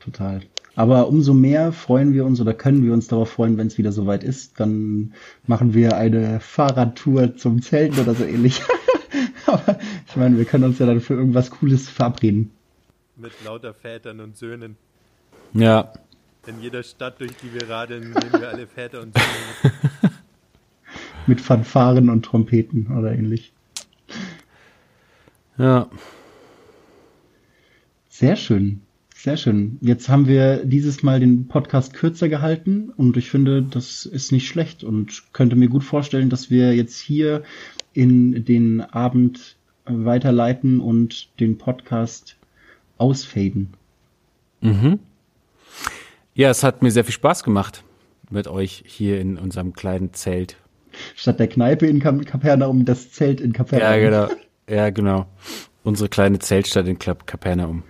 Total. 0.00 0.40
Aber 0.76 1.08
umso 1.08 1.34
mehr 1.34 1.72
freuen 1.72 2.14
wir 2.14 2.24
uns 2.24 2.40
oder 2.40 2.54
können 2.54 2.82
wir 2.82 2.94
uns 2.94 3.08
darauf 3.08 3.30
freuen, 3.30 3.58
wenn 3.58 3.66
es 3.66 3.76
wieder 3.76 3.92
soweit 3.92 4.24
ist. 4.24 4.58
Dann 4.58 5.12
machen 5.46 5.74
wir 5.74 5.96
eine 5.96 6.40
Fahrradtour 6.40 7.36
zum 7.36 7.60
Zelten 7.60 8.00
oder 8.00 8.14
so 8.14 8.24
ähnlich. 8.24 8.62
Aber 9.46 9.78
ich 10.08 10.16
meine, 10.16 10.38
wir 10.38 10.46
können 10.46 10.64
uns 10.64 10.78
ja 10.78 10.86
dann 10.86 11.00
für 11.00 11.14
irgendwas 11.14 11.50
Cooles 11.50 11.88
verabreden. 11.88 12.50
Mit 13.16 13.32
lauter 13.44 13.74
Vätern 13.74 14.20
und 14.20 14.38
Söhnen. 14.38 14.76
Ja. 15.52 15.92
In 16.46 16.62
jeder 16.62 16.82
Stadt, 16.82 17.20
durch 17.20 17.32
die 17.42 17.52
wir 17.52 17.68
radeln, 17.68 18.10
nehmen 18.10 18.32
wir 18.32 18.48
alle 18.48 18.66
Väter 18.66 19.02
und 19.02 19.14
Söhne 19.14 19.72
mit. 20.02 20.12
mit 21.26 21.40
Fanfaren 21.42 22.08
und 22.08 22.24
Trompeten 22.24 22.96
oder 22.96 23.12
ähnlich. 23.12 23.52
Ja. 25.58 25.88
Sehr 28.08 28.36
schön. 28.36 28.82
Sehr 29.14 29.36
schön. 29.36 29.78
Jetzt 29.80 30.08
haben 30.08 30.28
wir 30.28 30.64
dieses 30.64 31.02
Mal 31.02 31.20
den 31.20 31.48
Podcast 31.48 31.94
kürzer 31.94 32.28
gehalten 32.28 32.90
und 32.96 33.16
ich 33.16 33.30
finde, 33.30 33.62
das 33.62 34.06
ist 34.06 34.30
nicht 34.30 34.46
schlecht 34.46 34.84
und 34.84 35.32
könnte 35.32 35.56
mir 35.56 35.68
gut 35.68 35.84
vorstellen, 35.84 36.30
dass 36.30 36.50
wir 36.50 36.74
jetzt 36.74 36.98
hier 36.98 37.42
in 37.92 38.44
den 38.44 38.82
Abend 38.82 39.56
weiterleiten 39.86 40.80
und 40.80 41.28
den 41.40 41.58
Podcast 41.58 42.36
ausfaden. 42.98 43.74
Mhm. 44.60 44.98
Ja, 46.34 46.50
es 46.50 46.62
hat 46.62 46.82
mir 46.82 46.90
sehr 46.90 47.04
viel 47.04 47.14
Spaß 47.14 47.42
gemacht 47.42 47.82
mit 48.30 48.48
euch 48.48 48.84
hier 48.86 49.20
in 49.20 49.38
unserem 49.38 49.72
kleinen 49.72 50.12
Zelt. 50.12 50.56
Statt 51.14 51.40
der 51.40 51.48
Kneipe 51.48 51.86
in 51.86 52.00
Kapernaum, 52.00 52.84
das 52.84 53.10
Zelt 53.12 53.40
in 53.40 53.52
Kapernaum. 53.52 53.88
Ja, 53.88 53.98
genau. 53.98 54.28
Ja, 54.68 54.90
genau. 54.90 55.26
Unsere 55.84 56.08
kleine 56.08 56.38
Zeltstadt 56.38 56.88
in 56.88 56.98
Kapernaum. 56.98 57.84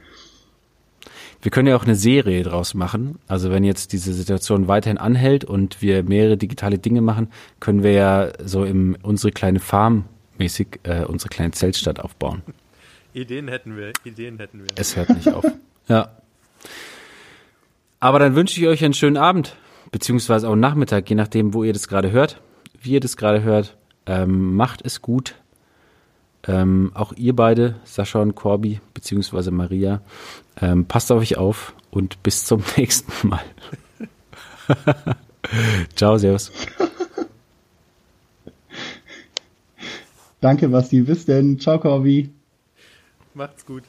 Wir 1.40 1.50
können 1.50 1.68
ja 1.68 1.76
auch 1.76 1.84
eine 1.84 1.94
Serie 1.94 2.42
draus 2.42 2.74
machen. 2.74 3.18
Also 3.28 3.50
wenn 3.50 3.64
jetzt 3.64 3.92
diese 3.92 4.12
Situation 4.12 4.68
weiterhin 4.68 4.98
anhält 4.98 5.44
und 5.44 5.80
wir 5.80 6.02
mehrere 6.02 6.36
digitale 6.36 6.78
Dinge 6.78 7.00
machen, 7.00 7.28
können 7.60 7.82
wir 7.82 7.92
ja 7.92 8.32
so 8.44 8.64
im 8.64 8.96
unsere 9.02 9.32
kleine 9.32 9.60
Farm 9.60 10.06
mäßig 10.38 10.80
äh, 10.82 11.04
unsere 11.04 11.28
kleine 11.28 11.52
Zeltstadt 11.52 12.00
aufbauen. 12.00 12.42
Ideen 13.12 13.48
hätten 13.48 13.76
wir, 13.76 13.92
Ideen 14.04 14.38
hätten 14.38 14.60
wir. 14.60 14.66
Es 14.76 14.96
hört 14.96 15.10
nicht 15.10 15.32
auf. 15.32 15.44
Ja. 15.88 16.16
Aber 18.00 18.18
dann 18.18 18.34
wünsche 18.34 18.60
ich 18.60 18.66
euch 18.66 18.84
einen 18.84 18.92
schönen 18.92 19.16
Abend, 19.16 19.56
beziehungsweise 19.92 20.48
auch 20.48 20.52
einen 20.52 20.60
Nachmittag, 20.60 21.08
je 21.08 21.14
nachdem, 21.14 21.54
wo 21.54 21.62
ihr 21.62 21.72
das 21.72 21.86
gerade 21.86 22.10
hört, 22.10 22.40
wie 22.82 22.90
ihr 22.90 23.00
das 23.00 23.16
gerade 23.16 23.44
hört. 23.44 23.76
Ähm, 24.04 24.56
macht 24.56 24.84
es 24.84 25.00
gut. 25.00 25.36
Ähm, 26.48 26.92
auch 26.94 27.12
ihr 27.14 27.34
beide, 27.34 27.76
Sascha 27.84 28.20
und 28.20 28.34
Corby, 28.34 28.80
beziehungsweise 28.94 29.50
Maria, 29.50 30.00
ähm, 30.60 30.86
passt 30.86 31.10
auf 31.10 31.20
euch 31.20 31.36
auf 31.36 31.74
und 31.90 32.22
bis 32.22 32.44
zum 32.44 32.62
nächsten 32.76 33.28
Mal. 33.28 33.42
Ciao, 35.96 36.18
Servus. 36.18 36.52
Danke, 40.40 40.68
Basti. 40.68 41.02
Bis 41.02 41.24
denn. 41.24 41.58
Ciao, 41.58 41.78
Corby. 41.78 42.30
Macht's 43.34 43.64
gut. 43.66 43.82